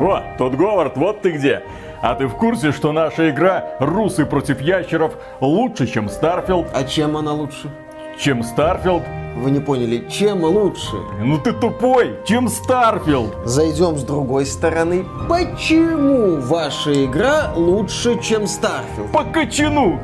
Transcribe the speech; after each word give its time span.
О, 0.00 0.22
Тодд 0.38 0.54
Говард, 0.54 0.96
вот 0.96 1.22
ты 1.22 1.32
где. 1.32 1.62
А 2.02 2.14
ты 2.14 2.26
в 2.26 2.34
курсе, 2.36 2.72
что 2.72 2.92
наша 2.92 3.30
игра 3.30 3.64
«Русы 3.80 4.26
против 4.26 4.60
ящеров» 4.60 5.14
лучше, 5.40 5.86
чем 5.86 6.08
Starfield? 6.08 6.66
А 6.74 6.84
чем 6.84 7.16
она 7.16 7.32
лучше? 7.32 7.70
Чем 8.18 8.42
Starfield? 8.42 9.02
Вы 9.36 9.50
не 9.50 9.60
поняли, 9.60 10.06
чем 10.10 10.44
лучше? 10.44 10.96
Ну 11.20 11.38
ты 11.38 11.52
тупой, 11.52 12.16
чем 12.26 12.48
Starfield? 12.48 13.34
Зайдем 13.44 13.96
с 13.96 14.02
другой 14.02 14.46
стороны. 14.46 15.04
Почему 15.28 16.36
ваша 16.40 17.04
игра 17.04 17.52
лучше, 17.54 18.18
чем 18.20 18.46
Starfield? 18.46 19.10
По 19.12 19.24
кочану! 19.24 19.98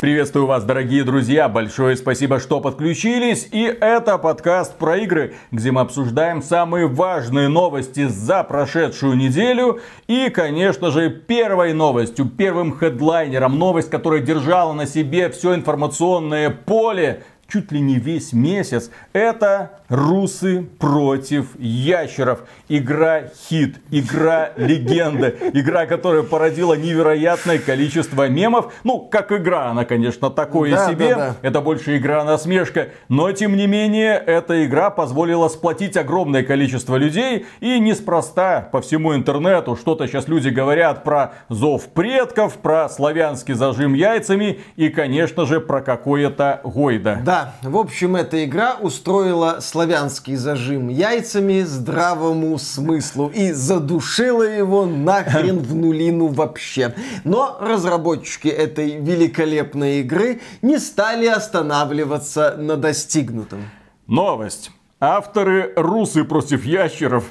Приветствую 0.00 0.46
вас, 0.46 0.62
дорогие 0.62 1.02
друзья. 1.02 1.48
Большое 1.48 1.96
спасибо, 1.96 2.38
что 2.38 2.60
подключились. 2.60 3.48
И 3.50 3.64
это 3.64 4.16
подкаст 4.16 4.76
про 4.78 4.96
игры, 4.98 5.34
где 5.50 5.72
мы 5.72 5.80
обсуждаем 5.80 6.40
самые 6.40 6.86
важные 6.86 7.48
новости 7.48 8.06
за 8.06 8.44
прошедшую 8.44 9.16
неделю. 9.16 9.80
И, 10.06 10.30
конечно 10.30 10.92
же, 10.92 11.10
первой 11.10 11.72
новостью, 11.72 12.26
первым 12.26 12.78
хедлайнером, 12.78 13.58
новость, 13.58 13.90
которая 13.90 14.20
держала 14.20 14.72
на 14.72 14.86
себе 14.86 15.30
все 15.30 15.56
информационное 15.56 16.50
поле 16.50 17.24
чуть 17.48 17.72
ли 17.72 17.80
не 17.80 17.98
весь 17.98 18.32
месяц. 18.32 18.90
Это 19.12 19.78
Русы 19.88 20.66
против 20.78 21.58
ящеров. 21.58 22.40
Игра 22.68 23.22
хит, 23.48 23.76
игра 23.90 24.50
легенда, 24.56 25.34
игра, 25.54 25.86
которая 25.86 26.22
породила 26.22 26.74
невероятное 26.74 27.58
количество 27.58 28.28
мемов. 28.28 28.74
Ну, 28.84 29.00
как 29.00 29.32
игра 29.32 29.70
она, 29.70 29.86
конечно, 29.86 30.28
такое 30.28 30.72
да, 30.72 30.90
себе. 30.90 31.14
Да, 31.14 31.16
да. 31.16 31.36
Это 31.40 31.62
больше 31.62 31.96
игра 31.96 32.22
насмешка. 32.22 32.88
Но, 33.08 33.32
тем 33.32 33.56
не 33.56 33.66
менее, 33.66 34.22
эта 34.26 34.66
игра 34.66 34.90
позволила 34.90 35.48
сплотить 35.48 35.96
огромное 35.96 36.42
количество 36.42 36.96
людей. 36.96 37.46
И 37.60 37.80
неспроста 37.80 38.68
по 38.70 38.82
всему 38.82 39.14
интернету 39.14 39.74
что-то 39.74 40.06
сейчас 40.06 40.28
люди 40.28 40.50
говорят 40.50 41.02
про 41.02 41.32
зов 41.48 41.86
предков, 41.88 42.58
про 42.58 42.90
славянский 42.90 43.54
зажим 43.54 43.94
яйцами 43.94 44.60
и, 44.76 44.90
конечно 44.90 45.46
же, 45.46 45.60
про 45.60 45.80
какое-то 45.80 46.60
Гойда. 46.62 47.20
Да, 47.24 47.37
в 47.62 47.76
общем, 47.76 48.16
эта 48.16 48.44
игра 48.44 48.76
устроила 48.80 49.58
славянский 49.60 50.36
зажим 50.36 50.88
яйцами 50.88 51.62
здравому 51.62 52.58
смыслу 52.58 53.28
и 53.28 53.52
задушила 53.52 54.42
его 54.42 54.86
нахрен 54.86 55.58
в 55.58 55.74
нулину 55.74 56.28
вообще. 56.28 56.94
Но 57.24 57.58
разработчики 57.60 58.48
этой 58.48 58.96
великолепной 59.00 60.00
игры 60.00 60.40
не 60.62 60.78
стали 60.78 61.26
останавливаться 61.26 62.56
на 62.58 62.76
достигнутом. 62.76 63.70
Новость. 64.06 64.70
Авторы 65.00 65.72
«Русы 65.76 66.24
против 66.24 66.64
ящеров» 66.64 67.24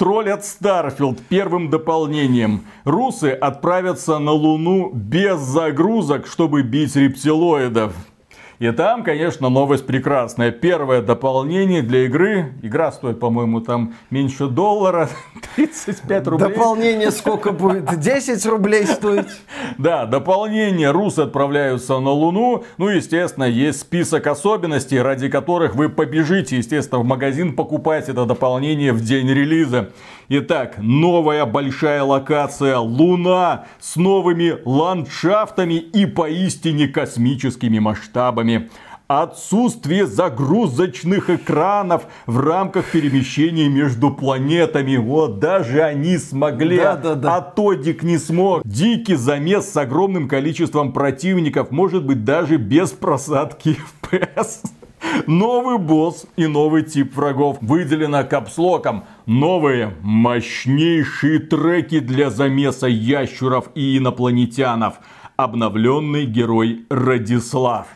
троллят 0.00 0.46
Starfield 0.46 1.20
первым 1.28 1.68
дополнением. 1.68 2.64
Русы 2.84 3.32
отправятся 3.32 4.18
на 4.18 4.32
Луну 4.32 4.90
без 4.94 5.38
загрузок, 5.40 6.26
чтобы 6.26 6.62
бить 6.62 6.96
рептилоидов. 6.96 7.92
И 8.60 8.70
там, 8.72 9.04
конечно, 9.04 9.48
новость 9.48 9.86
прекрасная. 9.86 10.50
Первое 10.50 11.00
дополнение 11.00 11.80
для 11.80 12.04
игры. 12.04 12.52
Игра 12.60 12.92
стоит, 12.92 13.18
по-моему, 13.18 13.62
там 13.62 13.94
меньше 14.10 14.48
доллара. 14.48 15.08
35 15.56 16.26
рублей. 16.26 16.48
Дополнение 16.50 17.10
сколько 17.10 17.52
будет? 17.52 17.98
10 17.98 18.44
рублей 18.44 18.84
стоить? 18.84 19.28
Да, 19.78 20.04
дополнение. 20.04 20.90
Русы 20.90 21.20
отправляются 21.20 21.98
на 22.00 22.10
Луну. 22.10 22.64
Ну, 22.76 22.88
естественно, 22.90 23.44
есть 23.44 23.80
список 23.80 24.26
особенностей, 24.26 25.00
ради 25.00 25.30
которых 25.30 25.74
вы 25.74 25.88
побежите, 25.88 26.58
естественно, 26.58 27.00
в 27.00 27.04
магазин 27.06 27.56
покупать 27.56 28.10
это 28.10 28.26
дополнение 28.26 28.92
в 28.92 29.00
день 29.00 29.30
релиза. 29.30 29.88
Итак, 30.32 30.76
новая 30.78 31.44
большая 31.44 32.04
локация 32.04 32.78
Луна 32.78 33.66
с 33.80 33.96
новыми 33.96 34.58
ландшафтами 34.64 35.74
и 35.74 36.06
поистине 36.06 36.86
космическими 36.86 37.80
масштабами 37.80 38.70
отсутствие 39.08 40.06
загрузочных 40.06 41.30
экранов 41.30 42.04
в 42.26 42.38
рамках 42.38 42.92
перемещения 42.92 43.68
между 43.68 44.12
планетами. 44.12 44.98
Вот 44.98 45.40
даже 45.40 45.82
они 45.82 46.16
смогли, 46.16 46.76
да, 46.76 46.94
да, 46.94 47.14
да. 47.16 47.36
а 47.36 47.40
Тодик 47.40 48.04
не 48.04 48.16
смог. 48.16 48.62
Дикий 48.64 49.16
замес 49.16 49.68
с 49.68 49.76
огромным 49.76 50.28
количеством 50.28 50.92
противников, 50.92 51.72
может 51.72 52.06
быть 52.06 52.24
даже 52.24 52.56
без 52.56 52.90
просадки 52.90 53.78
FPS. 54.02 54.60
Новый 55.26 55.78
босс 55.78 56.26
и 56.36 56.46
новый 56.46 56.82
тип 56.82 57.16
врагов. 57.16 57.58
Выделено 57.60 58.24
капслоком. 58.24 59.04
Новые 59.26 59.94
мощнейшие 60.02 61.38
треки 61.38 62.00
для 62.00 62.30
замеса 62.30 62.86
ящуров 62.86 63.70
и 63.74 63.98
инопланетянов. 63.98 64.94
Обновленный 65.36 66.26
герой 66.26 66.84
Радислав. 66.90 67.86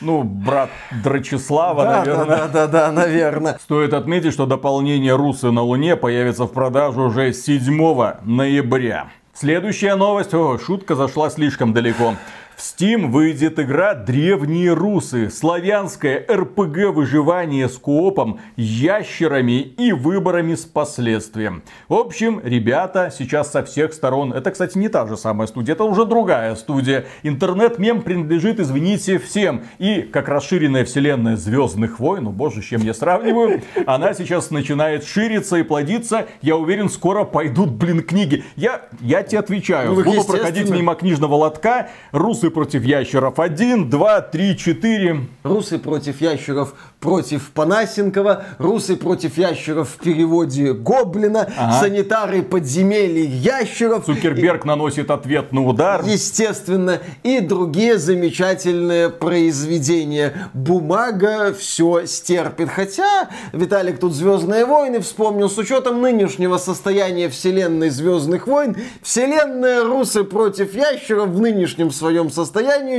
Ну, 0.00 0.22
брат 0.22 0.70
Драчеслава, 1.02 1.82
да, 1.82 1.98
наверное. 1.98 2.36
Да, 2.36 2.48
да, 2.48 2.66
да, 2.66 2.92
наверное. 2.92 3.58
Стоит 3.60 3.92
отметить, 3.92 4.32
что 4.32 4.46
дополнение 4.46 5.16
Русы 5.16 5.50
на 5.50 5.62
Луне 5.62 5.96
появится 5.96 6.44
в 6.44 6.52
продажу 6.52 7.02
уже 7.02 7.32
7 7.32 8.12
ноября. 8.22 9.08
Следующая 9.34 9.96
новость. 9.96 10.34
О, 10.34 10.58
шутка 10.58 10.94
зашла 10.94 11.30
слишком 11.30 11.72
далеко. 11.72 12.14
В 12.58 12.60
Steam 12.60 13.12
выйдет 13.12 13.60
игра 13.60 13.94
«Древние 13.94 14.72
русы». 14.72 15.30
Славянское 15.30 16.26
РПГ 16.28 16.92
выживание 16.92 17.68
с 17.68 17.78
коопом, 17.78 18.40
ящерами 18.56 19.60
и 19.60 19.92
выборами 19.92 20.56
с 20.56 20.64
последствием. 20.64 21.62
В 21.88 21.94
общем, 21.94 22.40
ребята 22.42 23.12
сейчас 23.16 23.52
со 23.52 23.62
всех 23.62 23.92
сторон. 23.92 24.32
Это, 24.32 24.50
кстати, 24.50 24.76
не 24.76 24.88
та 24.88 25.06
же 25.06 25.16
самая 25.16 25.46
студия, 25.46 25.74
это 25.74 25.84
уже 25.84 26.04
другая 26.04 26.56
студия. 26.56 27.06
Интернет-мем 27.22 28.02
принадлежит, 28.02 28.58
извините, 28.58 29.20
всем. 29.20 29.62
И 29.78 30.02
как 30.02 30.26
расширенная 30.28 30.84
вселенная 30.84 31.36
Звездных 31.36 32.00
войн, 32.00 32.24
ну 32.24 32.32
боже, 32.32 32.60
с 32.60 32.64
чем 32.64 32.80
я 32.80 32.92
сравниваю, 32.92 33.62
она 33.86 34.14
сейчас 34.14 34.50
начинает 34.50 35.04
шириться 35.04 35.58
и 35.58 35.62
плодиться. 35.62 36.26
Я 36.42 36.56
уверен, 36.56 36.88
скоро 36.88 37.22
пойдут, 37.22 37.70
блин, 37.70 38.02
книги. 38.02 38.42
Я, 38.56 38.88
я 39.00 39.22
тебе 39.22 39.38
отвечаю, 39.38 39.94
ну, 39.94 40.02
буду 40.02 40.24
проходить 40.24 40.68
мимо 40.70 40.96
книжного 40.96 41.36
лотка. 41.36 41.90
Русы 42.10 42.47
Русы 42.48 42.54
против 42.54 42.84
ящеров 42.84 43.38
1, 43.38 43.90
2, 43.90 44.20
3, 44.20 44.56
4. 44.56 45.20
Русы 45.42 45.78
против 45.78 46.20
ящеров 46.20 46.74
против 47.00 47.50
Панасенкова. 47.50 48.44
Русы 48.58 48.96
против 48.96 49.36
ящеров 49.38 49.90
в 49.90 49.98
переводе 49.98 50.72
Гоблина. 50.72 51.48
Ага. 51.56 51.80
Санитары 51.80 52.42
подземелий 52.42 53.26
ящеров. 53.26 54.06
Цукерберг 54.06 54.64
и, 54.64 54.68
наносит 54.68 55.10
ответный 55.10 55.60
удар. 55.60 56.02
Естественно. 56.04 57.00
И 57.22 57.40
другие 57.40 57.98
замечательные 57.98 59.10
произведения. 59.10 60.50
Бумага 60.54 61.52
все 61.52 62.06
стерпит. 62.06 62.70
Хотя 62.70 63.28
Виталик 63.52 64.00
тут 64.00 64.14
Звездные 64.14 64.64
войны 64.64 65.00
вспомнил. 65.00 65.50
С 65.50 65.58
учетом 65.58 66.00
нынешнего 66.00 66.56
состояния 66.56 67.28
вселенной 67.28 67.90
Звездных 67.90 68.46
войн, 68.46 68.76
вселенная 69.02 69.84
Русы 69.84 70.24
против 70.24 70.74
ящеров 70.74 71.28
в 71.28 71.40
нынешнем 71.40 71.90
своем 71.90 72.30
состоянии 72.30 72.37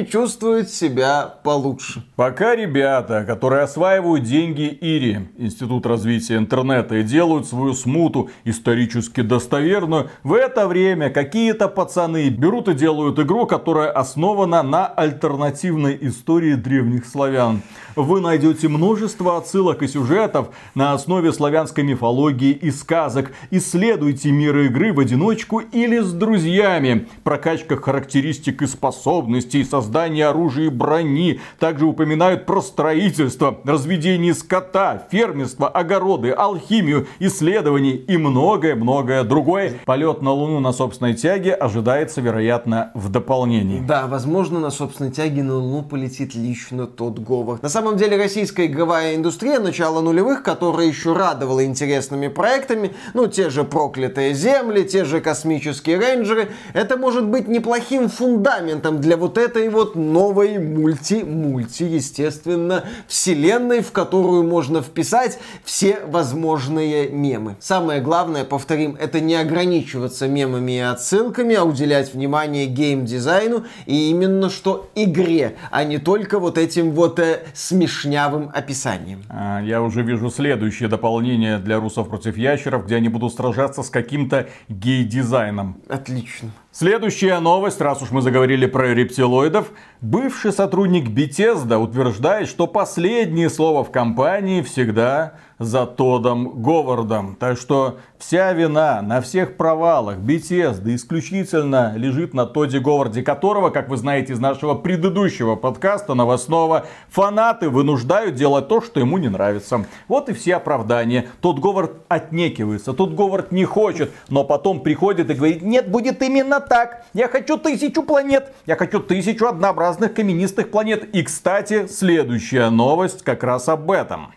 чувствуют 0.05 0.69
себя 0.69 1.23
получше. 1.43 2.03
Пока 2.15 2.55
ребята, 2.55 3.23
которые 3.25 3.63
осваивают 3.63 4.23
деньги 4.23 4.67
ИРИ, 4.81 5.29
Институт 5.37 5.85
развития 5.85 6.37
интернета, 6.37 6.95
и 6.95 7.03
делают 7.03 7.47
свою 7.47 7.73
смуту 7.73 8.29
исторически 8.43 9.21
достоверную, 9.21 10.09
в 10.23 10.33
это 10.33 10.67
время 10.67 11.09
какие-то 11.09 11.69
пацаны 11.69 12.29
берут 12.29 12.67
и 12.67 12.73
делают 12.73 13.17
игру, 13.19 13.45
которая 13.45 13.91
основана 13.91 14.61
на 14.61 14.87
альтернативной 14.87 15.97
истории 16.01 16.55
древних 16.55 17.05
славян. 17.05 17.61
Вы 17.95 18.19
найдете 18.19 18.67
множество 18.67 19.37
отсылок 19.37 19.83
и 19.83 19.87
сюжетов 19.87 20.49
на 20.75 20.93
основе 20.93 21.31
славянской 21.31 21.83
мифологии 21.83 22.51
и 22.51 22.71
сказок. 22.71 23.31
Исследуйте 23.51 24.31
мир 24.31 24.57
игры 24.57 24.91
в 24.91 24.99
одиночку 24.99 25.59
или 25.59 25.99
с 25.99 26.11
друзьями. 26.11 27.07
Прокачка 27.23 27.77
характеристик 27.77 28.61
и 28.61 28.67
способностей 28.67 29.28
способностей, 29.29 29.63
создания 29.63 30.27
оружия 30.27 30.65
и 30.65 30.69
брони. 30.69 31.39
Также 31.59 31.85
упоминают 31.85 32.45
про 32.45 32.61
строительство, 32.61 33.59
разведение 33.63 34.33
скота, 34.33 35.03
фермерство, 35.11 35.67
огороды, 35.67 36.31
алхимию, 36.31 37.07
исследования 37.19 37.95
и 37.95 38.17
многое-многое 38.17 39.23
другое. 39.23 39.73
Полет 39.85 40.21
на 40.21 40.31
Луну 40.31 40.59
на 40.59 40.71
собственной 40.71 41.13
тяге 41.13 41.53
ожидается, 41.53 42.21
вероятно, 42.21 42.91
в 42.95 43.09
дополнении. 43.09 43.79
Да, 43.79 44.07
возможно, 44.07 44.59
на 44.59 44.71
собственной 44.71 45.11
тяге 45.11 45.43
на 45.43 45.55
Луну 45.55 45.83
полетит 45.83 46.35
лично 46.35 46.87
тот 46.87 47.19
Говард. 47.19 47.61
На 47.61 47.69
самом 47.69 47.97
деле 47.97 48.17
российская 48.17 48.65
игровая 48.65 49.15
индустрия 49.15 49.59
начала 49.59 50.01
нулевых, 50.01 50.43
которая 50.43 50.87
еще 50.87 51.13
радовала 51.13 51.63
интересными 51.63 52.29
проектами, 52.29 52.91
ну, 53.13 53.27
те 53.27 53.49
же 53.49 53.63
проклятые 53.63 54.33
земли, 54.33 54.83
те 54.83 55.05
же 55.05 55.21
космические 55.21 55.99
рейнджеры, 55.99 56.49
это 56.73 56.97
может 56.97 57.25
быть 57.27 57.47
неплохим 57.47 58.09
фундаментом 58.09 58.99
для 58.99 59.08
вот 59.15 59.37
этой 59.37 59.69
вот 59.69 59.95
новой 59.95 60.57
мульти-мульти, 60.57 61.83
естественно, 61.83 62.85
вселенной, 63.07 63.81
в 63.81 63.91
которую 63.91 64.43
можно 64.43 64.81
вписать 64.81 65.39
все 65.63 65.99
возможные 66.05 67.09
мемы. 67.09 67.55
Самое 67.59 68.01
главное, 68.01 68.43
повторим, 68.43 68.95
это 68.99 69.19
не 69.19 69.35
ограничиваться 69.35 70.27
мемами 70.27 70.73
и 70.73 70.79
отсылками, 70.79 71.55
а 71.55 71.63
уделять 71.63 72.13
внимание 72.13 72.65
геймдизайну 72.65 73.65
и 73.85 74.09
именно 74.09 74.49
что 74.49 74.89
игре, 74.95 75.55
а 75.71 75.83
не 75.83 75.97
только 75.97 76.39
вот 76.39 76.57
этим 76.57 76.91
вот 76.91 77.19
э, 77.19 77.43
смешнявым 77.53 78.49
описанием. 78.53 79.23
А, 79.29 79.61
я 79.61 79.81
уже 79.81 80.01
вижу 80.01 80.29
следующее 80.29 80.89
дополнение 80.89 81.57
для 81.59 81.79
русов 81.79 82.09
против 82.09 82.37
ящеров, 82.37 82.85
где 82.85 82.95
они 82.95 83.09
будут 83.09 83.33
сражаться 83.33 83.83
с 83.83 83.89
каким-то 83.89 84.49
гей-дизайном. 84.67 85.81
Отлично. 85.87 86.51
Следующая 86.71 87.39
новость, 87.39 87.81
раз 87.81 88.03
уж 88.03 88.11
мы 88.11 88.21
заговорили 88.21 88.67
про 88.67 88.93
рептилоидов. 88.93 89.71
Бывший 90.01 90.53
сотрудник 90.53 91.09
Bethesda 91.09 91.75
утверждает, 91.75 92.47
что 92.47 92.67
последнее 92.67 93.49
слово 93.49 93.83
в 93.83 93.91
компании 93.91 94.61
всегда 94.61 95.33
за 95.57 95.85
Тодом 95.85 96.61
Говардом. 96.61 97.35
Так 97.37 97.57
что 97.57 97.97
вся 98.17 98.53
вина 98.53 99.01
на 99.01 99.19
всех 99.19 99.57
провалах 99.57 100.19
Bethesda 100.19 100.95
исключительно 100.95 101.95
лежит 101.97 102.33
на 102.33 102.45
Тоде 102.45 102.79
Говарде, 102.79 103.23
которого, 103.23 103.71
как 103.71 103.89
вы 103.89 103.97
знаете 103.97 104.31
из 104.31 104.39
нашего 104.39 104.73
предыдущего 104.73 105.57
подкаста 105.57 106.13
новостного, 106.13 106.85
фанаты 107.09 107.67
вынуждают 107.67 108.35
делать 108.35 108.69
то, 108.69 108.79
что 108.79 109.01
ему 109.01 109.17
не 109.17 109.27
нравится. 109.27 109.83
Вот 110.07 110.29
и 110.29 110.33
все 110.33 110.55
оправдания. 110.55 111.27
Тот 111.41 111.59
Говард 111.59 111.91
отнекивается, 112.07 112.93
тот 112.93 113.13
Говард 113.15 113.51
не 113.51 113.65
хочет, 113.65 114.13
но 114.29 114.45
потом 114.45 114.79
приходит 114.79 115.29
и 115.29 115.33
говорит, 115.33 115.61
нет, 115.61 115.91
будет 115.91 116.23
именно 116.23 116.61
так. 116.61 117.03
Я 117.13 117.27
хочу 117.27 117.57
тысячу 117.57 118.01
планет, 118.03 118.53
я 118.65 118.77
хочу 118.77 119.01
тысячу 119.01 119.45
однообразных 119.45 119.88
каменистых 119.97 120.71
планет. 120.71 121.15
И, 121.15 121.23
кстати, 121.23 121.87
следующая 121.87 122.69
новость 122.69 123.23
как 123.23 123.43
раз 123.43 123.67
об 123.69 123.89
этом. 123.91 124.33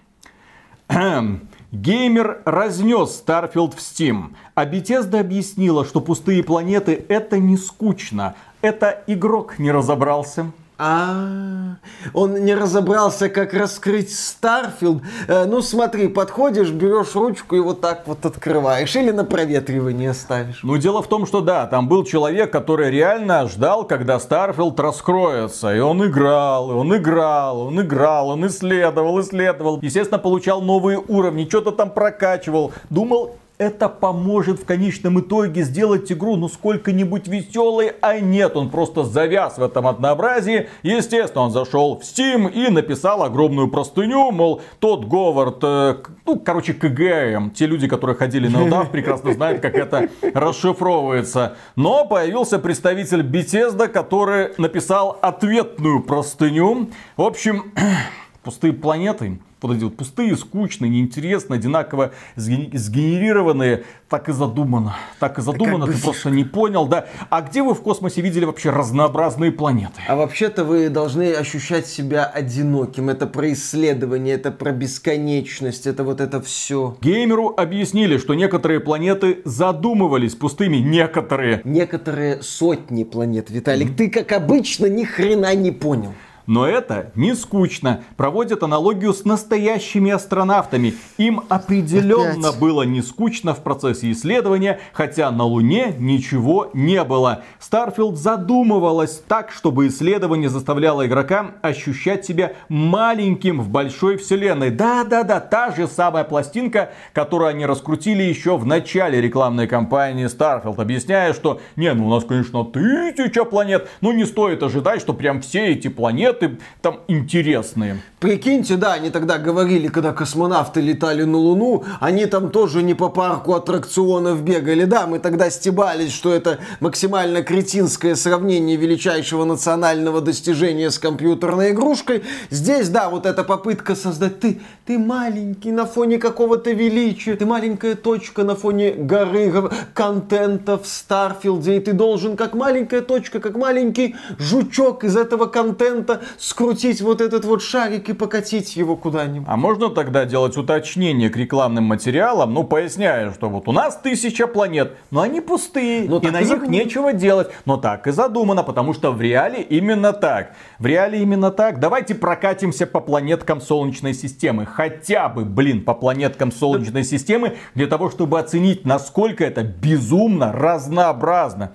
Геймер 1.72 2.42
разнес 2.44 3.22
Starfield 3.26 3.74
в 3.74 3.78
Steam, 3.78 4.34
а 4.54 4.66
Bethesda 4.66 5.20
объяснила, 5.20 5.84
что 5.84 6.00
пустые 6.00 6.42
планеты 6.42 7.04
это 7.08 7.38
не 7.38 7.56
скучно, 7.56 8.34
это 8.60 9.02
игрок 9.06 9.58
не 9.58 9.72
разобрался. 9.72 10.52
А, 10.84 11.76
он 12.12 12.44
не 12.44 12.56
разобрался, 12.56 13.28
как 13.28 13.54
раскрыть 13.54 14.12
Starfield. 14.12 15.00
Э, 15.28 15.44
ну 15.44 15.62
смотри, 15.62 16.08
подходишь, 16.08 16.70
берешь 16.70 17.14
ручку 17.14 17.54
и 17.54 17.60
вот 17.60 17.80
так 17.80 18.02
вот 18.08 18.26
открываешь. 18.26 18.96
Или 18.96 19.12
на 19.12 19.24
проветривание 19.24 20.12
ставишь. 20.12 20.64
Ну 20.64 20.76
дело 20.78 21.00
в 21.00 21.06
том, 21.06 21.24
что 21.24 21.40
да, 21.40 21.68
там 21.68 21.86
был 21.86 22.02
человек, 22.02 22.50
который 22.50 22.90
реально 22.90 23.46
ждал, 23.46 23.84
когда 23.84 24.18
Starfield 24.18 24.80
раскроется. 24.80 25.72
И 25.72 25.78
он 25.78 26.04
играл, 26.04 26.72
и 26.72 26.74
он 26.74 26.96
играл, 26.96 27.60
он 27.60 27.80
играл, 27.80 28.30
он 28.30 28.44
исследовал, 28.48 29.20
исследовал. 29.20 29.78
Естественно, 29.82 30.18
получал 30.18 30.62
новые 30.62 30.98
уровни, 30.98 31.46
что-то 31.48 31.70
там 31.70 31.90
прокачивал. 31.90 32.72
Думал, 32.90 33.36
это 33.62 33.88
поможет 33.88 34.60
в 34.60 34.64
конечном 34.64 35.20
итоге 35.20 35.62
сделать 35.62 36.10
игру 36.10 36.36
ну 36.36 36.48
сколько-нибудь 36.48 37.28
веселой, 37.28 37.92
а 38.00 38.18
нет, 38.18 38.56
он 38.56 38.70
просто 38.70 39.04
завяз 39.04 39.58
в 39.58 39.62
этом 39.62 39.86
однообразии. 39.86 40.68
Естественно, 40.82 41.42
он 41.44 41.50
зашел 41.52 41.98
в 41.98 42.02
Steam 42.02 42.50
и 42.50 42.68
написал 42.70 43.22
огромную 43.22 43.68
простыню, 43.68 44.32
мол, 44.32 44.60
Тодд 44.80 45.04
Говард, 45.04 45.58
э, 45.62 45.96
ну, 46.26 46.40
короче, 46.40 46.74
КГМ, 46.74 47.50
те 47.50 47.66
люди, 47.66 47.86
которые 47.86 48.16
ходили 48.16 48.48
на 48.48 48.64
удав, 48.64 48.90
прекрасно 48.92 49.32
знают, 49.32 49.60
как 49.62 49.74
это 49.74 50.08
расшифровывается. 50.34 51.56
Но 51.76 52.04
появился 52.04 52.58
представитель 52.58 53.22
Bethesda, 53.22 53.86
который 53.88 54.50
написал 54.58 55.18
ответную 55.22 56.02
простыню. 56.02 56.90
В 57.16 57.22
общем, 57.22 57.72
пустые 58.42 58.72
планеты 58.72 59.38
вот 59.62 59.76
эти 59.76 59.84
вот 59.84 59.96
пустые, 59.96 60.36
скучные, 60.36 60.90
неинтересные, 60.90 61.58
одинаково 61.58 62.12
сгенерированные, 62.36 63.84
так 64.08 64.28
и 64.28 64.32
задумано. 64.32 64.96
Так 65.18 65.38
и 65.38 65.42
задумано, 65.42 65.86
ты 65.86 65.98
просто 66.00 66.30
не 66.30 66.44
понял, 66.44 66.86
да. 66.86 67.06
А 67.30 67.40
где 67.42 67.62
вы 67.62 67.74
в 67.74 67.82
космосе 67.82 68.20
видели 68.20 68.44
вообще 68.44 68.70
разнообразные 68.70 69.52
планеты? 69.52 70.00
А 70.06 70.16
вообще-то 70.16 70.64
вы 70.64 70.88
должны 70.88 71.32
ощущать 71.32 71.86
себя 71.86 72.24
одиноким. 72.24 73.08
Это 73.08 73.26
про 73.26 73.52
исследование, 73.52 74.34
это 74.34 74.50
про 74.50 74.72
бесконечность, 74.72 75.86
это 75.86 76.04
вот 76.04 76.20
это 76.20 76.40
все. 76.40 76.96
Геймеру 77.00 77.54
объяснили, 77.56 78.18
что 78.18 78.34
некоторые 78.34 78.80
планеты 78.80 79.40
задумывались 79.44 80.34
пустыми, 80.34 80.76
некоторые. 80.76 81.60
Некоторые 81.64 82.42
сотни 82.42 83.04
планет, 83.04 83.50
Виталик. 83.50 83.90
Mm-hmm. 83.90 83.96
Ты, 83.96 84.10
как 84.10 84.32
обычно, 84.32 84.86
ни 84.86 85.04
хрена 85.04 85.54
не 85.54 85.70
понял. 85.70 86.12
Но 86.46 86.66
это 86.66 87.12
не 87.14 87.34
скучно. 87.34 88.02
Проводят 88.16 88.62
аналогию 88.62 89.12
с 89.14 89.24
настоящими 89.24 90.10
астронавтами. 90.10 90.94
Им 91.18 91.42
определенно 91.48 92.48
Опять. 92.48 92.60
было 92.60 92.82
не 92.82 93.02
скучно 93.02 93.54
в 93.54 93.62
процессе 93.62 94.10
исследования, 94.10 94.80
хотя 94.92 95.30
на 95.30 95.44
Луне 95.44 95.94
ничего 95.98 96.70
не 96.72 97.02
было. 97.04 97.42
Starfield 97.60 98.18
задумывалась 98.18 99.22
так, 99.26 99.52
чтобы 99.52 99.86
исследование 99.86 100.48
заставляло 100.48 101.06
игрока 101.06 101.52
ощущать 101.62 102.24
себя 102.24 102.54
маленьким 102.68 103.60
в 103.60 103.68
большой 103.68 104.16
вселенной. 104.16 104.70
Да-да-да, 104.70 105.40
та 105.40 105.70
же 105.70 105.86
самая 105.86 106.24
пластинка, 106.24 106.90
которую 107.12 107.48
они 107.48 107.66
раскрутили 107.66 108.22
еще 108.22 108.56
в 108.56 108.66
начале 108.66 109.20
рекламной 109.20 109.66
кампании 109.66 110.26
Starfield, 110.26 110.80
объясняя, 110.80 111.32
что 111.32 111.60
не, 111.76 111.92
ну 111.94 112.08
у 112.08 112.10
нас, 112.10 112.24
конечно, 112.24 112.64
тысяча 112.64 113.44
планет, 113.44 113.88
но 114.00 114.12
не 114.12 114.24
стоит 114.24 114.62
ожидать, 114.62 115.00
что 115.00 115.12
прям 115.12 115.40
все 115.40 115.68
эти 115.68 115.88
планеты 115.88 116.31
сюжеты 116.32 116.58
там 116.80 117.00
интересные. 117.08 118.02
Прикиньте, 118.22 118.76
да, 118.76 118.92
они 118.92 119.10
тогда 119.10 119.38
говорили, 119.38 119.88
когда 119.88 120.12
космонавты 120.12 120.80
летали 120.80 121.24
на 121.24 121.38
Луну, 121.38 121.84
они 121.98 122.26
там 122.26 122.50
тоже 122.50 122.84
не 122.84 122.94
по 122.94 123.08
парку 123.08 123.54
аттракционов 123.54 124.44
бегали. 124.44 124.84
Да, 124.84 125.08
мы 125.08 125.18
тогда 125.18 125.50
стебались, 125.50 126.12
что 126.12 126.32
это 126.32 126.60
максимально 126.78 127.42
кретинское 127.42 128.14
сравнение 128.14 128.76
величайшего 128.76 129.44
национального 129.44 130.20
достижения 130.20 130.92
с 130.92 131.00
компьютерной 131.00 131.72
игрушкой. 131.72 132.22
Здесь, 132.50 132.90
да, 132.90 133.08
вот 133.08 133.26
эта 133.26 133.42
попытка 133.42 133.96
создать 133.96 134.38
ты, 134.38 134.60
ты 134.86 135.00
маленький 135.00 135.72
на 135.72 135.84
фоне 135.84 136.18
какого-то 136.18 136.70
величия, 136.70 137.34
ты 137.34 137.44
маленькая 137.44 137.96
точка 137.96 138.44
на 138.44 138.54
фоне 138.54 138.92
горы 138.92 139.52
контента 139.94 140.78
в 140.78 140.86
Старфилде, 140.86 141.76
и 141.76 141.80
ты 141.80 141.92
должен 141.92 142.36
как 142.36 142.54
маленькая 142.54 143.00
точка, 143.00 143.40
как 143.40 143.56
маленький 143.56 144.14
жучок 144.38 145.02
из 145.02 145.16
этого 145.16 145.46
контента 145.46 146.21
скрутить 146.38 147.00
вот 147.00 147.20
этот 147.20 147.44
вот 147.44 147.62
шарик 147.62 148.08
и 148.08 148.12
покатить 148.12 148.76
его 148.76 148.96
куда-нибудь. 148.96 149.46
А 149.48 149.56
можно 149.56 149.88
тогда 149.90 150.24
делать 150.24 150.56
уточнение 150.56 151.30
к 151.30 151.36
рекламным 151.36 151.84
материалам, 151.84 152.54
ну, 152.54 152.64
поясняя, 152.64 153.32
что 153.32 153.48
вот 153.48 153.68
у 153.68 153.72
нас 153.72 153.96
тысяча 153.96 154.46
планет, 154.46 154.92
но 155.10 155.20
они 155.20 155.40
пустые, 155.40 156.08
но 156.08 156.20
ну, 156.20 156.28
и 156.28 156.30
на 156.30 156.40
и 156.40 156.44
них 156.44 156.62
нечего 156.68 157.12
делать. 157.12 157.48
Но 157.64 157.76
так 157.76 158.06
и 158.06 158.12
задумано, 158.12 158.62
потому 158.62 158.94
что 158.94 159.12
в 159.12 159.20
реале 159.20 159.62
именно 159.62 160.12
так. 160.12 160.54
В 160.78 160.86
реале 160.86 161.20
именно 161.20 161.50
так. 161.50 161.80
Давайте 161.80 162.14
прокатимся 162.14 162.86
по 162.86 163.00
планеткам 163.00 163.60
Солнечной 163.60 164.14
системы. 164.14 164.66
Хотя 164.66 165.28
бы, 165.28 165.44
блин, 165.44 165.84
по 165.84 165.94
планеткам 165.94 166.52
Солнечной 166.52 167.04
системы, 167.04 167.56
для 167.74 167.86
того, 167.86 168.10
чтобы 168.10 168.38
оценить, 168.38 168.84
насколько 168.84 169.44
это 169.44 169.62
безумно 169.62 170.52
разнообразно. 170.52 171.72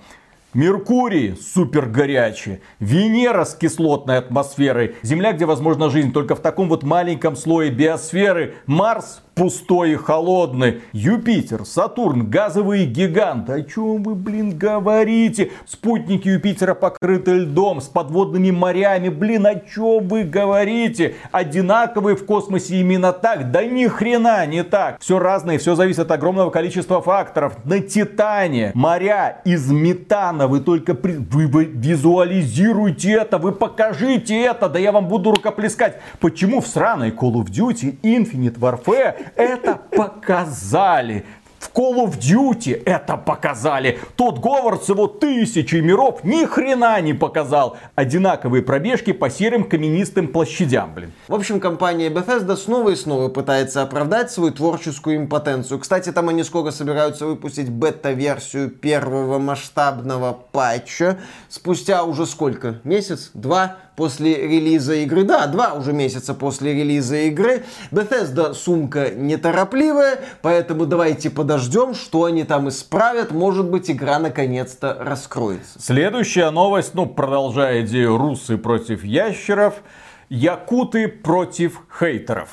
Меркурий 0.54 1.36
супер 1.36 1.88
горячий, 1.88 2.62
Венера 2.80 3.44
с 3.44 3.54
кислотной 3.54 4.18
атмосферой, 4.18 4.96
Земля, 5.04 5.34
где 5.34 5.46
возможна 5.46 5.90
жизнь 5.90 6.14
только 6.14 6.36
в 6.36 6.40
таком 6.40 6.70
вот 6.70 6.84
маленьком 6.84 7.36
слое 7.36 7.70
биосферы, 7.70 8.56
Марс 8.66 9.22
пустой 9.38 9.92
и 9.92 9.96
холодный. 9.96 10.82
Юпитер, 10.94 11.64
Сатурн, 11.64 12.30
газовые 12.30 12.86
гиганты. 12.86 13.54
О 13.54 13.62
чем 13.62 14.02
вы, 14.04 14.16
блин, 14.16 14.58
говорите? 14.58 15.52
Спутники 15.68 16.28
Юпитера 16.28 16.74
покрыты 16.74 17.34
льдом, 17.34 17.80
с 17.80 17.86
подводными 17.86 18.50
морями. 18.50 19.10
Блин, 19.10 19.46
о 19.46 19.56
чем 19.56 20.08
вы 20.08 20.24
говорите? 20.24 21.16
Одинаковые 21.32 22.16
в 22.16 22.26
космосе 22.26 22.78
именно 22.78 23.14
так? 23.14 23.52
Да 23.52 23.64
ни 23.64 23.86
хрена 23.86 24.46
не 24.48 24.64
так. 24.64 25.00
Все 25.00 25.20
разное, 25.20 25.60
все 25.60 25.76
зависит 25.76 26.00
от 26.00 26.12
огромного 26.12 26.50
количества 26.50 27.02
факторов. 27.02 27.58
На 27.64 27.80
Титане 27.80 28.72
моря 28.74 29.42
из 29.46 29.70
метана. 29.70 30.48
Вы 30.48 30.62
только 30.62 30.96
при... 30.96 31.14
вы, 31.14 31.48
вы 31.48 31.66
визуализируйте 31.66 33.12
это, 33.12 33.38
вы 33.38 33.52
покажите 33.52 34.42
это. 34.42 34.68
Да 34.68 34.80
я 34.80 34.92
вам 34.92 35.08
буду 35.08 35.32
рукоплескать. 35.32 35.98
Почему 36.20 36.60
в 36.62 36.68
сраной 36.68 37.12
Call 37.12 37.34
of 37.34 37.52
Duty 37.52 38.00
Infinite 38.02 38.58
Warfare 38.58 39.27
это 39.36 39.76
показали. 39.76 41.26
В 41.60 41.72
Call 41.74 42.06
of 42.06 42.20
Duty 42.20 42.82
это 42.86 43.18
показали. 43.18 44.00
Тот 44.16 44.40
Говард 44.40 44.84
с 44.84 44.90
его 44.90 45.08
тысячей 45.08 45.82
миров 45.82 46.24
ни 46.24 46.46
хрена 46.46 47.02
не 47.02 47.14
показал. 47.14 47.78
Одинаковые 47.96 48.62
пробежки 48.62 49.12
по 49.12 49.30
серым 49.30 49.64
каменистым 49.64 50.28
площадям, 50.28 50.94
блин. 50.94 51.14
В 51.28 51.34
общем, 51.34 51.60
компания 51.60 52.10
Bethesda 52.10 52.56
снова 52.56 52.92
и 52.92 52.96
снова 52.96 53.30
пытается 53.30 53.82
оправдать 53.82 54.32
свою 54.32 54.52
творческую 54.54 55.18
импотенцию. 55.18 55.80
Кстати, 55.80 56.12
там 56.12 56.30
они 56.30 56.44
скоро 56.44 56.70
собираются 56.70 57.26
выпустить 57.26 57.70
бета-версию 57.70 58.70
первого 58.70 59.40
масштабного 59.40 60.38
патча. 60.52 61.18
Спустя 61.50 62.04
уже 62.04 62.28
сколько? 62.28 62.82
Месяц? 62.84 63.32
Два? 63.34 63.78
После 63.98 64.48
релиза 64.48 64.94
игры. 64.94 65.24
Да, 65.24 65.48
два 65.48 65.74
уже 65.74 65.92
месяца 65.92 66.34
после 66.34 66.74
релиза 66.74 67.18
игры. 67.28 67.66
Bethesda 67.92 68.54
сумка 68.54 69.10
неторопливая, 69.10 70.20
поэтому 70.42 70.86
давайте 70.86 71.30
подождем, 71.30 71.96
что 71.96 72.26
они 72.26 72.46
там 72.46 72.70
исправят. 72.70 73.32
Может 73.32 73.70
быть, 73.70 73.92
игра 73.92 74.20
наконец-то 74.20 74.96
раскроется. 75.02 75.80
Следующая 75.82 76.52
новость, 76.52 76.94
ну, 76.94 77.08
продолжая 77.08 77.82
идею 77.82 78.18
русы 78.18 78.58
против 78.58 79.04
ящеров, 79.04 79.82
якуты 80.30 81.08
против 81.08 81.82
хейтеров. 82.00 82.50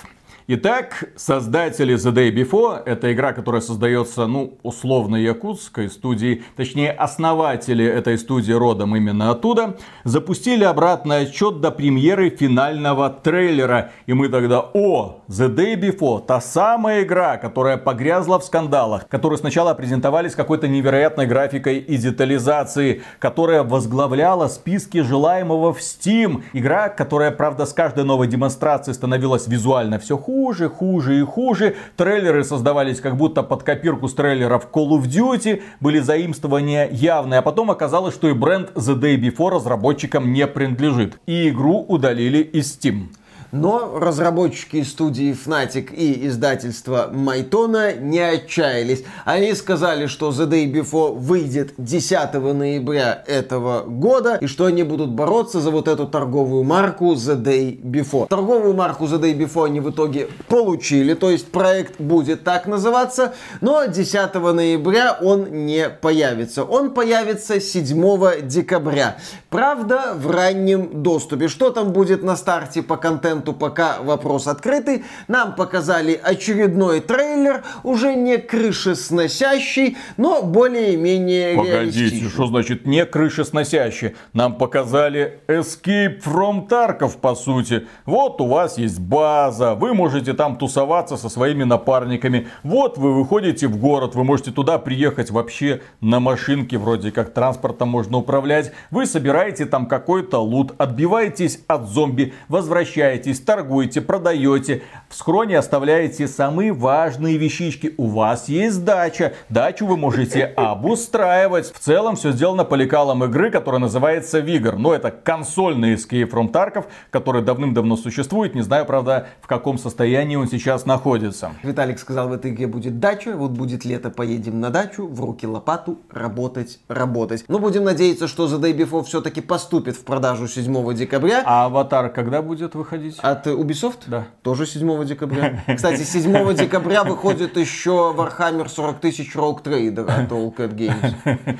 Итак, 0.46 1.04
создатели 1.16 1.94
The 1.94 2.12
Day 2.12 2.30
Before, 2.30 2.82
это 2.84 3.10
игра, 3.14 3.32
которая 3.32 3.62
создается, 3.62 4.26
ну, 4.26 4.58
условно 4.62 5.16
якутской 5.16 5.88
студии, 5.88 6.42
точнее, 6.54 6.90
основатели 6.90 7.82
этой 7.82 8.18
студии 8.18 8.52
родом 8.52 8.94
именно 8.94 9.30
оттуда, 9.30 9.78
запустили 10.04 10.62
обратный 10.64 11.20
отчет 11.20 11.62
до 11.62 11.70
премьеры 11.70 12.28
финального 12.28 13.08
трейлера. 13.08 13.92
И 14.04 14.12
мы 14.12 14.28
тогда, 14.28 14.60
о, 14.60 15.22
The 15.28 15.48
Day 15.48 15.80
Before, 15.80 16.22
та 16.22 16.42
самая 16.42 17.04
игра, 17.04 17.38
которая 17.38 17.78
погрязла 17.78 18.38
в 18.38 18.44
скандалах, 18.44 19.08
которые 19.08 19.38
сначала 19.38 19.72
презентовались 19.72 20.34
какой-то 20.34 20.68
невероятной 20.68 21.26
графикой 21.26 21.78
и 21.78 21.96
детализацией, 21.96 23.00
которая 23.18 23.62
возглавляла 23.62 24.48
списки 24.48 25.00
желаемого 25.00 25.72
в 25.72 25.78
Steam. 25.78 26.42
Игра, 26.52 26.90
которая, 26.90 27.30
правда, 27.30 27.64
с 27.64 27.72
каждой 27.72 28.04
новой 28.04 28.26
демонстрацией 28.26 28.94
становилась 28.94 29.48
визуально 29.48 29.98
все 29.98 30.18
хуже, 30.18 30.33
хуже, 30.34 30.68
хуже 30.68 31.20
и 31.20 31.22
хуже. 31.22 31.76
Трейлеры 31.96 32.42
создавались 32.42 33.00
как 33.00 33.16
будто 33.16 33.44
под 33.44 33.62
копирку 33.62 34.08
с 34.08 34.14
трейлеров 34.14 34.66
Call 34.72 34.88
of 34.88 35.04
Duty. 35.04 35.62
Были 35.78 36.00
заимствования 36.00 36.88
явные. 36.90 37.38
А 37.38 37.42
потом 37.42 37.70
оказалось, 37.70 38.14
что 38.14 38.28
и 38.28 38.32
бренд 38.32 38.72
The 38.74 38.98
Day 38.98 39.16
Before 39.16 39.50
разработчикам 39.50 40.32
не 40.32 40.48
принадлежит. 40.48 41.20
И 41.26 41.50
игру 41.50 41.84
удалили 41.86 42.38
из 42.38 42.76
Steam. 42.76 43.10
Но 43.54 44.00
разработчики 44.00 44.82
студии 44.82 45.32
Fnatic 45.32 45.94
и 45.94 46.26
издательства 46.26 47.08
Майтона 47.12 47.94
не 47.94 48.18
отчаялись. 48.18 49.04
Они 49.24 49.54
сказали, 49.54 50.06
что 50.06 50.30
The 50.30 50.48
Day 50.48 50.72
Before 50.72 51.14
выйдет 51.14 51.72
10 51.78 52.34
ноября 52.34 53.22
этого 53.28 53.84
года, 53.84 54.38
и 54.40 54.48
что 54.48 54.64
они 54.64 54.82
будут 54.82 55.10
бороться 55.10 55.60
за 55.60 55.70
вот 55.70 55.86
эту 55.86 56.08
торговую 56.08 56.64
марку 56.64 57.12
The 57.12 57.40
Day 57.40 57.80
Before. 57.80 58.26
Торговую 58.26 58.74
марку 58.74 59.04
The 59.04 59.20
Day 59.20 59.38
Before 59.38 59.66
они 59.66 59.78
в 59.78 59.88
итоге 59.88 60.28
получили, 60.48 61.14
то 61.14 61.30
есть 61.30 61.46
проект 61.52 62.00
будет 62.00 62.42
так 62.42 62.66
называться, 62.66 63.34
но 63.60 63.84
10 63.84 64.34
ноября 64.34 65.16
он 65.22 65.64
не 65.64 65.88
появится. 65.88 66.64
Он 66.64 66.90
появится 66.90 67.60
7 67.60 68.48
декабря. 68.48 69.18
Правда, 69.48 70.14
в 70.16 70.28
раннем 70.28 71.04
доступе. 71.04 71.46
Что 71.46 71.70
там 71.70 71.92
будет 71.92 72.24
на 72.24 72.34
старте 72.34 72.82
по 72.82 72.96
контенту 72.96 73.43
моменту, 73.44 73.52
пока 73.52 74.02
вопрос 74.02 74.46
открытый, 74.46 75.04
нам 75.28 75.54
показали 75.54 76.18
очередной 76.22 77.00
трейлер, 77.00 77.62
уже 77.82 78.14
не 78.14 78.38
крышесносящий, 78.38 79.96
но 80.16 80.42
более-менее 80.42 81.56
Погодите, 81.56 82.28
что 82.28 82.46
значит 82.46 82.86
не 82.86 83.04
крышесносящий? 83.04 84.14
Нам 84.32 84.54
показали 84.56 85.40
Escape 85.48 86.22
from 86.22 86.68
Tarkov, 86.68 87.18
по 87.20 87.34
сути. 87.34 87.86
Вот 88.06 88.40
у 88.40 88.46
вас 88.46 88.78
есть 88.78 88.98
база, 88.98 89.74
вы 89.74 89.94
можете 89.94 90.32
там 90.32 90.56
тусоваться 90.56 91.16
со 91.16 91.28
своими 91.28 91.64
напарниками. 91.64 92.48
Вот 92.62 92.98
вы 92.98 93.14
выходите 93.14 93.66
в 93.66 93.76
город, 93.76 94.14
вы 94.14 94.24
можете 94.24 94.50
туда 94.50 94.78
приехать 94.78 95.30
вообще 95.30 95.80
на 96.00 96.20
машинке, 96.20 96.78
вроде 96.78 97.10
как 97.10 97.34
транспортом 97.34 97.88
можно 97.88 98.18
управлять. 98.18 98.72
Вы 98.90 99.06
собираете 99.06 99.66
там 99.66 99.86
какой-то 99.86 100.38
лут, 100.38 100.74
отбиваетесь 100.78 101.60
от 101.66 101.88
зомби, 101.88 102.32
возвращаетесь 102.48 103.33
торгуетесь, 103.40 103.64
торгуете, 103.64 104.00
продаете. 104.00 104.82
В 105.08 105.14
схроне 105.14 105.58
оставляете 105.58 106.28
самые 106.28 106.72
важные 106.72 107.36
вещички. 107.36 107.94
У 107.96 108.06
вас 108.06 108.48
есть 108.48 108.84
дача. 108.84 109.34
Дачу 109.48 109.86
вы 109.86 109.96
можете 109.96 110.44
обустраивать. 110.56 111.72
В 111.72 111.78
целом 111.78 112.16
все 112.16 112.32
сделано 112.32 112.64
по 112.64 112.74
лекалам 112.74 113.24
игры, 113.24 113.50
которая 113.50 113.80
называется 113.80 114.40
Vigor. 114.40 114.76
Но 114.76 114.94
это 114.94 115.10
консольный 115.10 115.94
Escape 115.94 116.30
from 116.30 116.52
Tarkov, 116.52 116.84
который 117.10 117.42
давным-давно 117.42 117.96
существует. 117.96 118.54
Не 118.54 118.62
знаю, 118.62 118.86
правда, 118.86 119.28
в 119.40 119.46
каком 119.46 119.78
состоянии 119.78 120.36
он 120.36 120.48
сейчас 120.48 120.86
находится. 120.86 121.52
Виталик 121.62 121.98
сказал, 121.98 122.28
в 122.28 122.32
этой 122.32 122.50
игре 122.50 122.66
будет 122.66 122.98
дача. 123.00 123.36
Вот 123.36 123.52
будет 123.52 123.84
лето, 123.84 124.10
поедем 124.10 124.60
на 124.60 124.70
дачу, 124.70 125.06
в 125.06 125.20
руки 125.20 125.46
лопату, 125.46 125.98
работать, 126.10 126.80
работать. 126.88 127.44
Но 127.48 127.58
будем 127.58 127.84
надеяться, 127.84 128.28
что 128.28 128.46
The 128.46 128.60
Day 128.60 128.76
Before 128.76 129.04
все-таки 129.04 129.40
поступит 129.40 129.96
в 129.96 130.04
продажу 130.04 130.48
7 130.48 130.94
декабря. 130.94 131.42
А 131.44 131.66
Аватар 131.66 132.10
когда 132.10 132.42
будет 132.42 132.74
выходить? 132.74 133.18
От 133.24 133.46
Ubisoft? 133.46 134.00
Да. 134.06 134.26
Тоже 134.42 134.66
7 134.66 135.02
декабря. 135.06 135.64
Кстати, 135.74 136.02
7 136.02 136.54
декабря 136.54 137.04
выходит 137.04 137.56
еще 137.56 138.14
Warhammer 138.14 138.68
40 138.68 139.00
тысяч 139.00 139.34
Rogue 139.34 139.62
Trader 139.62 140.04
от 140.04 140.30
All 140.30 140.54
Cat 140.54 140.74
Games. 140.74 141.56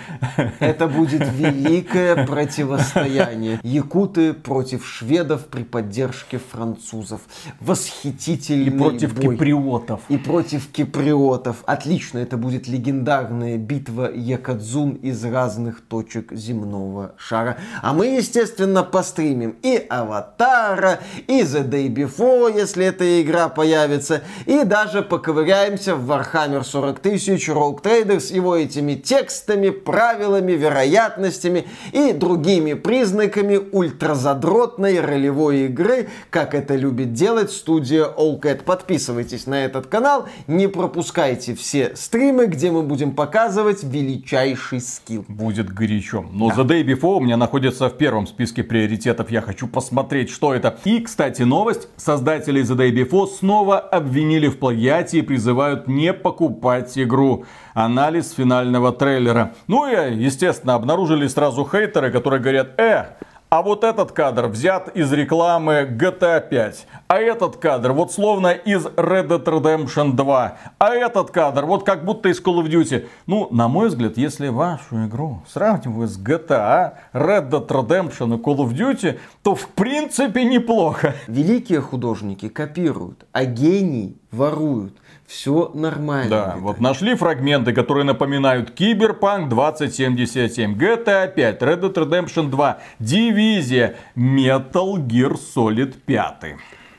Это 0.61 0.89
будет 0.89 1.27
великое 1.33 2.27
противостояние. 2.27 3.61
Якуты 3.63 4.35
против 4.35 4.87
шведов 4.87 5.47
при 5.47 5.63
поддержке 5.63 6.39
французов. 6.39 7.23
Восхитительный 7.61 8.67
И 8.67 8.71
против 8.71 9.15
бой. 9.15 9.35
киприотов. 9.35 10.03
И 10.11 10.19
против 10.19 10.71
киприотов. 10.71 11.65
Отлично, 11.65 12.19
это 12.19 12.37
будет 12.37 12.69
легендарная 12.69 13.57
битва 13.57 14.11
Якадзун 14.15 14.97
из 14.97 15.25
разных 15.25 15.81
точек 15.81 16.31
земного 16.31 17.15
шара. 17.17 17.57
А 17.81 17.95
мы, 17.95 18.09
естественно, 18.09 18.83
постримим 18.83 19.57
и 19.63 19.77
Аватара, 19.89 21.01
и 21.27 21.43
The 21.45 21.69
Day 21.69 21.89
Before, 21.89 22.55
если 22.55 22.87
эта 22.87 23.23
игра 23.23 23.49
появится, 23.49 24.23
и 24.47 24.65
даже 24.65 25.03
поковыряемся 25.03 25.95
в 25.95 26.11
Warhammer 26.11 26.65
40 26.65 26.99
тысяч, 27.01 27.49
Rogue 27.49 27.83
Trader 27.83 28.21
с 28.21 28.31
его 28.31 28.57
этими 28.57 28.95
текстами, 28.95 29.71
правилами, 29.71 30.53
вероятностями 30.53 31.67
и 31.93 32.13
другими 32.13 32.75
признаками 32.75 33.61
ультразадротной 33.73 35.01
ролевой 35.01 35.67
игры, 35.67 36.09
как 36.31 36.55
это 36.55 36.75
любит 36.75 37.13
делать 37.13 37.51
студия 37.51 38.07
Allcat. 38.07 38.65
Подписывайтесь 38.65 39.47
на 39.47 39.65
этот 39.65 39.87
канал, 39.87 40.29
не 40.47 40.67
пропускайте 40.67 41.55
все 41.55 41.95
стримы, 41.97 42.47
где 42.47 42.71
мы 42.71 42.83
будем 42.83 43.13
показывать 43.13 43.83
величайший 43.83 44.81
скилл. 44.81 45.25
Будет 45.29 45.73
горячо. 45.73 46.25
Но 46.33 46.49
да. 46.49 46.63
The 46.63 46.67
Day 46.67 46.85
Before 46.85 47.17
у 47.17 47.21
меня 47.21 47.37
находится 47.37 47.89
в 47.89 47.97
первом 47.97 48.27
списке 48.27 48.63
приоритетов. 48.63 49.31
Я 49.31 49.41
хочу 49.41 49.67
посмотреть, 49.67 50.31
что 50.31 50.55
это. 50.55 50.79
И, 50.85 51.01
кстати, 51.01 51.34
новость. 51.43 51.89
Создатели 51.97 52.63
The 52.63 52.77
Day 52.77 52.93
Before 52.93 53.27
снова 53.27 53.79
обвинили 53.81 54.47
в 54.49 54.59
плагиате 54.59 55.19
и 55.19 55.23
призывают 55.23 55.89
не 55.89 56.13
покупать 56.13 56.97
игру. 56.97 57.45
Анализ 57.75 58.33
финального 58.33 58.93
трейлера. 58.93 59.55
Ну 59.67 59.87
и, 59.87 60.15
естественно, 60.15 60.75
обнаружили 60.75 61.27
сразу 61.27 61.69
хейтеры, 61.69 62.13
которые 62.13 62.41
говорят, 62.41 62.79
э, 62.79 63.07
а 63.55 63.63
вот 63.63 63.85
этот 63.85 64.11
кадр 64.11 64.49
взят 64.49 64.89
из 64.97 65.13
рекламы 65.13 65.89
GTA 65.89 66.41
5. 66.41 66.87
А 67.07 67.19
этот 67.19 67.57
кадр 67.59 67.93
вот 67.93 68.11
словно 68.11 68.49
из 68.49 68.85
Red 68.85 69.29
Dead 69.29 69.45
Redemption 69.45 70.15
2. 70.15 70.59
А 70.79 70.89
этот 70.93 71.31
кадр 71.31 71.65
вот 71.65 71.85
как 71.85 72.05
будто 72.05 72.29
из 72.31 72.43
Call 72.43 72.65
of 72.65 72.69
Duty. 72.69 73.07
Ну, 73.29 73.47
на 73.53 73.69
мой 73.69 73.91
взгляд, 73.91 74.17
если 74.17 74.49
вашу 74.49 75.07
игру 75.07 75.45
сравнивать 75.47 76.11
с 76.11 76.19
GTA, 76.19 76.95
Red 77.13 77.51
Dead 77.51 77.69
Redemption 77.69 78.37
и 78.37 78.43
Call 78.43 78.57
of 78.57 78.73
Duty, 78.73 79.21
то 79.45 79.55
в 79.55 79.69
принципе 79.69 80.43
неплохо. 80.45 81.15
Великие 81.29 81.81
художники 81.81 82.49
копируют, 82.49 83.25
а 83.31 83.45
гении 83.45 84.17
воруют 84.33 84.95
все 85.27 85.71
нормально. 85.75 86.31
Да, 86.31 86.45
Виталий. 86.47 86.63
вот 86.63 86.81
нашли 86.81 87.15
фрагменты, 87.15 87.73
которые 87.73 88.05
напоминают 88.05 88.71
Киберпанк 88.71 89.49
2077, 89.49 90.75
GTA 90.77 91.33
5, 91.33 91.63
Red 91.63 91.81
Dead 91.81 91.95
Redemption 91.95 92.51
2, 92.51 92.79
Дивизия, 92.99 93.97
Metal 94.17 94.97
Gear 94.97 95.37
Solid 95.57 95.95
5. 96.07 96.57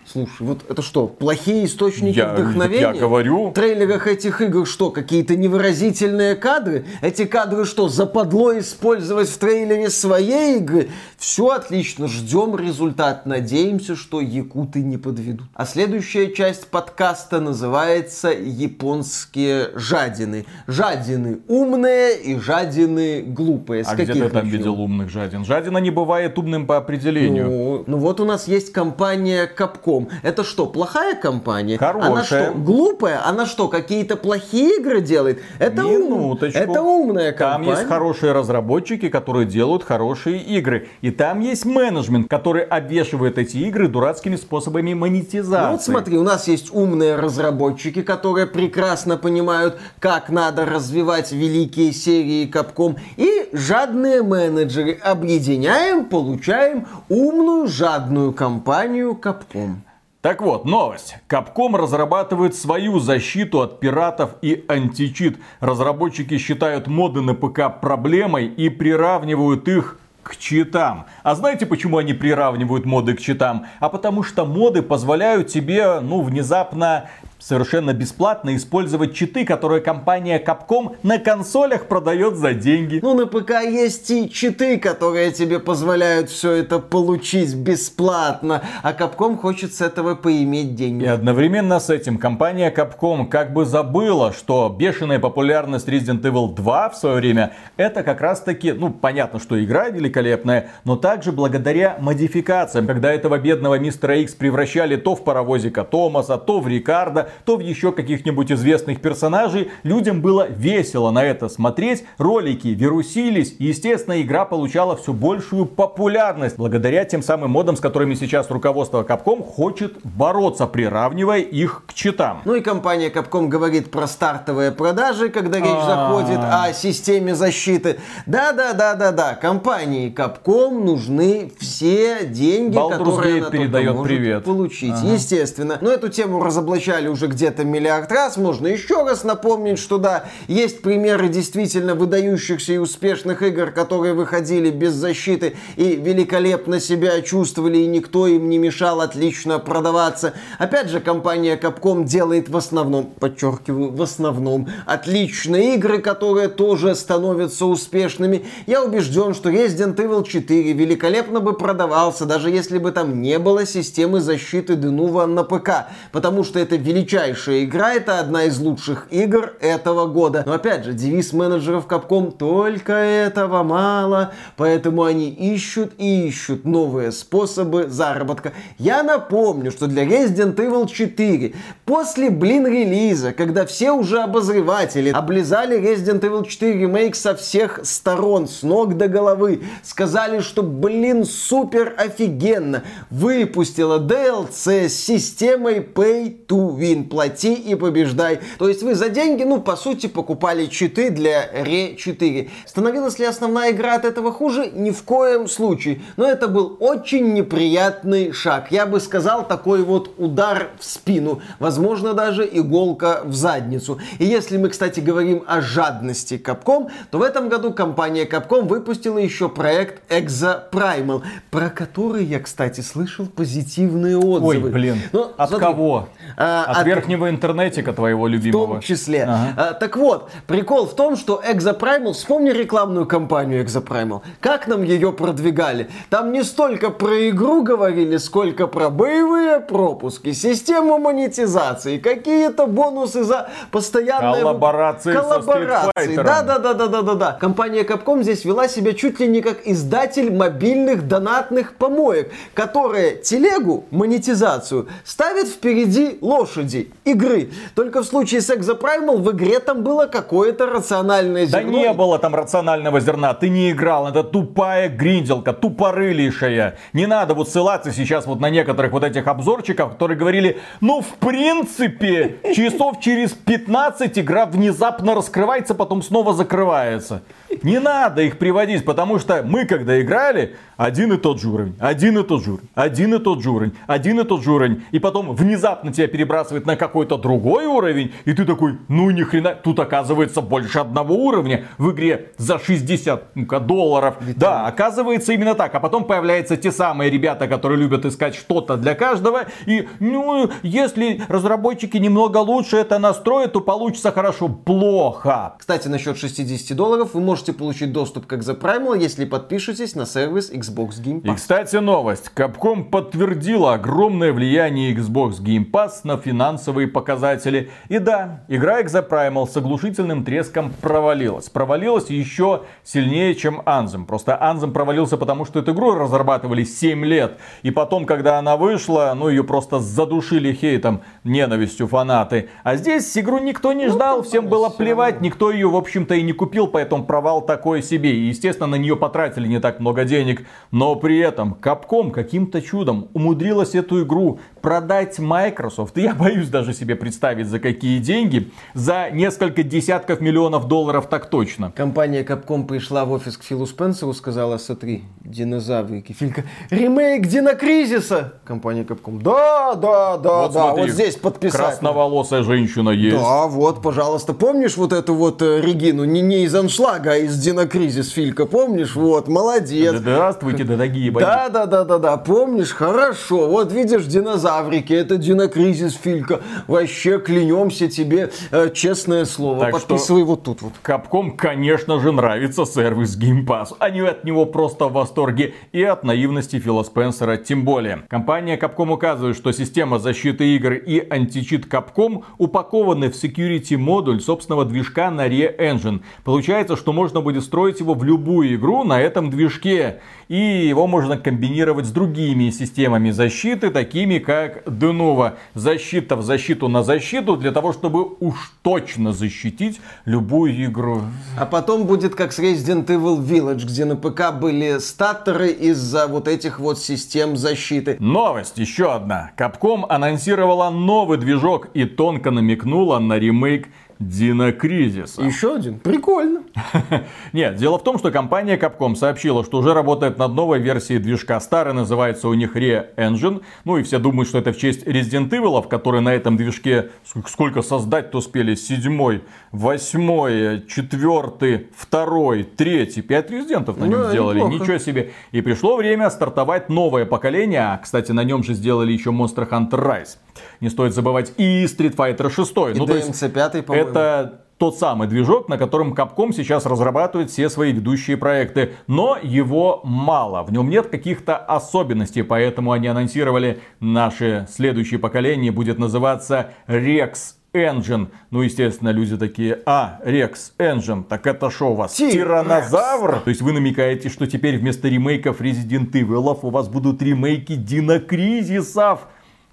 Слушай, 0.08 0.48
вот 0.48 0.70
это 0.70 0.84
что, 0.84 1.08
плохие 1.08 1.66
источники 1.66 2.18
я, 2.18 2.34
вдохновения? 2.34 2.82
Я 2.82 2.94
говорю. 2.94 3.50
В 3.50 3.54
трейлерах 3.54 4.06
этих 4.06 4.40
игр 4.40 4.68
что, 4.68 4.92
какие-то 4.92 5.36
невыразительные 5.36 6.36
кадры? 6.36 6.86
Эти 7.02 7.26
кадры 7.26 7.66
что, 7.66 7.90
западло 7.90 8.58
использовать 8.58 9.28
в 9.28 9.38
трейлере 9.38 9.90
своей 9.90 10.60
игры? 10.60 10.90
Все 11.18 11.50
отлично, 11.50 12.08
ждем 12.08 12.58
результат. 12.58 13.26
Надеемся, 13.26 13.96
что 13.96 14.22
якуты 14.22 14.84
не 14.84 14.98
подведут. 14.98 15.48
А 15.54 15.66
следующая 15.66 16.34
часть 16.34 16.68
подкаста 16.68 17.40
называется 17.40 18.30
«Японские 18.30 19.70
жадины». 19.76 20.46
Жадины 20.68 21.40
умные 21.48 22.20
и 22.22 22.38
жадины 22.40 23.22
глупые. 23.22 23.84
С 23.84 23.90
а 23.90 23.96
где 23.96 24.14
ты 24.14 24.30
там 24.30 24.48
видел 24.48 24.80
умных 24.80 25.10
жадин? 25.10 25.46
Жадина 25.46 25.78
не 25.78 25.92
бывает 25.92 26.38
умным 26.38 26.68
по 26.68 26.78
определению. 26.78 27.48
Ну, 27.48 27.84
ну 27.88 27.98
вот 27.98 28.20
у 28.20 28.26
нас 28.26 28.48
есть 28.48 28.72
компания 28.72 29.50
Capcom. 29.58 30.10
Это 30.22 30.44
что, 30.44 30.66
плохая 30.66 31.16
компания? 31.16 31.78
Хорошая. 31.78 32.12
Она 32.12 32.24
что, 32.24 32.52
глупая? 32.54 33.26
Она 33.26 33.46
что, 33.46 33.68
какие-то 33.68 34.18
плохие 34.18 34.80
игры 34.80 35.02
делает? 35.02 35.42
Это, 35.60 35.86
ум... 35.86 36.38
Это 36.42 36.82
умная 36.82 37.32
компания. 37.32 37.66
Там 37.66 37.76
есть 37.76 37.88
хорошие 37.88 38.34
разработчики, 38.34 39.10
которые 39.10 39.46
делают 39.46 39.84
хорошие 39.84 40.42
игры. 40.42 40.88
И 41.06 41.12
там 41.12 41.40
есть 41.40 41.66
менеджмент, 41.66 42.28
который 42.28 42.64
обвешивает 42.64 43.38
эти 43.38 43.58
игры 43.58 43.88
дурацкими 43.88 44.38
способами 44.38 44.96
монетизации. 44.96 45.66
Ну 45.68 45.72
вот 45.74 45.84
смотри, 45.84 46.18
у 46.18 46.24
нас 46.24 46.48
есть 46.48 46.74
умные 46.74 47.16
разработчики, 47.16 48.02
которые 48.02 48.48
прекрасно 48.48 49.16
понимают, 49.16 49.78
как 50.00 50.30
надо 50.30 50.66
развивать 50.66 51.32
великие 51.32 51.92
серии 51.92 52.52
Capcom. 52.52 52.98
И 53.18 53.50
жадные 53.54 54.24
менеджеры. 54.24 54.94
Объединяем, 54.94 56.06
получаем 56.06 56.88
умную 57.08 57.68
жадную 57.68 58.34
компанию 58.34 59.12
Capcom. 59.12 59.76
Так 60.22 60.42
вот, 60.42 60.66
новость. 60.66 61.18
Capcom 61.30 61.78
разрабатывает 61.78 62.56
свою 62.56 62.98
защиту 62.98 63.62
от 63.62 63.80
пиратов 63.80 64.38
и 64.42 64.66
античит. 64.68 65.38
Разработчики 65.60 66.40
считают 66.40 66.88
моды 66.88 67.22
на 67.22 67.36
ПК 67.36 67.80
проблемой 67.80 68.48
и 68.48 68.70
приравнивают 68.70 69.68
их 69.68 70.00
к 70.26 70.38
читам. 70.38 71.06
А 71.22 71.36
знаете, 71.36 71.68
почему 71.68 72.00
они 72.00 72.14
приравнивают 72.14 72.84
моды 72.86 73.14
к 73.14 73.22
читам? 73.22 73.68
А 73.80 73.90
потому 73.90 74.24
что 74.24 74.44
моды 74.44 74.82
позволяют 74.82 75.50
тебе, 75.50 76.00
ну, 76.00 76.22
внезапно 76.22 77.10
совершенно 77.46 77.94
бесплатно 77.94 78.56
использовать 78.56 79.14
читы, 79.14 79.46
которые 79.46 79.80
компания 79.80 80.44
Capcom 80.44 80.96
на 81.04 81.20
консолях 81.20 81.86
продает 81.88 82.38
за 82.38 82.54
деньги. 82.54 83.00
Ну, 83.04 83.14
на 83.14 83.28
ПК 83.28 83.62
есть 83.64 84.10
и 84.10 84.28
читы, 84.30 84.80
которые 84.80 85.32
тебе 85.32 85.60
позволяют 85.60 86.32
все 86.32 86.54
это 86.54 86.80
получить 86.80 87.54
бесплатно, 87.54 88.64
а 88.82 88.94
Capcom 88.94 89.38
хочет 89.38 89.76
с 89.76 89.82
этого 89.82 90.16
поиметь 90.16 90.74
деньги. 90.74 91.04
И 91.04 91.08
одновременно 91.08 91.80
с 91.80 91.92
этим 91.92 92.18
компания 92.18 92.74
Capcom 92.76 93.28
как 93.28 93.54
бы 93.54 93.66
забыла, 93.66 94.34
что 94.34 94.76
бешеная 94.76 95.20
популярность 95.20 95.88
Resident 95.88 96.22
Evil 96.22 96.56
2 96.56 96.90
в 96.90 96.98
свое 96.98 97.18
время, 97.18 97.54
это 97.78 98.02
как 98.02 98.22
раз 98.22 98.42
таки, 98.42 98.72
ну, 98.72 98.90
понятно, 98.90 99.40
что 99.40 99.64
игра 99.64 99.90
великолепная, 99.90 100.72
но 100.84 100.96
также 100.96 101.32
благодаря 101.32 101.98
модификациям, 102.00 102.88
когда 102.88 103.14
этого 103.14 103.38
бедного 103.38 103.78
мистера 103.78 104.18
X 104.18 104.34
превращали 104.34 104.96
то 104.96 105.16
в 105.16 105.24
паровозика 105.24 105.84
Томаса, 105.84 106.38
то 106.38 106.60
в 106.60 106.68
Рикардо, 106.68 107.30
то 107.44 107.58
в 107.58 107.60
еще 107.60 107.92
каких-нибудь 107.92 108.52
известных 108.52 109.02
персонажей. 109.02 109.72
Людям 109.84 110.22
было 110.22 110.48
весело 110.48 111.12
на 111.12 111.24
это 111.24 111.50
смотреть, 111.50 112.06
ролики 112.18 112.70
вирусились, 112.70 113.56
и, 113.60 113.66
естественно, 113.66 114.22
игра 114.22 114.46
получала 114.46 114.96
все 114.96 115.14
большую 115.14 115.66
популярность, 115.66 116.58
благодаря 116.58 117.06
тем 117.06 117.22
самым 117.22 117.52
модам, 117.52 117.76
с 117.76 117.80
которыми 117.80 118.16
сейчас 118.16 118.50
руководство 118.50 119.04
Capcom 119.04 119.44
хочет 119.44 119.98
бороться, 120.04 120.68
приравнивая 120.68 121.40
их 121.40 121.84
к 121.88 121.94
читам. 121.94 122.42
Ну 122.46 122.56
и 122.56 122.62
компания 122.62 123.10
Capcom 123.10 123.48
говорит 123.48 123.92
про 123.92 124.08
стартовые 124.08 124.72
продажи, 124.72 125.30
когда 125.30 125.60
речь 125.60 125.86
заходит 125.86 126.40
о 126.40 126.72
системе 126.74 127.36
защиты. 127.36 127.98
Да-да-да-да-да, 128.26 129.36
компании 129.36 130.14
Capcom 130.16 130.84
нужны 130.84 131.52
все 131.60 132.26
деньги, 132.26 132.78
Baldur's 132.78 132.98
которые 132.98 133.36
Gate 133.36 133.42
она 133.42 133.50
передает 133.50 133.96
может 133.96 134.08
привет. 134.08 134.44
получить. 134.44 134.96
Естественно. 135.04 135.78
Но 135.82 135.92
эту 135.92 136.10
тему 136.10 136.44
разоблачали 136.44 137.08
уже 137.16 137.28
где-то 137.28 137.64
миллиард 137.64 138.12
раз. 138.12 138.36
Можно 138.36 138.68
еще 138.68 139.04
раз 139.06 139.24
напомнить, 139.24 139.80
что 139.80 139.98
да, 139.98 140.26
есть 140.48 140.82
примеры 140.82 141.30
действительно 141.30 141.96
выдающихся 141.96 142.74
и 142.74 142.78
успешных 142.78 143.42
игр, 143.42 143.72
которые 143.72 144.14
выходили 144.14 144.70
без 144.70 144.94
защиты 144.94 145.56
и 145.78 145.96
великолепно 145.96 146.82
себя 146.82 147.22
чувствовали, 147.22 147.78
и 147.78 147.88
никто 147.88 148.28
им 148.28 148.50
не 148.50 148.58
мешал 148.58 149.00
отлично 149.00 149.60
продаваться. 149.60 150.34
Опять 150.60 150.90
же, 150.90 151.00
компания 151.00 151.58
Capcom 151.58 152.04
делает 152.04 152.50
в 152.50 152.58
основном, 152.58 153.06
подчеркиваю, 153.06 153.94
в 153.94 154.02
основном 154.02 154.68
отличные 154.86 155.76
игры, 155.76 156.00
которые 156.00 156.50
тоже 156.50 156.96
становятся 156.96 157.66
успешными. 157.66 158.46
Я 158.68 158.84
убежден, 158.84 159.34
что 159.34 159.50
Resident 159.50 159.96
Evil 159.96 160.28
4 160.28 160.74
великолепно 160.74 161.40
бы 161.40 161.54
продавался, 161.54 162.26
даже 162.26 162.50
если 162.50 162.78
бы 162.78 162.92
там 162.92 163.22
не 163.22 163.40
было 163.40 163.66
системы 163.66 164.20
защиты 164.20 164.74
Denuvo 164.74 165.26
на 165.26 165.44
ПК, 165.44 165.88
потому 166.12 166.44
что 166.44 166.60
это 166.60 166.76
величайший 166.76 167.05
величайшая 167.06 167.66
игра, 167.66 167.94
это 167.94 168.20
одна 168.20 168.46
из 168.46 168.58
лучших 168.60 169.08
игр 169.12 169.54
этого 169.62 170.08
года. 170.08 170.44
Но 170.46 170.54
опять 170.54 170.86
же, 170.86 170.94
девиз 170.94 171.34
менеджеров 171.34 171.86
Capcom 171.88 172.36
только 172.36 172.94
этого 172.94 173.62
мало, 173.62 174.34
поэтому 174.58 175.04
они 175.04 175.30
ищут 175.30 175.94
и 176.00 176.28
ищут 176.28 176.66
новые 176.66 177.12
способы 177.12 177.88
заработка. 177.88 178.54
Я 178.80 179.04
напомню, 179.04 179.72
что 179.72 179.86
для 179.88 180.04
Resident 180.04 180.56
Evil 180.56 180.88
4 180.88 181.54
после, 181.86 182.32
блин, 182.32 182.66
релиза, 182.66 183.34
когда 183.34 183.66
все 183.68 183.92
уже 183.92 184.22
обозреватели 184.22 185.10
облизали 185.10 185.80
Resident 185.80 186.22
Evil 186.22 186.48
4 186.48 186.74
ремейк 186.74 187.16
со 187.16 187.36
всех 187.36 187.82
сторон, 187.84 188.48
с 188.48 188.64
ног 188.64 188.98
до 188.98 189.08
головы, 189.08 189.64
сказали, 189.84 190.40
что, 190.40 190.64
блин, 190.64 191.24
супер 191.26 191.94
офигенно, 191.98 192.84
выпустила 193.12 194.00
DLC 194.00 194.90
с 194.90 194.96
системой 194.96 195.80
Pay 195.80 196.48
to 196.48 196.76
Win 196.76 196.95
плати 197.04 197.54
и 197.54 197.76
побеждай. 197.76 198.40
То 198.58 198.70
есть 198.70 198.82
вы 198.84 198.96
за 198.96 199.10
деньги, 199.10 199.44
ну, 199.44 199.60
по 199.60 199.76
сути, 199.76 200.08
покупали 200.08 200.68
читы 200.68 201.10
для 201.10 201.50
Ре 201.52 201.96
4. 201.96 202.50
Становилась 202.66 203.20
ли 203.20 203.26
основная 203.26 203.72
игра 203.72 203.96
от 203.96 204.06
этого 204.06 204.32
хуже? 204.32 204.72
Ни 204.74 204.92
в 204.92 205.04
коем 205.04 205.48
случае. 205.48 206.02
Но 206.18 206.26
это 206.26 206.48
был 206.48 206.78
очень 206.80 207.34
неприятный 207.34 208.32
шаг. 208.32 208.72
Я 208.72 208.86
бы 208.86 209.00
сказал, 209.00 209.48
такой 209.48 209.84
вот 209.84 210.14
удар 210.18 210.70
в 210.80 210.86
спину. 210.86 211.42
Возможно, 211.60 212.14
даже 212.14 212.48
иголка 212.52 213.22
в 213.26 213.34
задницу. 213.34 214.00
И 214.20 214.26
если 214.26 214.58
мы, 214.58 214.70
кстати, 214.70 215.00
говорим 215.00 215.44
о 215.48 215.62
жадности 215.62 216.36
Capcom, 216.44 216.90
то 217.12 217.18
в 217.18 217.22
этом 217.22 217.50
году 217.50 217.74
компания 217.74 218.26
Capcom 218.26 218.68
выпустила 218.68 219.18
еще 219.18 219.50
проект 219.50 220.02
Exo 220.12 220.62
Primal, 220.72 221.24
про 221.52 221.70
который 221.70 222.24
я, 222.26 222.40
кстати, 222.40 222.82
слышал 222.82 223.26
позитивные 223.26 224.18
отзывы. 224.18 224.68
Ой, 224.68 224.72
блин, 224.72 225.02
ну, 225.12 225.32
от 225.38 225.50
смотри, 225.50 225.66
кого? 225.66 226.10
А, 226.38 226.66
от, 226.66 226.78
от 226.78 226.86
верхнего 226.86 227.30
интернетика 227.30 227.94
твоего 227.94 228.28
любимого. 228.28 228.66
В 228.66 228.70
том 228.70 228.82
числе. 228.82 229.24
Ага. 229.24 229.54
А, 229.58 229.74
так 229.74 229.98
вот, 229.98 230.30
прикол 230.48 230.86
в 230.88 230.96
том, 230.96 231.16
что 231.16 231.42
Exoprimal, 231.48 232.14
вспомни 232.14 232.50
рекламную 232.50 233.06
кампанию 233.06 233.64
Exoprimal. 233.64 234.22
Как 234.40 234.68
нам 234.68 234.84
ее 234.84 235.12
продвигали? 235.12 235.90
Там 236.10 236.32
не 236.32 236.44
столько 236.44 236.90
про 236.90 237.30
игру 237.30 237.64
говорили, 237.64 238.18
сколько 238.18 238.68
про 238.68 238.90
боевые 238.90 239.60
пропуски, 239.60 240.34
систему 240.34 240.98
монетизации, 240.98 241.98
какие-то 241.98 242.68
бонусы 242.68 243.24
за 243.24 243.50
постоянные... 243.72 244.42
Коллаборации, 244.42 245.14
Коллаборации. 245.14 246.16
Да, 246.16 246.42
да, 246.42 246.60
да, 246.60 246.74
да, 246.74 246.88
да, 246.88 247.02
да, 247.02 247.14
да. 247.14 247.32
Компания 247.34 247.84
Capcom 247.84 248.24
здесь 248.24 248.46
вела 248.46 248.68
себя 248.68 248.94
чуть 248.94 249.20
ли 249.20 249.28
не 249.28 249.42
как 249.42 249.66
издатель 249.66 250.34
мобильных 250.34 251.08
донатных 251.08 251.76
помоек, 251.76 252.32
которые 252.54 253.18
телегу, 253.18 253.86
монетизацию, 253.92 254.88
ставят 255.04 255.48
впереди 255.48 256.15
лошади 256.22 256.92
игры. 257.04 257.50
Только 257.76 258.02
в 258.02 258.06
случае 258.06 258.42
с 258.42 258.50
Exoprimal 258.50 259.18
в 259.18 259.32
игре 259.32 259.60
там 259.60 259.84
было 259.84 260.06
какое-то 260.06 260.66
рациональное 260.66 261.46
зерно. 261.46 261.72
Да 261.72 261.78
не 261.78 261.94
было 261.94 262.20
там 262.20 262.36
рационального 262.36 263.00
зерна, 263.00 263.34
ты 263.34 263.50
не 263.50 263.72
играл, 263.72 264.08
это 264.08 264.24
тупая 264.24 264.90
гринделка, 264.90 265.54
тупорылейшая. 265.54 266.78
Не 266.94 267.06
надо 267.06 267.34
вот 267.34 267.50
ссылаться 267.50 267.92
сейчас 267.92 268.26
вот 268.26 268.40
на 268.40 268.50
некоторых 268.50 268.92
вот 268.92 269.04
этих 269.04 269.28
обзорчиков, 269.28 269.94
которые 269.94 270.18
говорили, 270.18 270.60
ну 270.82 271.02
в 271.02 271.14
принципе, 271.16 272.38
часов 272.56 273.00
через 273.00 273.32
15 273.32 274.20
игра 274.20 274.46
внезапно 274.46 275.16
раскрывается, 275.16 275.76
потом 275.76 276.02
снова 276.02 276.34
закрывается. 276.34 277.24
Не 277.64 277.80
надо 277.80 278.22
их 278.22 278.38
приводить, 278.38 278.86
потому 278.86 279.20
что 279.20 279.42
мы 279.44 279.66
когда 279.66 280.00
играли, 280.02 280.56
один 280.78 281.14
и 281.14 281.18
тот 281.18 281.40
же 281.40 281.50
уровень, 281.50 281.76
один 281.80 282.20
и 282.20 282.24
тот 282.24 282.44
же 282.44 282.52
уровень, 282.52 282.66
один 282.76 283.14
и 283.14 283.20
тот 283.20 283.42
же 283.42 283.50
уровень, 283.50 283.76
один 283.88 284.20
и 284.20 284.24
тот 284.24 284.44
же 284.44 284.52
уровень, 284.52 284.84
и 284.92 285.00
потом 285.00 285.34
внезапно 285.36 285.94
тебя 286.06 286.08
перебрасывает 286.08 286.66
на 286.66 286.76
какой-то 286.76 287.18
другой 287.18 287.66
уровень, 287.66 288.14
и 288.26 288.34
ты 288.34 288.46
такой, 288.46 288.78
ну 288.88 289.10
ни 289.12 289.24
хрена, 289.24 289.56
тут 289.56 289.80
оказывается 289.80 290.42
больше 290.42 290.80
одного 290.80 291.16
уровня 291.16 291.66
в 291.78 291.92
игре 291.92 292.32
за 292.38 292.60
60 292.60 293.36
ну 293.36 293.60
долларов. 293.60 294.16
Виталий. 294.20 294.40
Да, 294.40 294.68
оказывается 294.68 295.34
именно 295.34 295.56
так. 295.56 295.74
А 295.76 295.80
потом 295.80 296.06
появляются 296.06 296.58
те 296.58 296.72
самые 296.72 297.10
ребята, 297.10 297.48
которые 297.48 297.80
любят 297.80 298.06
искать 298.06 298.36
что-то 298.36 298.78
для 298.78 298.96
каждого. 298.96 299.46
И, 299.66 299.88
ну, 300.00 300.50
если 300.64 301.22
разработчики 301.28 301.98
немного 301.98 302.38
лучше 302.38 302.78
это 302.78 303.00
настроят, 303.00 303.54
то 303.54 303.62
получится 303.62 304.12
хорошо. 304.12 304.50
Плохо. 304.50 305.56
Кстати, 305.58 305.88
насчет 305.88 306.18
60 306.18 306.76
долларов 306.76 307.14
вы 307.14 307.22
можете 307.22 307.54
получить 307.54 307.92
доступ 307.92 308.26
как 308.28 308.44
за 308.44 308.54
Primal, 308.54 309.00
если 309.00 309.26
подпишетесь 309.26 309.96
на 309.96 310.06
сервис 310.06 310.52
Xbox 310.52 311.02
Game 311.04 311.22
Pass. 311.22 311.34
И, 311.34 311.36
кстати, 311.36 311.78
новость. 311.78 312.32
Capcom 312.36 312.84
подтвердила 312.84 313.74
огромное 313.74 314.34
влияние 314.34 314.94
Xbox 314.94 315.42
Game 315.42 315.70
Pass 315.70 315.95
на 316.04 316.18
финансовые 316.18 316.88
показатели. 316.88 317.72
И 317.88 318.00
да, 318.00 318.44
игра 318.48 318.82
Exoprimal 318.82 319.48
с 319.48 319.56
оглушительным 319.56 320.24
треском 320.24 320.74
провалилась. 320.82 321.50
Провалилась 321.50 322.10
еще 322.10 322.64
сильнее, 322.84 323.36
чем 323.36 323.62
Anthem. 323.62 324.06
Просто 324.06 324.38
Anthem 324.42 324.72
провалился 324.72 325.18
потому, 325.18 325.46
что 325.46 325.60
эту 325.60 325.74
игру 325.74 325.94
разрабатывали 325.94 326.64
7 326.64 327.06
лет. 327.06 327.38
И 327.64 327.72
потом, 327.72 328.06
когда 328.06 328.40
она 328.40 328.58
вышла, 328.58 329.14
ну 329.16 329.30
ее 329.30 329.44
просто 329.44 329.80
задушили 329.80 330.54
хейтом, 330.54 331.02
ненавистью 331.24 331.88
фанаты. 331.88 332.50
А 332.64 332.76
здесь 332.76 333.18
игру 333.18 333.40
никто 333.40 333.74
не 333.74 333.86
ну, 333.86 333.94
ждал, 333.94 334.24
всем 334.24 334.48
было 334.48 334.70
плевать, 334.70 335.22
никто 335.22 335.52
ее, 335.52 335.70
в 335.70 335.76
общем-то, 335.76 336.16
и 336.16 336.24
не 336.24 336.34
купил, 336.34 336.68
поэтому 336.68 337.04
провал 337.04 337.46
такой 337.46 337.84
себе. 337.84 338.16
И, 338.16 338.28
естественно, 338.28 338.68
на 338.68 338.76
нее 338.76 338.96
потратили 338.96 339.48
не 339.48 339.60
так 339.60 339.80
много 339.80 340.04
денег. 340.04 340.46
Но 340.72 340.96
при 340.96 341.20
этом 341.20 341.58
Capcom 341.62 342.12
каким-то 342.12 342.62
чудом 342.62 343.10
умудрилась 343.14 343.76
эту 343.76 344.04
игру 344.04 344.40
продать 344.62 345.20
Microsoft. 345.20 345.85
И 345.96 346.02
я 346.02 346.14
боюсь 346.14 346.50
даже 346.50 346.74
себе 346.74 346.96
представить, 346.96 347.48
за 347.48 347.60
какие 347.60 348.00
деньги. 348.00 348.52
За 348.74 349.10
несколько 349.12 349.64
десятков 349.64 350.22
миллионов 350.22 350.68
долларов 350.68 351.08
так 351.08 351.30
точно. 351.30 351.72
Компания 351.76 352.24
Capcom 352.24 352.66
пришла 352.66 353.06
в 353.06 353.12
офис 353.12 353.38
к 353.38 353.44
Филу 353.44 353.66
Спенсеру, 353.66 354.14
сказала, 354.14 354.58
смотри, 354.58 355.04
динозаврики. 355.24 356.14
Филька, 356.14 356.44
ремейк 356.70 357.28
Динокризиса. 357.28 358.36
Компания 358.46 358.84
Capcom, 358.84 359.22
да, 359.22 359.76
да, 359.76 360.18
да, 360.18 360.42
вот 360.42 360.54
да, 360.54 360.62
смотри, 360.68 360.82
вот 360.84 360.92
здесь 360.92 361.16
подписать. 361.16 361.60
Красноволосая 361.60 362.44
женщина 362.44 362.90
есть. 362.90 363.18
Да, 363.18 363.48
вот, 363.48 363.82
пожалуйста. 363.82 364.34
Помнишь 364.34 364.78
вот 364.78 364.94
эту 364.94 365.14
вот 365.14 365.42
э, 365.42 365.62
Регину, 365.62 366.06
не, 366.06 366.22
не 366.22 366.44
из 366.44 366.56
Аншлага, 366.56 367.14
а 367.14 367.16
из 367.18 367.38
Динокризис, 367.38 368.10
Филька, 368.10 368.46
помнишь? 368.46 368.96
Вот, 368.96 369.28
молодец. 369.28 369.96
Здравствуйте, 369.96 370.64
дорогие 370.64 371.12
Да, 371.12 371.50
да, 371.50 371.66
да, 371.66 371.84
да, 371.84 371.98
да, 371.98 372.18
помнишь? 372.18 372.72
Хорошо. 372.72 373.48
Вот 373.48 373.72
видишь, 373.72 374.06
динозаврики, 374.06 374.94
это 374.94 375.18
Динокризис, 375.18 375.75
Филька. 375.76 376.42
Вообще 376.68 377.20
клянемся 377.20 377.88
тебе, 377.88 378.32
э, 378.52 378.70
честное 378.74 379.26
слово. 379.26 379.66
Так 379.66 379.72
Подписывай 379.74 380.22
что 380.22 380.30
вот 380.32 380.44
тут 380.44 380.62
вот. 380.62 380.74
Капком, 380.82 381.36
конечно 381.38 382.00
же, 382.00 382.12
нравится 382.12 382.66
сервис 382.66 383.18
Game 383.18 383.46
Pass. 383.46 383.76
Они 383.80 384.02
от 384.02 384.24
него 384.24 384.46
просто 384.46 384.88
в 384.88 384.94
восторге 384.94 385.54
и 385.72 385.84
от 385.84 386.04
наивности 386.04 386.60
Фила 386.60 386.84
Спенсера 386.84 387.38
тем 387.38 387.66
более. 387.66 388.04
Компания 388.10 388.58
Capcom 388.58 388.92
указывает, 388.94 389.36
что 389.36 389.52
система 389.52 390.00
защиты 390.00 390.56
игр 390.56 390.74
и 390.74 391.06
античит 391.10 391.66
Capcom 391.66 392.24
упакованы 392.38 393.10
в 393.10 393.16
security 393.16 393.78
модуль 393.78 394.22
собственного 394.22 394.66
движка 394.66 395.12
на 395.12 395.28
Re-Engine. 395.28 396.02
Получается, 396.24 396.76
что 396.76 396.94
можно 396.94 397.22
будет 397.22 397.44
строить 397.44 397.80
его 397.80 397.94
в 397.94 398.04
любую 398.04 398.56
игру 398.56 398.84
на 398.84 399.02
этом 399.02 399.30
движке. 399.30 400.02
И 400.28 400.68
его 400.68 400.88
можно 400.88 401.18
комбинировать 401.18 401.86
с 401.86 401.92
другими 401.92 402.50
системами 402.50 403.12
защиты, 403.12 403.70
такими 403.70 404.18
как 404.18 404.64
Denuvo. 404.66 405.34
Защита 405.66 406.16
в 406.16 406.22
защиту 406.22 406.68
на 406.68 406.84
защиту, 406.84 407.38
для 407.38 407.52
того, 407.52 407.74
чтобы 407.74 408.06
уж 408.20 408.52
точно 408.62 409.14
защитить 409.14 409.82
любую 410.06 410.64
игру. 410.66 411.02
А 411.40 411.48
потом 411.48 411.88
будет 411.88 412.14
как 412.14 412.34
с 412.34 412.38
Resident 412.38 412.86
Evil 412.86 413.18
Village, 413.18 413.66
где 413.66 413.86
на 413.86 413.96
ПК 413.96 414.32
были 414.32 414.78
статоры 414.78 415.50
из-за 415.50 416.06
вот 416.06 416.28
этих 416.28 416.60
вот 416.60 416.78
систем 416.78 417.36
защиты. 417.36 417.98
Новость 418.00 418.60
еще 418.60 418.94
одна. 418.94 419.32
Capcom 419.40 419.88
анонсировала 419.90 420.70
новый 420.70 421.18
движок 421.18 421.70
и 421.74 421.86
тонко 421.86 422.30
намекнула 422.30 423.00
на 423.00 423.18
ремейк 423.18 423.68
Динокризиса. 424.00 425.22
Еще 425.22 425.56
один? 425.56 425.80
Прикольно. 425.80 426.44
Нет, 427.34 427.56
дело 427.56 427.80
в 427.80 427.84
том, 427.84 427.98
что 427.98 428.12
компания 428.12 428.58
Capcom 428.58 428.96
сообщила, 428.96 429.44
что 429.44 429.60
уже 429.60 429.74
работает 429.74 430.18
над 430.18 430.34
новой 430.34 430.60
версией 430.60 431.00
движка. 431.00 431.40
Старый 431.40 431.74
называется 431.74 432.28
у 432.28 432.34
них 432.34 432.56
Re-Engine. 432.56 433.42
Ну 433.64 433.78
и 433.78 433.84
все 433.84 434.00
думают, 434.00 434.28
что 434.28 434.38
это 434.40 434.52
в 434.52 434.58
честь 434.58 434.86
Resident 434.86 435.30
Evil, 435.30 435.66
которые 435.68 436.02
на 436.02 436.14
этом 436.14 436.36
движке 436.36 436.90
сколько 437.26 437.62
создать-то 437.62 438.18
успели. 438.18 438.56
Седьмой, 438.56 439.24
восьмой, 439.52 440.66
четвертый, 440.68 441.68
второй, 441.76 442.44
третий. 442.44 443.02
Пять 443.02 443.32
резидентов 443.32 443.78
на 443.78 443.86
нем 443.86 444.02
ну, 444.02 444.10
сделали. 444.10 444.38
Неплохо. 444.40 444.56
Ничего 444.56 444.78
себе. 444.78 445.12
И 445.32 445.42
пришло 445.42 445.78
время 445.78 446.10
стартовать 446.10 446.70
новое 446.70 447.06
поколение. 447.06 447.62
А, 447.62 447.78
кстати, 447.78 448.12
на 448.12 448.24
нем 448.24 448.44
же 448.44 448.54
сделали 448.54 448.92
еще 448.92 449.12
Monster 449.12 449.50
Hunter 449.50 449.70
Rise. 449.72 450.18
Не 450.60 450.70
стоит 450.70 450.94
забывать 450.94 451.34
и 451.38 451.64
Street 451.66 451.96
Fighter 451.96 452.30
6. 452.30 452.52
И 452.52 452.80
ну, 452.80 452.86
DMC 452.86 453.30
5, 453.30 453.66
по-моему. 453.66 453.85
Это 453.90 454.46
тот 454.58 454.78
самый 454.78 455.08
движок, 455.08 455.50
на 455.50 455.58
котором 455.58 455.94
Capcom 455.94 456.32
сейчас 456.34 456.66
разрабатывает 456.66 457.30
все 457.30 457.50
свои 457.50 457.74
ведущие 457.74 458.18
проекты. 458.18 458.74
Но 458.88 459.18
его 459.22 459.82
мало, 459.84 460.44
в 460.44 460.52
нем 460.52 460.70
нет 460.70 460.88
каких-то 460.88 461.36
особенностей, 461.38 462.24
поэтому 462.24 462.72
они 462.72 462.88
анонсировали 462.88 463.60
наше 463.80 464.48
следующее 464.50 465.00
поколение 465.00 465.52
будет 465.52 465.78
называться 465.78 466.52
Rex 466.68 467.36
Engine. 467.54 468.10
Ну, 468.32 468.42
естественно, 468.42 468.90
люди 468.90 469.18
такие, 469.18 469.62
а, 469.66 470.00
Rex 470.06 470.54
Engine, 470.58 471.04
так 471.04 471.28
это 471.28 471.50
что 471.50 471.72
у 471.72 471.76
вас, 471.76 471.94
тиранозавр? 471.94 473.20
То 473.20 473.30
есть 473.30 473.42
вы 473.42 473.52
намекаете, 473.54 474.10
что 474.10 474.26
теперь 474.26 474.58
вместо 474.58 474.88
ремейков 474.88 475.42
Resident 475.42 475.92
Evil 475.92 476.40
у 476.42 476.50
вас 476.50 476.68
будут 476.70 477.02
ремейки 477.02 477.56
Динокризисов? 477.56 479.08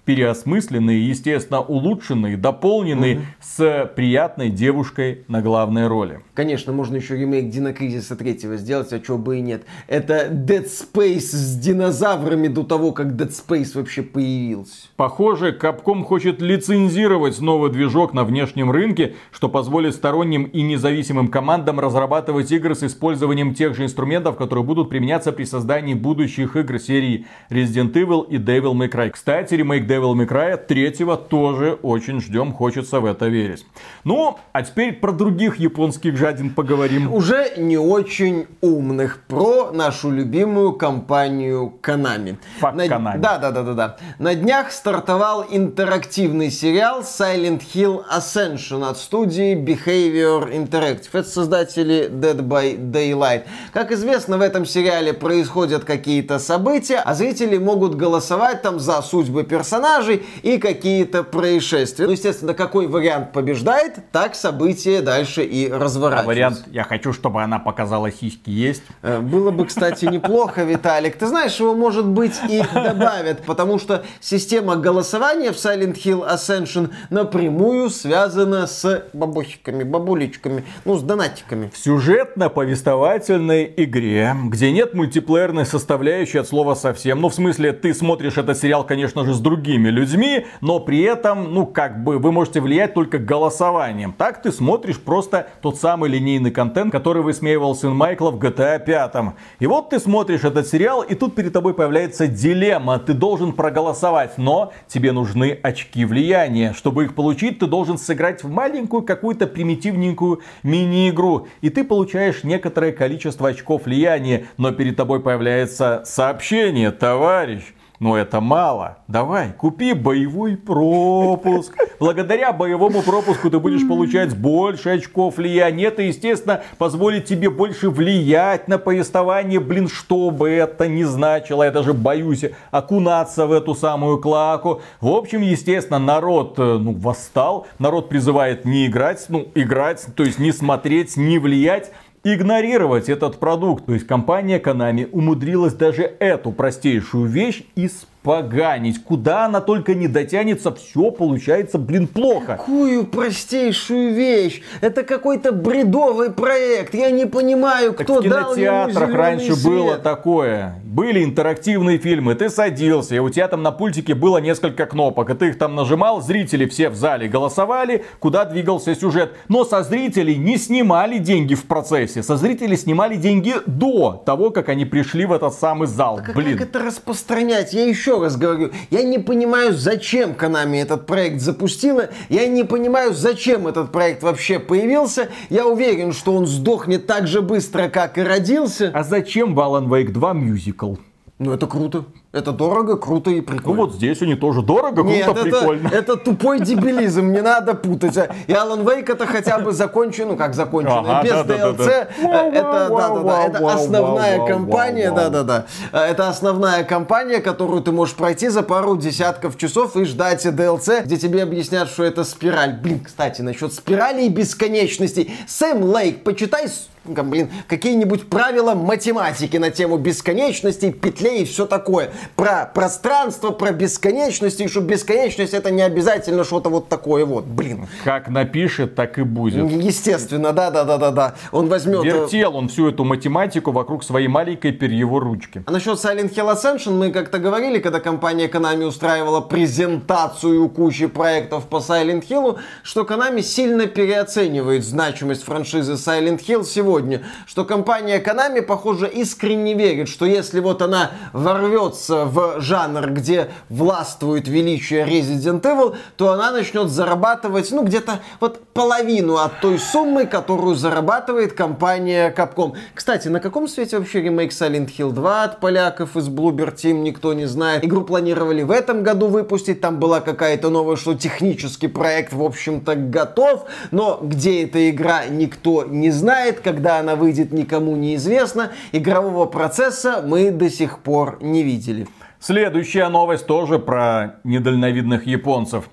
Переосмысленные, 0.05 1.07
естественно, 1.07 1.61
улучшенные, 1.61 2.37
дополненные 2.37 3.17
угу. 3.17 3.23
с 3.41 3.91
приятной 3.95 4.49
девушкой 4.49 5.23
на 5.27 5.41
главной 5.41 5.87
роли. 5.87 6.19
Конечно, 6.33 6.73
можно 6.73 6.97
еще 6.97 7.17
ремейк 7.17 7.49
Динокризиса 7.49 8.15
третьего 8.15 8.57
сделать, 8.57 8.91
а 8.91 8.99
чего 8.99 9.17
бы 9.17 9.37
и 9.37 9.41
нет. 9.41 9.63
Это 9.87 10.27
Dead 10.29 10.65
Space 10.65 11.19
с 11.19 11.55
динозаврами 11.57 12.47
до 12.47 12.63
того, 12.63 12.91
как 12.91 13.07
Dead 13.13 13.29
Space 13.29 13.71
вообще 13.75 14.01
появился. 14.01 14.87
Похоже, 14.95 15.57
Capcom 15.59 16.03
хочет 16.03 16.41
лицензировать 16.41 17.39
новый 17.39 17.71
движок 17.71 18.13
на 18.13 18.23
внешнем 18.23 18.71
рынке, 18.71 19.15
что 19.31 19.49
позволит 19.49 19.95
сторонним 19.95 20.43
и 20.43 20.61
независимым 20.61 21.27
командам 21.27 21.79
разрабатывать 21.79 22.51
игры 22.51 22.75
с 22.75 22.83
использованием 22.83 23.53
тех 23.53 23.75
же 23.75 23.83
инструментов, 23.83 24.35
которые 24.35 24.65
будут 24.65 24.89
применяться 24.89 25.31
при 25.31 25.45
создании 25.45 25.93
будущих 25.93 26.55
игр 26.55 26.79
серии 26.79 27.25
Resident 27.49 27.93
Evil 27.93 28.27
и 28.27 28.37
Devil 28.37 28.73
May 28.73 28.91
Cry. 28.91 29.09
Кстати, 29.11 29.55
ремейк 29.55 29.85
Devil 29.93 30.15
May 30.15 30.27
Cry 30.27 30.57
третьего 30.57 31.17
тоже 31.17 31.77
очень 31.83 32.19
ждем, 32.19 32.51
хочется 32.51 32.99
в 32.99 33.05
это 33.05 33.27
верить. 33.27 33.65
Ну, 34.03 34.39
а 34.51 34.63
теперь 34.63 34.93
про 34.93 35.11
других 35.11 35.57
японских 35.57 36.17
жадин 36.17 36.49
поговорим. 36.49 37.13
Уже 37.13 37.53
не 37.57 37.77
очень 37.77 38.47
умных. 38.61 39.19
Про 39.27 39.71
нашу 39.71 40.09
любимую 40.09 40.73
компанию 40.73 41.73
Konami. 41.83 42.37
Факт 42.59 42.75
На... 42.75 42.85
Konami. 42.87 43.19
Да, 43.19 43.37
да, 43.37 43.51
да, 43.51 43.61
да, 43.61 43.73
да. 43.73 43.97
На 44.17 44.33
днях 44.33 44.71
стартовал 44.71 45.45
интерактивный 45.47 46.49
сериал 46.49 47.01
Silent 47.01 47.61
Hill 47.73 48.03
Ascension 48.11 48.89
от 48.89 48.97
студии 48.97 49.55
Behavior 49.55 50.51
Interactive. 50.51 51.09
Это 51.13 51.29
создатели 51.29 52.09
Dead 52.09 52.37
by 52.37 52.77
Daylight. 52.77 53.43
Как 53.71 53.91
известно, 53.91 54.39
в 54.39 54.41
этом 54.41 54.65
сериале 54.65 55.13
происходят 55.13 55.83
какие-то 55.83 56.39
события, 56.39 56.97
а 56.97 57.13
зрители 57.13 57.57
могут 57.59 57.95
голосовать 57.95 58.63
там 58.63 58.79
за 58.79 58.99
судьбы 59.03 59.43
персонажей 59.43 59.82
персонажей 59.83 60.23
и 60.41 60.57
какие-то 60.57 61.23
происшествия. 61.23 62.05
Ну, 62.05 62.13
естественно, 62.13 62.53
какой 62.53 62.87
вариант 62.87 63.31
побеждает, 63.33 63.99
так 64.11 64.35
события 64.35 65.01
дальше 65.01 65.43
и 65.43 65.69
разворачиваются. 65.69 66.23
А 66.23 66.27
вариант 66.27 66.63
«я 66.71 66.83
хочу, 66.83 67.13
чтобы 67.13 67.43
она 67.43 67.59
показала 67.59 68.11
сиськи» 68.11 68.49
есть? 68.49 68.83
Э, 69.01 69.19
было 69.19 69.51
бы, 69.51 69.65
кстати, 69.65 70.05
неплохо, 70.05 70.63
Виталик. 70.63 71.17
Ты 71.17 71.27
знаешь, 71.27 71.59
его, 71.59 71.75
может 71.75 72.05
быть, 72.05 72.39
и 72.49 72.63
добавят, 72.73 73.43
потому 73.45 73.79
что 73.79 74.03
система 74.21 74.75
голосования 74.75 75.51
в 75.51 75.55
Silent 75.55 75.95
Hill 75.95 76.27
Ascension 76.29 76.91
напрямую 77.09 77.89
связана 77.89 78.67
с 78.67 79.03
бабосиками, 79.13 79.83
бабулечками, 79.83 80.63
ну, 80.85 80.97
с 80.97 81.03
донатиками. 81.03 81.71
В 81.73 81.77
сюжетно-повествовательной 81.77 83.73
игре, 83.77 84.35
где 84.45 84.71
нет 84.71 84.93
мультиплеерной 84.93 85.65
составляющей 85.65 86.39
от 86.39 86.47
слова 86.47 86.75
совсем, 86.75 87.21
ну, 87.21 87.29
в 87.29 87.33
смысле, 87.33 87.73
ты 87.73 87.93
смотришь 87.93 88.37
этот 88.37 88.57
сериал, 88.57 88.85
конечно 88.85 89.25
же, 89.25 89.33
с 89.33 89.39
другим 89.39 89.72
другими 89.73 89.89
людьми, 89.89 90.45
но 90.61 90.79
при 90.79 91.01
этом, 91.01 91.53
ну, 91.53 91.65
как 91.65 92.03
бы, 92.03 92.19
вы 92.19 92.31
можете 92.31 92.61
влиять 92.61 92.93
только 92.93 93.17
голосованием. 93.17 94.13
Так 94.15 94.41
ты 94.41 94.51
смотришь 94.51 94.99
просто 94.99 95.47
тот 95.61 95.77
самый 95.77 96.09
линейный 96.09 96.51
контент, 96.51 96.91
который 96.91 97.23
высмеивал 97.23 97.75
сын 97.75 97.95
Майкла 97.95 98.29
в 98.29 98.37
GTA 98.37 98.83
5. 98.83 99.33
И 99.59 99.67
вот 99.67 99.89
ты 99.89 99.99
смотришь 99.99 100.43
этот 100.43 100.67
сериал, 100.67 101.01
и 101.01 101.15
тут 101.15 101.33
перед 101.35 101.53
тобой 101.53 101.73
появляется 101.73 102.27
дилемма. 102.27 102.99
Ты 102.99 103.13
должен 103.13 103.53
проголосовать, 103.53 104.37
но 104.37 104.73
тебе 104.87 105.11
нужны 105.11 105.57
очки 105.63 106.05
влияния. 106.05 106.73
Чтобы 106.73 107.05
их 107.05 107.15
получить, 107.15 107.59
ты 107.59 107.65
должен 107.65 107.97
сыграть 107.97 108.43
в 108.43 108.49
маленькую 108.49 109.01
какую-то 109.01 109.47
примитивненькую 109.47 110.41
мини-игру. 110.61 111.47
И 111.61 111.69
ты 111.69 111.83
получаешь 111.83 112.43
некоторое 112.43 112.91
количество 112.91 113.49
очков 113.49 113.85
влияния, 113.85 114.45
но 114.57 114.71
перед 114.71 114.95
тобой 114.95 115.19
появляется 115.19 116.03
сообщение, 116.05 116.91
товарищ 116.91 117.63
но 118.03 118.17
это 118.17 118.41
мало. 118.41 118.97
Давай, 119.07 119.53
купи 119.53 119.93
боевой 119.93 120.57
пропуск. 120.57 121.73
Благодаря 122.01 122.51
боевому 122.51 123.01
пропуску 123.01 123.49
ты 123.49 123.59
будешь 123.59 123.87
получать 123.87 124.35
больше 124.35 124.89
очков 124.89 125.37
влияния. 125.37 125.85
Это, 125.85 126.01
естественно, 126.01 126.63
позволит 126.77 127.23
тебе 127.23 127.49
больше 127.49 127.89
влиять 127.89 128.67
на 128.67 128.77
повествование. 128.77 129.61
Блин, 129.61 129.87
что 129.87 130.31
бы 130.31 130.49
это 130.49 130.89
ни 130.89 131.03
значило. 131.03 131.63
Я 131.63 131.71
даже 131.71 131.93
боюсь 131.93 132.43
окунаться 132.71 133.47
в 133.47 133.53
эту 133.53 133.73
самую 133.73 134.19
клаку. 134.19 134.81
В 134.99 135.07
общем, 135.07 135.41
естественно, 135.41 135.97
народ 135.97 136.55
э, 136.59 136.77
ну, 136.77 136.91
восстал. 136.91 137.67
Народ 137.79 138.09
призывает 138.09 138.65
не 138.65 138.87
играть, 138.87 139.23
ну, 139.29 139.47
играть, 139.55 140.05
то 140.13 140.23
есть 140.23 140.39
не 140.39 140.51
смотреть, 140.51 141.15
не 141.15 141.39
влиять 141.39 141.91
игнорировать 142.23 143.09
этот 143.09 143.39
продукт. 143.39 143.85
То 143.85 143.93
есть 143.93 144.07
компания 144.07 144.59
Konami 144.59 145.09
умудрилась 145.11 145.73
даже 145.73 146.03
эту 146.03 146.51
простейшую 146.51 147.25
вещь 147.25 147.63
исправить 147.75 148.12
поганить. 148.23 149.03
Куда 149.03 149.45
она 149.45 149.61
только 149.61 149.93
не 149.93 150.07
дотянется, 150.07 150.73
все 150.73 151.11
получается, 151.11 151.77
блин, 151.77 152.07
плохо. 152.07 152.57
Какую 152.57 153.05
простейшую 153.05 154.13
вещь? 154.13 154.61
Это 154.81 155.03
какой-то 155.03 155.51
бредовый 155.51 156.31
проект. 156.31 156.95
Я 156.95 157.11
не 157.11 157.25
понимаю, 157.25 157.93
так 157.93 158.07
кто 158.07 158.21
в 158.21 158.27
дал 158.27 158.55
ему 158.55 159.13
раньше 159.13 159.55
свет. 159.55 159.63
было 159.63 159.97
такое. 159.97 160.79
Были 160.85 161.23
интерактивные 161.23 161.97
фильмы. 161.97 162.35
Ты 162.35 162.49
садился, 162.49 163.15
и 163.15 163.19
у 163.19 163.29
тебя 163.29 163.47
там 163.47 163.61
на 163.61 163.71
пультике 163.71 164.15
было 164.15 164.37
несколько 164.37 164.85
кнопок. 164.85 165.29
И 165.29 165.33
ты 165.33 165.49
их 165.49 165.57
там 165.57 165.75
нажимал, 165.75 166.21
зрители 166.21 166.65
все 166.65 166.89
в 166.89 166.95
зале 166.95 167.27
голосовали, 167.27 168.05
куда 168.19 168.45
двигался 168.45 168.95
сюжет. 168.95 169.33
Но 169.49 169.65
со 169.65 169.83
зрителей 169.83 170.37
не 170.37 170.57
снимали 170.57 171.17
деньги 171.17 171.55
в 171.55 171.65
процессе. 171.65 172.23
Со 172.23 172.37
зрителей 172.37 172.77
снимали 172.77 173.15
деньги 173.15 173.55
до 173.65 174.23
того, 174.25 174.51
как 174.51 174.69
они 174.69 174.85
пришли 174.85 175.25
в 175.25 175.33
этот 175.33 175.53
самый 175.53 175.87
зал. 175.87 176.17
Так 176.17 176.35
блин. 176.35 176.57
как 176.57 176.69
это 176.69 176.79
распространять? 176.79 177.73
Я 177.73 177.85
еще 177.85 178.12
еще 178.13 178.21
раз 178.21 178.37
говорю, 178.37 178.71
я 178.91 179.03
не 179.03 179.19
понимаю, 179.19 179.73
зачем 179.73 180.33
Konami 180.33 180.81
этот 180.81 181.05
проект 181.05 181.41
запустила, 181.41 182.09
я 182.29 182.47
не 182.47 182.63
понимаю, 182.63 183.13
зачем 183.13 183.67
этот 183.67 183.91
проект 183.91 184.23
вообще 184.23 184.59
появился, 184.59 185.29
я 185.49 185.65
уверен, 185.65 186.13
что 186.13 186.33
он 186.35 186.45
сдохнет 186.45 187.07
так 187.07 187.27
же 187.27 187.41
быстро, 187.41 187.89
как 187.89 188.17
и 188.17 188.21
родился. 188.21 188.91
А 188.93 189.03
зачем 189.03 189.55
в 189.55 189.59
Alan 189.59 189.87
Wake 189.87 190.11
2 190.11 190.33
мюзикл? 190.33 190.95
Ну 191.43 191.51
это 191.51 191.67
круто. 191.67 192.05
Это 192.31 192.51
дорого, 192.51 192.95
круто 192.95 193.29
и 193.29 193.41
прикольно. 193.41 193.81
Ну 193.81 193.85
вот 193.87 193.95
здесь 193.95 194.21
они 194.21 194.35
тоже 194.35 194.61
дорого, 194.61 195.03
Нет, 195.03 195.25
круто, 195.25 195.41
это, 195.41 195.59
прикольно. 195.59 195.87
Это 195.89 196.15
тупой 196.15 196.61
дебилизм, 196.61 197.31
не 197.31 197.41
надо 197.41 197.73
путать. 197.73 198.15
И 198.47 198.51
Alan 198.51 198.83
Wake 198.83 199.11
это 199.11 199.27
хотя 199.27 199.59
бы 199.59 199.73
закончен, 199.73 200.29
ну 200.29 200.37
как 200.37 200.55
закончен, 200.55 200.91
ага, 200.91 201.21
без 201.21 201.31
да, 201.31 201.43
DLC. 201.43 201.77
да, 201.77 202.07
да. 202.21 202.47
Это, 202.47 202.61
да, 202.63 202.89
да, 202.89 203.23
да, 203.23 203.43
это 203.43 203.73
основная 203.73 204.47
кампания, 204.47 205.11
вау, 205.11 205.29
да, 205.29 205.43
да, 205.43 205.65
да. 205.91 206.05
Это 206.07 206.29
основная 206.29 206.83
кампания, 206.85 207.39
которую 207.39 207.83
ты 207.83 207.91
можешь 207.91 208.15
пройти 208.15 208.47
за 208.47 208.63
пару 208.63 208.95
десятков 208.95 209.57
часов 209.57 209.97
и 209.97 210.05
ждать 210.05 210.45
DLC, 210.45 211.03
где 211.03 211.17
тебе 211.17 211.43
объяснят, 211.43 211.89
что 211.89 212.03
это 212.03 212.23
спираль. 212.23 212.79
Блин, 212.81 213.01
кстати, 213.01 213.41
насчет 213.41 213.73
спирали 213.73 214.23
и 214.23 214.29
бесконечностей. 214.29 215.31
Сэм 215.47 215.83
Лейк, 215.83 216.23
почитай 216.23 216.69
блин, 217.05 217.49
какие-нибудь 217.67 218.29
правила 218.29 218.73
математики 218.75 219.57
на 219.57 219.69
тему 219.71 219.97
бесконечности, 219.97 220.91
петлей 220.91 221.41
и 221.41 221.45
все 221.45 221.65
такое. 221.65 222.11
Про 222.35 222.69
пространство, 222.73 223.51
про 223.51 223.71
бесконечность, 223.71 224.61
и 224.61 224.67
что 224.67 224.81
бесконечность 224.81 225.53
это 225.53 225.71
не 225.71 225.81
обязательно 225.81 226.43
что-то 226.43 226.69
вот 226.69 226.89
такое 226.89 227.25
вот, 227.25 227.45
блин. 227.45 227.87
Как 228.03 228.29
напишет, 228.29 228.95
так 228.95 229.19
и 229.19 229.23
будет. 229.23 229.69
Естественно, 229.69 230.53
да-да-да-да-да. 230.53 231.35
Он 231.51 231.67
возьмет... 231.67 232.05
Э, 232.05 232.07
Вертел 232.07 232.55
он 232.55 232.69
всю 232.69 232.89
эту 232.89 233.03
математику 233.03 233.71
вокруг 233.71 234.03
своей 234.03 234.27
маленькой 234.27 234.71
перьевой 234.71 235.21
ручки. 235.21 235.63
А 235.65 235.71
насчет 235.71 235.97
Silent 235.97 236.33
Hill 236.33 236.53
Ascension 236.53 236.91
мы 236.91 237.11
как-то 237.11 237.39
говорили, 237.39 237.79
когда 237.79 237.99
компания 237.99 238.47
Konami 238.47 238.85
устраивала 238.85 239.41
презентацию 239.41 240.69
кучи 240.69 241.07
проектов 241.07 241.65
по 241.65 241.77
Silent 241.77 242.27
Hill, 242.27 242.59
что 242.83 243.01
Konami 243.01 243.41
сильно 243.41 243.87
переоценивает 243.87 244.85
значимость 244.85 245.43
франшизы 245.43 245.93
Silent 245.93 246.39
Hill 246.45 246.63
сегодня 246.63 246.92
сегодня, 246.93 247.23
что 247.47 247.65
компания 247.65 248.21
Konami, 248.21 248.61
похоже, 248.61 249.07
искренне 249.07 249.73
верит, 249.73 250.07
что 250.07 250.25
если 250.25 250.59
вот 250.59 250.83
она 250.83 251.09
ворвется 251.33 252.25
в 252.25 252.61
жанр, 252.61 253.09
где 253.09 253.49
властвует 253.69 254.47
величие 254.47 255.03
Resident 255.03 255.61
Evil, 255.61 255.95
то 256.17 256.31
она 256.31 256.51
начнет 256.51 256.89
зарабатывать, 256.89 257.71
ну, 257.71 257.83
где-то 257.83 258.19
вот 258.39 258.63
половину 258.73 259.37
от 259.37 259.59
той 259.59 259.79
суммы, 259.79 260.27
которую 260.27 260.75
зарабатывает 260.75 261.53
компания 261.53 262.31
Capcom. 262.31 262.73
Кстати, 262.93 263.27
на 263.27 263.39
каком 263.39 263.67
свете 263.67 263.97
вообще 263.97 264.21
ремейк 264.21 264.51
Silent 264.51 264.91
Hill 264.95 265.11
2 265.13 265.43
от 265.43 265.59
поляков 265.59 266.15
из 266.15 266.29
Bloober 266.29 266.75
Team, 266.75 267.01
никто 267.01 267.33
не 267.33 267.45
знает. 267.45 267.83
Игру 267.83 268.01
планировали 268.01 268.61
в 268.61 268.69
этом 268.69 269.01
году 269.01 269.27
выпустить, 269.27 269.81
там 269.81 269.99
была 269.99 270.21
какая-то 270.21 270.69
новая, 270.69 270.95
что 270.95 271.15
технический 271.15 271.87
проект, 271.87 272.33
в 272.33 272.43
общем-то, 272.43 272.95
готов, 272.95 273.65
но 273.89 274.19
где 274.21 274.63
эта 274.63 274.91
игра, 274.91 275.25
никто 275.25 275.85
не 275.85 276.11
знает, 276.11 276.59
когда 276.59 276.82
когда 276.83 276.99
она 276.99 277.15
выйдет, 277.15 277.53
никому 277.53 277.95
не 277.95 278.15
известно. 278.15 278.73
Игрового 278.91 279.45
процесса 279.45 280.21
мы 280.21 280.51
до 280.51 280.69
сих 280.69 280.99
пор 280.99 281.37
не 281.39 281.63
видели. 281.63 282.09
Следующая 282.41 283.07
новость 283.07 283.47
тоже 283.47 283.79
про 283.79 284.41
недальновидных 284.43 285.25
японцев. 285.25 285.85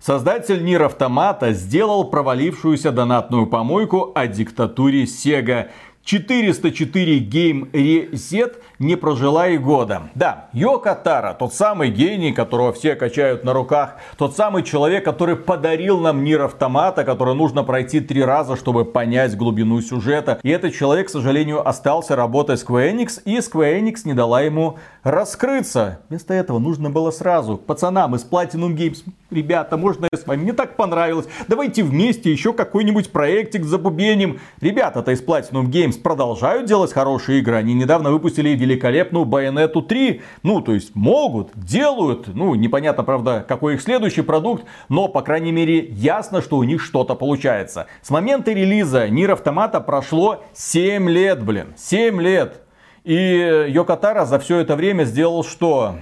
Создатель 0.00 0.64
Нир 0.64 0.84
Автомата 0.84 1.52
сделал 1.52 2.04
провалившуюся 2.04 2.92
донатную 2.92 3.46
помойку 3.46 4.10
о 4.14 4.26
диктатуре 4.26 5.04
Sega. 5.04 5.68
404 6.04 7.20
Game 7.20 7.70
Reset 7.72 8.56
не 8.78 8.96
прожила 8.96 9.48
и 9.48 9.58
года. 9.58 10.10
Да, 10.14 10.48
Йока 10.52 10.94
Тара, 10.94 11.34
тот 11.34 11.52
самый 11.52 11.90
гений, 11.90 12.32
которого 12.32 12.72
все 12.72 12.94
качают 12.94 13.44
на 13.44 13.52
руках, 13.52 13.96
тот 14.16 14.34
самый 14.34 14.62
человек, 14.62 15.04
который 15.04 15.36
подарил 15.36 16.00
нам 16.00 16.22
мир 16.22 16.42
автомата, 16.42 17.04
который 17.04 17.34
нужно 17.34 17.62
пройти 17.62 18.00
три 18.00 18.22
раза, 18.24 18.56
чтобы 18.56 18.84
понять 18.84 19.36
глубину 19.36 19.80
сюжета. 19.82 20.40
И 20.42 20.48
этот 20.48 20.74
человек, 20.74 21.08
к 21.08 21.10
сожалению, 21.10 21.68
остался 21.68 22.16
работать 22.16 22.62
Square 22.62 22.92
Enix, 22.94 23.20
и 23.24 23.38
Square 23.38 23.80
Enix 23.80 24.00
не 24.04 24.14
дала 24.14 24.40
ему 24.40 24.78
раскрыться. 25.02 26.00
Вместо 26.08 26.32
этого 26.32 26.58
нужно 26.58 26.90
было 26.90 27.10
сразу 27.10 27.58
пацанам 27.58 28.14
из 28.14 28.24
Platinum 28.24 28.74
Games, 28.74 29.04
ребята, 29.30 29.76
можно 29.76 30.08
я 30.10 30.18
с 30.18 30.26
вами, 30.26 30.42
мне 30.42 30.52
так 30.52 30.76
понравилось, 30.76 31.26
давайте 31.48 31.82
вместе 31.82 32.30
еще 32.30 32.52
какой-нибудь 32.52 33.10
проектик 33.12 33.64
забубеним. 33.64 34.40
Ребята-то 34.60 35.12
из 35.12 35.22
Platinum 35.22 35.66
Games 35.66 36.00
продолжают 36.00 36.66
делать 36.66 36.92
хорошие 36.92 37.40
игры, 37.40 37.56
они 37.56 37.74
недавно 37.74 38.10
выпустили 38.10 38.50
великолепную 38.50 39.24
Bayonetta 39.24 39.82
3. 39.82 40.22
Ну, 40.42 40.60
то 40.60 40.72
есть 40.72 40.94
могут, 40.94 41.50
делают. 41.54 42.28
Ну, 42.28 42.54
непонятно, 42.54 43.04
правда, 43.04 43.44
какой 43.46 43.74
их 43.74 43.82
следующий 43.82 44.22
продукт, 44.22 44.64
но, 44.88 45.08
по 45.08 45.22
крайней 45.22 45.52
мере, 45.52 45.86
ясно, 45.90 46.42
что 46.42 46.56
у 46.56 46.62
них 46.62 46.82
что-то 46.82 47.14
получается. 47.14 47.86
С 48.02 48.10
момента 48.10 48.52
релиза 48.52 49.08
Нир 49.08 49.32
Автомата 49.32 49.80
прошло 49.80 50.44
7 50.54 51.08
лет, 51.08 51.42
блин. 51.42 51.74
7 51.76 52.20
лет. 52.20 52.62
И 53.04 53.66
Йокатара 53.68 54.24
за 54.24 54.38
все 54.38 54.58
это 54.58 54.76
время 54.76 55.04
сделал 55.04 55.44
что? 55.44 55.96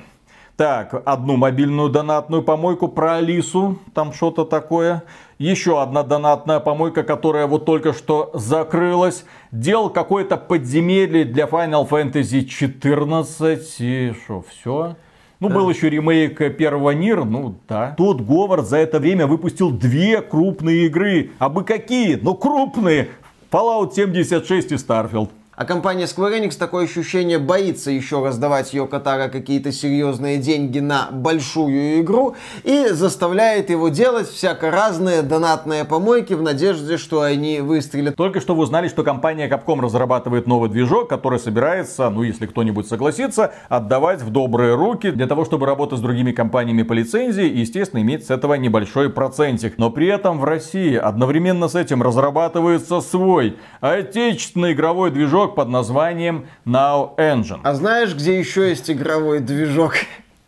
Так, 0.57 1.03
одну 1.05 1.37
мобильную 1.37 1.91
донатную 1.91 2.43
помойку 2.43 2.89
про 2.89 3.17
Алису, 3.17 3.79
там 3.93 4.15
что-то 4.15 4.47
такое. 4.47 5.03
Еще 5.37 5.83
одна 5.83 6.03
донатная 6.03 6.61
помойка, 6.61 7.03
которая 7.03 7.47
вот 7.47 7.67
только 7.67 7.93
что 7.93 8.31
закрылась. 8.33 9.27
Делал 9.53 9.91
какое-то 9.91 10.39
подземелье 10.39 11.27
для 11.27 11.45
Final 11.45 11.87
Fantasy 11.87 12.47
14. 12.47 13.81
И 13.81 14.15
что, 14.25 14.43
все? 14.49 14.97
Ну, 15.41 15.51
был 15.51 15.69
еще 15.69 15.91
ремейк 15.91 16.39
первого 16.57 16.93
Нир, 16.93 17.27
ну 17.27 17.57
да. 17.69 17.95
Тот 17.99 18.23
Говард 18.23 18.67
за 18.67 18.79
это 18.79 18.99
время 18.99 19.27
выпустил 19.27 19.71
две 19.71 20.23
крупные 20.23 20.87
игры. 20.87 21.33
А 21.39 21.51
бы 21.51 21.65
какие? 21.65 22.15
Ну, 22.15 22.35
крупные. 22.35 23.11
Fallout 23.51 23.93
76 23.93 24.73
и 24.73 24.75
Starfield. 24.77 25.29
А 25.57 25.65
компания 25.65 26.05
Square 26.05 26.39
Enix 26.39 26.59
такое 26.59 26.85
ощущение 26.85 27.39
боится 27.39 27.91
еще 27.91 28.23
раз 28.23 28.37
давать 28.37 28.75
ее 28.75 28.87
Катара 28.87 29.29
какие-то 29.29 29.73
серьезные 29.73 30.37
деньги 30.37 30.81
на 30.81 31.09
большую 31.11 32.03
игру 32.03 32.37
и 32.63 32.89
заставляет 32.91 33.71
его 33.71 33.89
делать 33.89 34.29
всяко 34.29 34.71
разные 34.71 35.23
донатные 35.23 35.87
помойки 35.87 36.35
в 36.35 36.43
надежде, 36.43 36.99
что 36.99 37.23
они 37.23 37.61
выстрелят. 37.61 38.17
Только 38.17 38.43
что 38.43 38.55
вы 38.55 38.65
узнали, 38.65 38.89
что 38.89 39.03
компания 39.03 39.49
Capcom 39.49 39.81
разрабатывает 39.81 40.47
новый 40.47 40.69
движок, 40.69 41.09
который 41.09 41.39
собирается, 41.39 42.11
ну 42.11 42.23
если 42.23 42.45
кто-нибудь 42.45 42.87
согласится, 42.87 43.55
отдавать 43.71 44.21
в 44.21 44.29
добрые 44.29 44.75
руки 44.75 45.11
для 45.11 45.27
того, 45.27 45.47
чтобы 45.47 45.65
работать 45.65 46.01
с 46.01 46.03
другими 46.03 46.33
компаниями 46.33 46.83
по 46.83 46.93
лицензии 46.93 47.47
и, 47.47 47.61
естественно, 47.61 48.03
иметь 48.03 48.27
с 48.27 48.31
этого 48.31 48.53
небольшой 48.55 49.09
процентик. 49.09 49.79
Но 49.79 49.89
при 49.89 50.09
этом 50.09 50.39
в 50.39 50.45
России 50.45 50.97
одновременно 50.97 51.69
с 51.69 51.75
этим 51.75 52.03
разрабатывается 52.03 53.01
свой 53.01 53.57
отечественный 53.81 54.75
игровой 54.75 55.11
движок 55.11 55.46
под 55.49 55.69
названием 55.69 56.47
Now 56.65 57.17
Engine. 57.17 57.61
А 57.63 57.75
знаешь, 57.75 58.15
где 58.15 58.39
еще 58.39 58.69
есть 58.69 58.91
игровой 58.91 59.41
движок? 59.41 59.95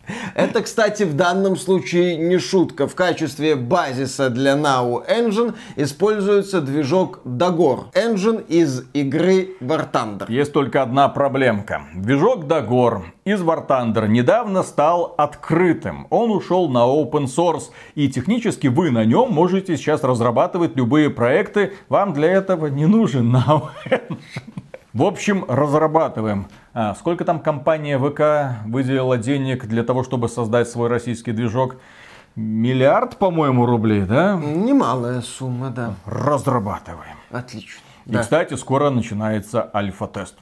Это, 0.35 0.63
кстати, 0.63 1.03
в 1.03 1.15
данном 1.15 1.57
случае 1.57 2.17
не 2.17 2.39
шутка. 2.39 2.87
В 2.87 2.95
качестве 2.95 3.57
базиса 3.57 4.31
для 4.31 4.53
Now 4.53 5.03
Engine 5.09 5.55
используется 5.77 6.61
движок 6.61 7.21
Dagor. 7.25 7.93
Engine 7.95 8.45
из 8.47 8.85
игры 8.93 9.57
War 9.61 9.91
Thunder. 9.91 10.27
Есть 10.29 10.53
только 10.53 10.83
одна 10.83 11.09
проблемка. 11.09 11.83
Движок 11.95 12.45
Dagor 12.45 13.03
из 13.25 13.41
War 13.43 13.67
Thunder 13.67 14.09
недавно 14.09 14.63
стал 14.63 15.15
открытым. 15.19 16.07
Он 16.11 16.31
ушел 16.31 16.69
на 16.69 16.87
open 16.87 17.25
source. 17.25 17.71
И 17.95 18.09
технически 18.09 18.69
вы 18.69 18.91
на 18.91 19.05
нем 19.05 19.33
можете 19.33 19.77
сейчас 19.77 20.03
разрабатывать 20.03 20.77
любые 20.77 21.11
проекты. 21.11 21.73
Вам 21.89 22.13
для 22.13 22.29
этого 22.33 22.67
не 22.67 22.87
нужен 22.87 23.35
Now 23.35 23.69
Engine. 23.91 24.19
В 24.95 25.03
общем, 25.03 25.45
разрабатываем. 25.47 26.47
А, 26.73 26.95
сколько 26.95 27.25
там 27.25 27.41
компания 27.41 27.99
ВК 27.99 28.65
выделила 28.67 29.19
денег 29.19 29.67
для 29.67 29.85
того, 29.85 30.03
чтобы 30.03 30.29
создать 30.29 30.69
свой 30.69 30.89
российский 30.89 31.33
движок? 31.33 31.77
Миллиард, 32.37 33.17
по-моему, 33.17 33.67
рублей, 33.67 34.03
да? 34.03 34.37
Немалая 34.37 35.21
сумма, 35.21 35.71
да. 35.71 35.95
Разрабатываем. 36.07 37.17
Отлично. 37.31 37.81
И, 38.07 38.13
да. 38.13 38.23
кстати, 38.23 38.55
скоро 38.55 38.89
начинается 38.89 39.69
альфа-тест. 39.75 40.37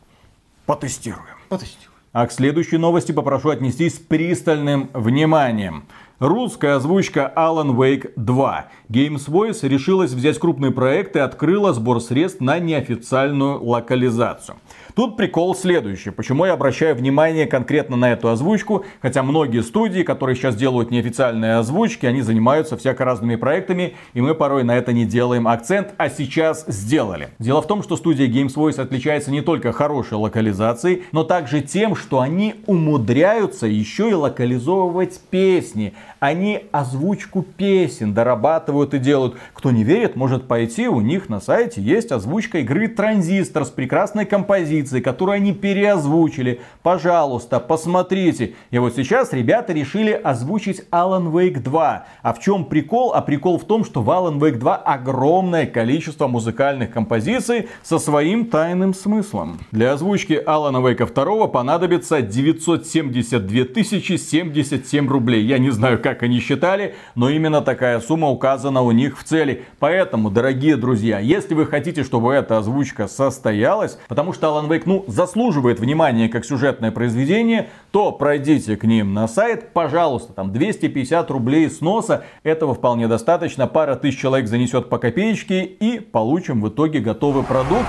Потестируем. 0.67 1.37
Потестируем. 1.49 1.91
А 2.13 2.27
к 2.27 2.33
следующей 2.33 2.79
новости 2.79 3.13
попрошу 3.13 3.51
отнестись 3.51 3.97
с 3.97 3.99
пристальным 3.99 4.91
вниманием. 4.95 5.85
Русская 6.19 6.77
озвучка 6.77 7.31
Alan 7.37 7.77
Wake 7.77 8.13
2. 8.17 8.69
Games 8.89 9.29
Voice 9.29 9.69
решилась 9.69 10.13
взять 10.13 10.39
крупный 10.39 10.71
проект 10.71 11.15
и 11.15 11.19
открыла 11.19 11.75
сбор 11.75 12.01
средств 12.01 12.41
на 12.41 12.59
неофициальную 12.59 13.63
локализацию. 13.63 14.57
Тут 14.95 15.19
прикол 15.19 15.55
следующий. 15.55 16.09
Почему 16.09 16.47
я 16.47 16.55
обращаю 16.55 16.95
внимание 16.95 17.47
конкретно 17.47 17.97
на 17.97 18.13
эту 18.13 18.31
озвучку? 18.31 18.87
Хотя 19.03 19.23
многие 19.23 19.63
студии, 19.63 20.01
которые 20.01 20.37
сейчас 20.37 20.57
делают 20.57 20.91
неофициальные 20.91 21.57
озвучки, 21.57 22.07
они 22.07 22.23
занимаются 22.23 22.79
всяко 22.79 23.05
разными 23.05 23.37
проектами, 23.37 23.95
и 24.15 24.23
мы 24.23 24.35
порой 24.35 24.65
на 24.65 24.75
это 24.75 24.95
не 24.95 25.05
делаем 25.05 25.47
акцент, 25.47 25.93
а 25.99 26.09
сейчас 26.09 26.65
сделали. 26.67 27.29
Дело 27.39 27.61
в 27.61 27.67
том, 27.67 27.83
что 27.83 27.95
студия 27.95 28.27
Games 28.27 28.55
Voice 28.55 28.81
отличается 28.81 29.31
не 29.31 29.43
только 29.43 29.71
хорошей 29.73 30.15
локализацией, 30.15 31.03
но 31.13 31.25
также 31.25 31.61
тем, 31.61 31.95
что 31.95 32.21
они 32.21 32.55
умудряются 32.67 33.67
еще 33.67 34.09
и 34.09 34.15
локализовывать 34.15 35.21
песни. 35.29 35.93
Они 36.27 36.65
озвучку 36.73 37.43
песен 37.43 38.13
дорабатывают 38.13 38.95
и 38.95 38.99
делают. 38.99 39.37
Кто 39.55 39.71
не 39.71 39.85
верит, 39.85 40.17
может 40.17 40.49
пойти, 40.49 40.89
у 40.89 41.01
них 41.01 41.29
на 41.29 41.41
сайте 41.41 41.81
есть 41.81 42.11
озвучка 42.11 42.59
игры 42.59 42.89
Транзистор 42.89 43.65
с 43.65 43.69
прекрасной 43.71 44.27
композицией 44.27 45.05
которую 45.05 45.37
они 45.37 45.53
переозвучили. 45.53 46.63
Пожалуйста, 46.83 47.61
посмотрите. 47.61 48.55
И 48.73 48.79
вот 48.79 48.97
сейчас 48.97 49.33
ребята 49.33 49.73
решили 49.73 50.11
озвучить 50.11 50.83
Alan 50.91 51.31
Wake 51.31 51.61
2. 51.61 52.07
А 52.23 52.33
в 52.33 52.41
чем 52.41 52.65
прикол? 52.65 53.13
А 53.15 53.23
прикол 53.23 53.61
в 53.61 53.65
том, 53.65 53.85
что 53.85 54.03
в 54.03 54.11
Alan 54.11 54.41
Wake 54.41 54.59
2 54.59 54.75
огромное 54.75 55.67
количество 55.67 56.27
музыкальных 56.27 56.91
композиций 56.91 57.69
со 57.85 58.01
своим 58.01 58.47
тайным 58.47 58.95
смыслом. 58.95 59.61
Для 59.71 59.93
озвучки 59.93 60.43
Alan 60.45 60.83
Wake 60.83 61.07
2 61.07 61.47
понадобится 61.47 62.21
972 62.21 63.67
077 63.77 65.09
рублей. 65.09 65.45
Я 65.45 65.59
не 65.59 65.71
знаю, 65.71 66.03
как 66.03 66.16
они 66.23 66.41
считали, 66.41 66.95
но 67.15 67.31
именно 67.31 67.63
такая 67.63 68.01
сумма 68.01 68.29
указана 68.29 68.83
у 68.83 68.93
них 68.93 69.19
в 69.19 69.25
цели. 69.25 69.65
Поэтому, 69.79 70.31
дорогие 70.31 70.77
друзья, 70.77 71.19
если 71.19 71.55
вы 71.55 71.67
хотите, 71.67 72.05
чтобы 72.05 72.33
эта 72.33 72.59
озвучка 72.59 73.09
состоялась, 73.09 73.99
потому 74.09 74.33
что 74.33 74.47
Alan 74.49 74.69
Wake, 74.69 74.83
ну, 74.87 75.05
заслуживает 75.07 75.81
внимания 75.81 76.29
как 76.29 76.45
сюжетное 76.45 76.91
произведение, 76.91 77.69
то 77.91 78.13
пройдите 78.13 78.77
к 78.77 78.85
ним 78.85 79.15
на 79.15 79.29
сайт, 79.29 79.73
пожалуйста, 79.73 80.33
там 80.33 80.53
250 80.53 81.31
рублей 81.31 81.71
сноса, 81.71 82.25
этого 82.43 82.75
вполне 82.75 83.09
достаточно, 83.09 83.67
пара 83.67 83.97
тысяч 83.97 84.21
человек 84.21 84.49
занесет 84.49 84.89
по 84.89 84.99
копеечке 84.99 85.65
и 85.65 86.01
получим 86.01 86.61
в 86.61 86.69
итоге 86.69 87.01
готовый 87.01 87.43
продукт. 87.43 87.87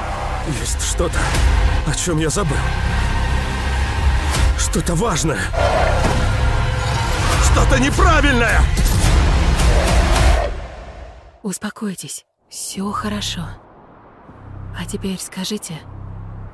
Есть 0.62 0.82
что-то, 0.82 1.18
о 1.86 1.94
чем 1.94 2.20
я 2.20 2.30
забыл. 2.30 2.58
Что-то 4.58 4.96
важное. 4.96 5.40
Что-то 7.44 7.80
неправильное! 7.80 8.60
Успокойтесь, 11.44 12.26
все 12.50 12.92
хорошо. 12.92 13.42
А 14.78 14.86
теперь 14.86 15.18
скажите, 15.18 15.74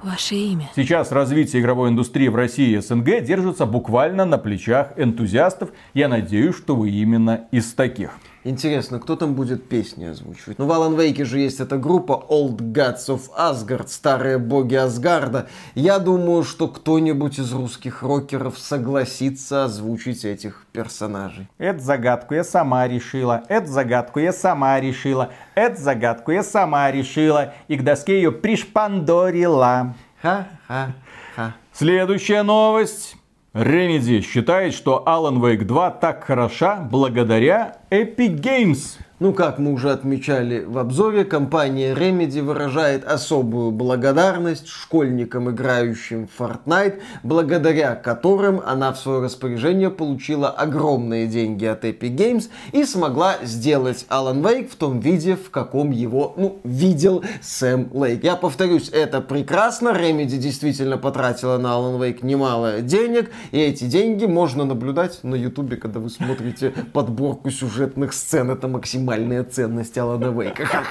Ваше 0.03 0.35
имя. 0.35 0.69
Сейчас 0.75 1.13
развитие 1.13 1.61
игровой 1.61 1.89
индустрии 1.89 2.27
в 2.27 2.35
России 2.35 2.75
и 2.75 2.79
СНГ 2.79 3.23
держится 3.23 3.65
буквально 3.65 4.25
на 4.25 4.37
плечах 4.37 4.91
энтузиастов. 4.97 5.69
Я 5.93 6.09
надеюсь, 6.09 6.57
что 6.57 6.75
вы 6.75 6.89
именно 6.89 7.47
из 7.51 7.73
таких. 7.73 8.11
Интересно, 8.45 8.99
кто 8.99 9.15
там 9.15 9.35
будет 9.35 9.69
песни 9.69 10.03
озвучивать? 10.03 10.59
Ну, 10.59 10.65
в 10.65 10.71
Alan 10.71 10.97
Wake 10.97 11.23
же 11.23 11.39
есть 11.39 11.61
эта 11.61 11.77
группа 11.77 12.25
Old 12.29 12.57
Gods 12.57 13.07
of 13.07 13.21
Asgard, 13.37 13.87
старые 13.87 14.37
боги 14.37 14.75
Асгарда. 14.75 15.47
Я 15.75 15.97
думаю, 15.99 16.43
что 16.43 16.67
кто-нибудь 16.67 17.39
из 17.39 17.53
русских 17.53 18.03
рокеров 18.03 18.59
согласится 18.59 19.63
озвучить 19.63 20.25
этих 20.25 20.65
персонажей. 20.73 21.47
Эту 21.57 21.79
загадку 21.79 22.33
я 22.33 22.43
сама 22.43 22.85
решила, 22.85 23.43
эту 23.47 23.67
загадку 23.67 24.19
я 24.19 24.33
сама 24.33 24.77
решила, 24.81 25.29
эту 25.55 25.81
загадку 25.81 26.31
я 26.31 26.43
сама 26.43 26.91
решила, 26.91 27.53
и 27.69 27.77
к 27.77 27.83
доске 27.83 28.17
ее 28.17 28.33
пришпандорила. 28.33 29.95
Ха-ха-ха. 30.21 31.55
Следующая 31.71 32.43
новость. 32.43 33.15
Remedy 33.53 34.21
считает, 34.21 34.73
что 34.73 35.03
Alan 35.05 35.37
Wake 35.39 35.63
2 35.63 35.91
так 35.91 36.23
хороша 36.23 36.87
благодаря 36.89 37.77
Epic 37.91 38.41
Games. 38.41 38.97
Ну, 39.19 39.31
как 39.31 39.59
мы 39.59 39.73
уже 39.73 39.91
отмечали 39.91 40.65
в 40.65 40.79
обзоре, 40.79 41.23
компания 41.23 41.93
Remedy 41.93 42.41
выражает 42.41 43.05
особую 43.05 43.69
благодарность 43.69 44.67
школьникам, 44.67 45.51
играющим 45.51 46.27
в 46.27 46.41
Fortnite, 46.41 46.99
благодаря 47.21 47.93
которым 47.93 48.59
она 48.65 48.91
в 48.91 48.97
свое 48.97 49.21
распоряжение 49.21 49.91
получила 49.91 50.49
огромные 50.49 51.27
деньги 51.27 51.63
от 51.63 51.85
Epic 51.85 52.15
Games 52.15 52.49
и 52.71 52.85
смогла 52.85 53.35
сделать 53.43 54.07
Alan 54.09 54.41
Wake 54.41 54.69
в 54.69 54.75
том 54.77 54.99
виде, 54.99 55.35
в 55.35 55.51
каком 55.51 55.91
его, 55.91 56.33
ну, 56.35 56.59
видел 56.63 57.23
Сэм 57.43 57.89
Лейк. 57.93 58.23
Я 58.23 58.35
повторюсь, 58.35 58.89
это 58.89 59.21
прекрасно, 59.21 59.89
Remedy 59.89 60.37
действительно 60.37 60.97
потратила 60.97 61.59
на 61.59 61.67
Alan 61.67 61.99
Wake 61.99 62.25
немало 62.25 62.81
денег, 62.81 63.29
и 63.51 63.59
эти 63.59 63.83
деньги 63.83 64.25
можно 64.25 64.65
наблюдать 64.65 65.19
на 65.21 65.35
ютубе, 65.35 65.77
когда 65.77 65.99
вы 65.99 66.09
смотрите 66.09 66.73
подборку 66.93 67.51
сюжетных 67.51 68.13
сцен. 68.13 68.49
Это 68.49 68.67
максимально 68.67 69.02
максимальная 69.03 69.43
ценность 69.43 69.97
Алана 69.97 70.27
Вейка. 70.27 70.67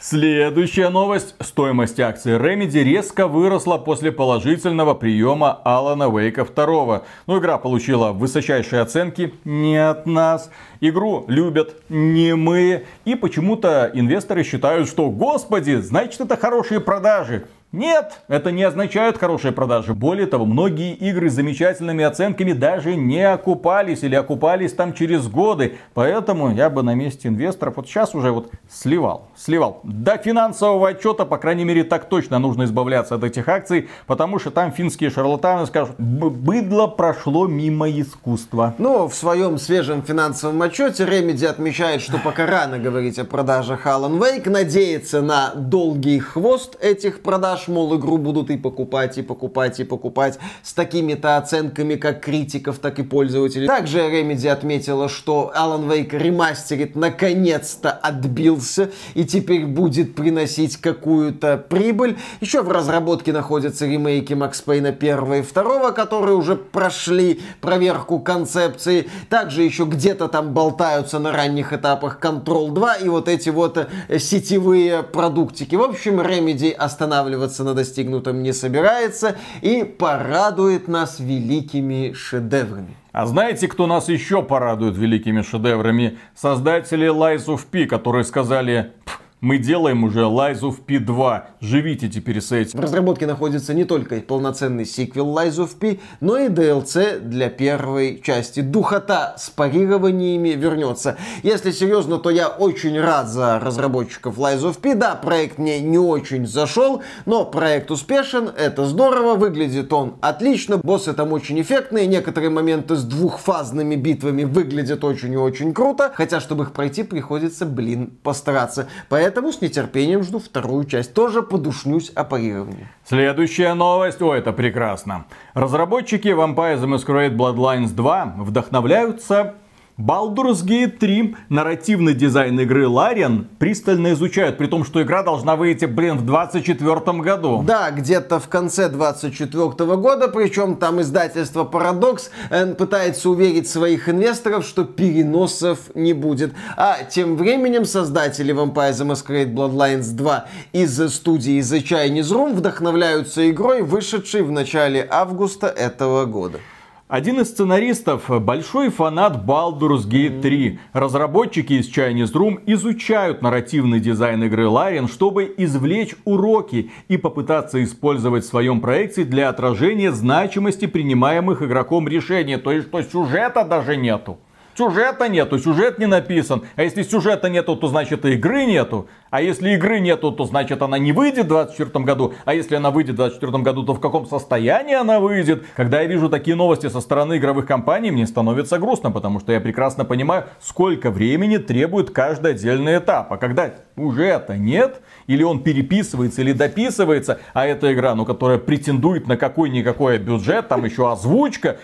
Следующая 0.00 0.90
новость. 0.90 1.34
Стоимость 1.40 1.98
акций 1.98 2.36
Remedy 2.36 2.82
резко 2.84 3.26
выросла 3.26 3.78
после 3.78 4.12
положительного 4.12 4.94
приема 4.94 5.60
Алана 5.64 6.08
Вейка 6.08 6.44
2. 6.44 7.02
Ну, 7.26 7.38
игра 7.38 7.58
получила 7.58 8.12
высочайшие 8.12 8.82
оценки 8.82 9.34
не 9.44 9.76
от 9.76 10.06
нас. 10.06 10.50
Игру 10.80 11.24
любят 11.26 11.74
не 11.88 12.34
мы. 12.36 12.84
И 13.04 13.16
почему-то 13.16 13.90
инвесторы 13.92 14.44
считают, 14.44 14.88
что, 14.88 15.10
господи, 15.10 15.74
значит 15.76 16.20
это 16.20 16.36
хорошие 16.36 16.80
продажи. 16.80 17.46
Нет, 17.70 18.22
это 18.28 18.50
не 18.50 18.62
означает 18.62 19.18
хорошие 19.18 19.52
продажи. 19.52 19.92
Более 19.92 20.26
того, 20.26 20.46
многие 20.46 20.94
игры 20.94 21.28
с 21.28 21.34
замечательными 21.34 22.02
оценками 22.02 22.52
даже 22.52 22.96
не 22.96 23.22
окупались 23.22 24.02
или 24.02 24.14
окупались 24.14 24.72
там 24.72 24.94
через 24.94 25.28
годы. 25.28 25.76
Поэтому 25.92 26.50
я 26.54 26.70
бы 26.70 26.82
на 26.82 26.94
месте 26.94 27.28
инвесторов 27.28 27.76
вот 27.76 27.86
сейчас 27.86 28.14
уже 28.14 28.30
вот 28.30 28.50
сливал, 28.70 29.28
сливал. 29.36 29.80
До 29.82 30.16
финансового 30.16 30.88
отчета, 30.88 31.26
по 31.26 31.36
крайней 31.36 31.64
мере, 31.64 31.84
так 31.84 32.08
точно 32.08 32.38
нужно 32.38 32.64
избавляться 32.64 33.16
от 33.16 33.24
этих 33.24 33.46
акций, 33.50 33.90
потому 34.06 34.38
что 34.38 34.50
там 34.50 34.72
финские 34.72 35.10
шарлатаны 35.10 35.66
скажут, 35.66 35.96
быдло 35.98 36.86
прошло 36.86 37.46
мимо 37.46 37.90
искусства. 37.90 38.76
Ну, 38.78 39.08
в 39.08 39.14
своем 39.14 39.58
свежем 39.58 40.02
финансовом 40.02 40.62
отчете 40.62 41.04
Remedy 41.04 41.44
отмечает, 41.44 42.00
что 42.00 42.16
пока 42.16 42.46
рано 42.46 42.78
говорить 42.78 43.18
о 43.18 43.26
продажах 43.26 43.86
Alan 43.86 44.18
Wake, 44.18 44.48
надеется 44.48 45.20
на 45.20 45.52
долгий 45.54 46.18
хвост 46.18 46.74
этих 46.80 47.20
продаж 47.20 47.57
продаж, 47.58 47.68
мол, 47.68 47.96
игру 47.96 48.18
будут 48.18 48.50
и 48.50 48.56
покупать, 48.56 49.18
и 49.18 49.22
покупать, 49.22 49.80
и 49.80 49.84
покупать 49.84 50.38
с 50.62 50.72
такими-то 50.72 51.36
оценками 51.36 51.96
как 51.96 52.20
критиков, 52.20 52.78
так 52.78 52.98
и 52.98 53.02
пользователей. 53.02 53.66
Также 53.66 53.98
Remedy 53.98 54.48
отметила, 54.48 55.08
что 55.08 55.52
Alan 55.56 55.88
Wake 55.88 56.16
ремастерит 56.16 56.96
наконец-то 56.96 57.90
отбился 57.90 58.90
и 59.14 59.24
теперь 59.24 59.66
будет 59.66 60.14
приносить 60.14 60.76
какую-то 60.76 61.56
прибыль. 61.56 62.16
Еще 62.40 62.62
в 62.62 62.70
разработке 62.70 63.32
находятся 63.32 63.86
ремейки 63.86 64.34
Max 64.34 64.64
Payne 64.64 64.88
1 64.88 65.34
и 65.34 65.42
2, 65.42 65.92
которые 65.92 66.36
уже 66.36 66.56
прошли 66.56 67.40
проверку 67.60 68.20
концепции. 68.20 69.06
Также 69.28 69.62
еще 69.62 69.84
где-то 69.84 70.28
там 70.28 70.52
болтаются 70.52 71.18
на 71.18 71.32
ранних 71.32 71.72
этапах 71.72 72.18
Control 72.20 72.70
2 72.70 72.94
и 72.96 73.08
вот 73.08 73.28
эти 73.28 73.50
вот 73.50 73.78
э, 73.78 74.18
сетевые 74.18 75.02
продуктики. 75.02 75.74
В 75.76 75.82
общем, 75.82 76.20
Remedy 76.20 76.72
останавливаться 76.72 77.47
на 77.64 77.74
достигнутом 77.74 78.42
не 78.42 78.52
собирается 78.52 79.36
и 79.62 79.84
порадует 79.84 80.88
нас 80.88 81.20
великими 81.20 82.12
шедеврами. 82.12 82.96
А 83.12 83.26
знаете, 83.26 83.68
кто 83.68 83.86
нас 83.86 84.08
еще 84.08 84.42
порадует 84.42 84.96
великими 84.96 85.42
шедеврами? 85.42 86.18
Создатели 86.36 87.08
Lies 87.08 87.46
of 87.46 87.62
P, 87.70 87.86
которые 87.86 88.24
сказали, 88.24 88.92
мы 89.40 89.58
делаем 89.58 90.04
уже 90.04 90.20
Lies 90.20 90.60
of 90.60 90.84
P2. 90.86 91.42
Живите 91.60 92.08
теперь 92.08 92.40
с 92.40 92.52
этим. 92.52 92.78
В 92.78 92.82
разработке 92.82 93.26
находится 93.26 93.72
не 93.72 93.84
только 93.84 94.16
полноценный 94.20 94.84
сиквел 94.84 95.28
Lies 95.36 95.58
of 95.58 95.76
P, 95.78 96.00
но 96.20 96.38
и 96.38 96.48
DLC 96.48 97.20
для 97.20 97.48
первой 97.48 98.20
части. 98.24 98.60
Духота 98.60 99.36
с 99.38 99.50
парированиями 99.50 100.50
вернется. 100.50 101.16
Если 101.42 101.70
серьезно, 101.70 102.18
то 102.18 102.30
я 102.30 102.48
очень 102.48 102.98
рад 103.00 103.28
за 103.28 103.60
разработчиков 103.60 104.38
Lies 104.38 104.62
of 104.62 104.80
P. 104.80 104.94
Да, 104.94 105.14
проект 105.14 105.58
мне 105.58 105.80
не 105.80 105.98
очень 105.98 106.46
зашел, 106.46 107.02
но 107.24 107.44
проект 107.44 107.90
успешен, 107.90 108.50
это 108.56 108.86
здорово, 108.86 109.36
выглядит 109.36 109.92
он 109.92 110.16
отлично, 110.20 110.78
боссы 110.78 111.12
там 111.12 111.32
очень 111.32 111.60
эффектные, 111.60 112.06
некоторые 112.06 112.50
моменты 112.50 112.96
с 112.96 113.04
двухфазными 113.04 113.94
битвами 113.94 114.44
выглядят 114.44 115.04
очень 115.04 115.32
и 115.32 115.36
очень 115.36 115.72
круто, 115.72 116.10
хотя, 116.14 116.40
чтобы 116.40 116.64
их 116.64 116.72
пройти, 116.72 117.02
приходится, 117.04 117.66
блин, 117.66 118.18
постараться. 118.22 118.88
Поэтому 119.08 119.27
Поэтому 119.28 119.52
с 119.52 119.60
нетерпением 119.60 120.22
жду 120.22 120.38
вторую 120.38 120.86
часть. 120.86 121.12
Тоже 121.12 121.42
подушнюсь 121.42 122.08
о 122.14 122.24
парировании. 122.24 122.88
Следующая 123.04 123.74
новость. 123.74 124.22
О, 124.22 124.32
это 124.34 124.54
прекрасно. 124.54 125.26
Разработчики 125.52 126.28
Vampire 126.28 126.80
the 126.80 126.86
Masquerade 126.86 127.36
Bloodlines 127.36 127.90
2 127.90 128.36
вдохновляются 128.38 129.56
Baldur's 129.98 130.64
Gate 130.64 130.98
3 130.98 131.34
нарративный 131.48 132.14
дизайн 132.14 132.60
игры 132.60 132.86
Лариан 132.86 133.48
пристально 133.58 134.12
изучают, 134.12 134.56
при 134.56 134.68
том, 134.68 134.84
что 134.84 135.02
игра 135.02 135.24
должна 135.24 135.56
выйти, 135.56 135.86
блин, 135.86 136.18
в 136.18 136.24
24 136.24 137.00
году. 137.20 137.64
Да, 137.66 137.90
где-то 137.90 138.38
в 138.38 138.46
конце 138.48 138.88
24 138.88 139.96
года, 139.96 140.28
причем 140.28 140.76
там 140.76 141.00
издательство 141.00 141.64
Paradox 141.64 142.30
э, 142.50 142.74
пытается 142.74 143.28
уверить 143.28 143.68
своих 143.68 144.08
инвесторов, 144.08 144.64
что 144.64 144.84
переносов 144.84 145.80
не 145.96 146.12
будет. 146.12 146.54
А 146.76 146.98
тем 147.02 147.36
временем 147.36 147.84
создатели 147.84 148.54
Vampire 148.54 148.92
the 148.92 149.04
Masquerade 149.04 149.52
Bloodlines 149.52 150.12
2 150.12 150.44
из 150.74 151.12
студии 151.12 151.58
The 151.58 151.82
Chinese 151.82 152.32
Room 152.32 152.54
вдохновляются 152.54 153.50
игрой, 153.50 153.82
вышедшей 153.82 154.42
в 154.42 154.52
начале 154.52 155.04
августа 155.10 155.66
этого 155.66 156.24
года. 156.24 156.60
Один 157.08 157.40
из 157.40 157.48
сценаристов– 157.48 158.24
большой 158.28 158.90
фанат 158.90 159.36
Baldur's 159.46 160.06
Gate 160.06 160.42
3. 160.42 160.78
Разработчики 160.92 161.72
из 161.72 161.88
Chinese 161.88 162.34
Room 162.34 162.60
изучают 162.66 163.40
нарративный 163.40 163.98
дизайн 163.98 164.44
игры 164.44 164.64
Larian, 164.64 165.10
чтобы 165.10 165.54
извлечь 165.56 166.14
уроки 166.26 166.90
и 167.08 167.16
попытаться 167.16 167.82
использовать 167.82 168.44
в 168.44 168.48
своем 168.48 168.82
проекте 168.82 169.24
для 169.24 169.48
отражения 169.48 170.12
значимости 170.12 170.84
принимаемых 170.86 171.62
игроком 171.62 172.06
решений. 172.08 172.58
То 172.58 172.72
есть, 172.72 172.88
что 172.88 173.00
сюжета 173.00 173.64
даже 173.64 173.96
нету. 173.96 174.36
Сюжета 174.76 175.28
нету, 175.28 175.58
сюжет 175.58 175.98
не 175.98 176.06
написан. 176.06 176.62
А 176.76 176.84
если 176.84 177.02
сюжета 177.02 177.48
нету, 177.48 177.74
то 177.74 177.88
значит 177.88 178.24
и 178.26 178.34
игры 178.34 178.64
нету. 178.64 179.08
А 179.30 179.42
если 179.42 179.70
игры 179.70 180.00
нету, 180.00 180.32
то 180.32 180.44
значит 180.44 180.80
она 180.82 180.98
не 180.98 181.12
выйдет 181.12 181.46
в 181.46 181.48
2024 181.48 182.04
году. 182.04 182.34
А 182.44 182.54
если 182.54 182.76
она 182.76 182.90
выйдет 182.90 183.14
в 183.14 183.16
2024 183.16 183.62
году, 183.62 183.84
то 183.84 183.94
в 183.94 184.00
каком 184.00 184.26
состоянии 184.26 184.94
она 184.94 185.20
выйдет? 185.20 185.64
Когда 185.76 186.00
я 186.00 186.06
вижу 186.06 186.28
такие 186.28 186.56
новости 186.56 186.88
со 186.88 187.00
стороны 187.00 187.36
игровых 187.38 187.66
компаний, 187.66 188.10
мне 188.10 188.26
становится 188.26 188.78
грустно, 188.78 189.10
потому 189.10 189.40
что 189.40 189.52
я 189.52 189.60
прекрасно 189.60 190.04
понимаю, 190.04 190.44
сколько 190.60 191.10
времени 191.10 191.58
требует 191.58 192.10
каждый 192.10 192.52
отдельный 192.52 192.98
этап. 192.98 193.32
А 193.32 193.36
когда 193.36 193.70
уже 193.96 194.24
это 194.24 194.56
нет, 194.56 195.00
или 195.26 195.42
он 195.42 195.62
переписывается, 195.62 196.40
или 196.40 196.52
дописывается, 196.52 197.40
а 197.52 197.66
эта 197.66 197.92
игра, 197.92 198.14
ну, 198.14 198.24
которая 198.24 198.58
претендует 198.58 199.26
на 199.26 199.36
какой-никакой 199.36 200.18
бюджет, 200.18 200.68
там 200.68 200.84
еще 200.84 201.10
озвучка, 201.10 201.76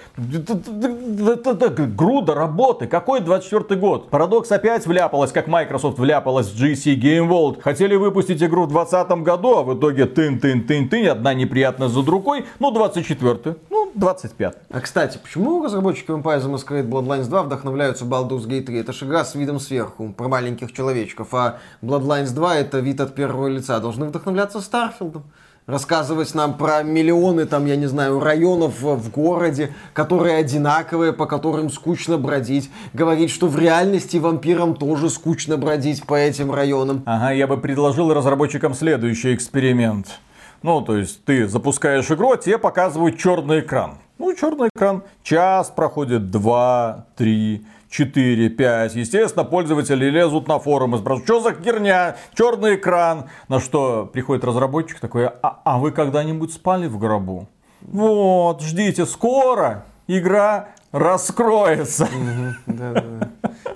груда 1.96 2.34
работы. 2.34 2.86
Какой 2.86 3.20
24 3.20 3.80
год? 3.80 4.10
Парадокс 4.10 4.50
опять 4.50 4.86
вляпалась, 4.86 5.32
как 5.32 5.46
Microsoft 5.46 5.98
вляпалась 5.98 6.48
в 6.48 6.62
GC 6.62 6.94
Game 6.96 7.33
World. 7.34 7.62
Хотели 7.62 7.96
выпустить 7.96 8.42
игру 8.42 8.66
в 8.66 8.68
2020 8.68 9.24
году, 9.24 9.56
а 9.56 9.62
в 9.62 9.78
итоге 9.78 10.06
тын-тын-тын-тын, 10.06 11.08
одна 11.08 11.34
неприятность 11.34 11.94
за 11.94 12.02
другой. 12.02 12.44
Ну, 12.60 12.70
24 12.70 13.56
ну, 13.70 13.90
25 13.94 14.56
А, 14.70 14.80
кстати, 14.80 15.18
почему 15.18 15.64
разработчики 15.64 16.10
Vampire 16.10 16.40
the 16.40 16.54
Masquerade 16.54 16.88
Bloodlines 16.88 17.28
2 17.28 17.42
вдохновляются 17.44 18.04
Baldur's 18.04 18.46
Gate 18.46 18.62
3? 18.62 18.78
Это 18.80 18.92
же 18.92 19.06
игра 19.06 19.24
с 19.24 19.34
видом 19.34 19.58
сверху, 19.60 20.12
про 20.16 20.28
маленьких 20.28 20.72
человечков, 20.72 21.34
а 21.34 21.58
Bloodlines 21.82 22.32
2 22.32 22.56
это 22.56 22.78
вид 22.78 23.00
от 23.00 23.14
первого 23.14 23.48
лица. 23.48 23.78
Должны 23.80 24.06
вдохновляться 24.06 24.60
Старфилдом 24.60 25.24
рассказывать 25.66 26.34
нам 26.34 26.56
про 26.56 26.82
миллионы, 26.82 27.46
там, 27.46 27.66
я 27.66 27.76
не 27.76 27.86
знаю, 27.86 28.20
районов 28.20 28.80
в, 28.80 29.10
городе, 29.10 29.72
которые 29.92 30.36
одинаковые, 30.36 31.12
по 31.12 31.26
которым 31.26 31.70
скучно 31.70 32.18
бродить. 32.18 32.70
Говорить, 32.92 33.30
что 33.30 33.46
в 33.46 33.58
реальности 33.58 34.16
вампирам 34.16 34.74
тоже 34.74 35.10
скучно 35.10 35.56
бродить 35.56 36.04
по 36.04 36.14
этим 36.14 36.52
районам. 36.52 37.02
Ага, 37.06 37.32
я 37.32 37.46
бы 37.46 37.56
предложил 37.56 38.12
разработчикам 38.12 38.74
следующий 38.74 39.34
эксперимент. 39.34 40.20
Ну, 40.62 40.80
то 40.80 40.96
есть 40.96 41.24
ты 41.24 41.46
запускаешь 41.46 42.10
игру, 42.10 42.32
а 42.32 42.36
тебе 42.36 42.58
показывают 42.58 43.18
черный 43.18 43.60
экран. 43.60 43.98
Ну, 44.18 44.34
черный 44.34 44.68
экран. 44.74 45.02
Час 45.22 45.70
проходит, 45.70 46.30
два, 46.30 47.06
три, 47.16 47.66
4, 47.94 48.48
5. 48.48 48.96
Естественно, 48.96 49.44
пользователи 49.44 50.06
лезут 50.06 50.48
на 50.48 50.58
форумы, 50.58 50.98
спрашивают, 50.98 51.26
что 51.26 51.40
за 51.40 51.54
херня, 51.54 52.16
черный 52.34 52.74
экран. 52.74 53.26
На 53.48 53.60
что 53.60 54.10
приходит 54.12 54.44
разработчик 54.44 54.98
такой, 54.98 55.26
а, 55.26 55.60
а 55.64 55.78
вы 55.78 55.92
когда-нибудь 55.92 56.52
спали 56.52 56.88
в 56.88 56.98
гробу? 56.98 57.48
Вот, 57.82 58.62
ждите, 58.62 59.06
скоро 59.06 59.84
игра 60.08 60.70
раскроется. 60.94 62.08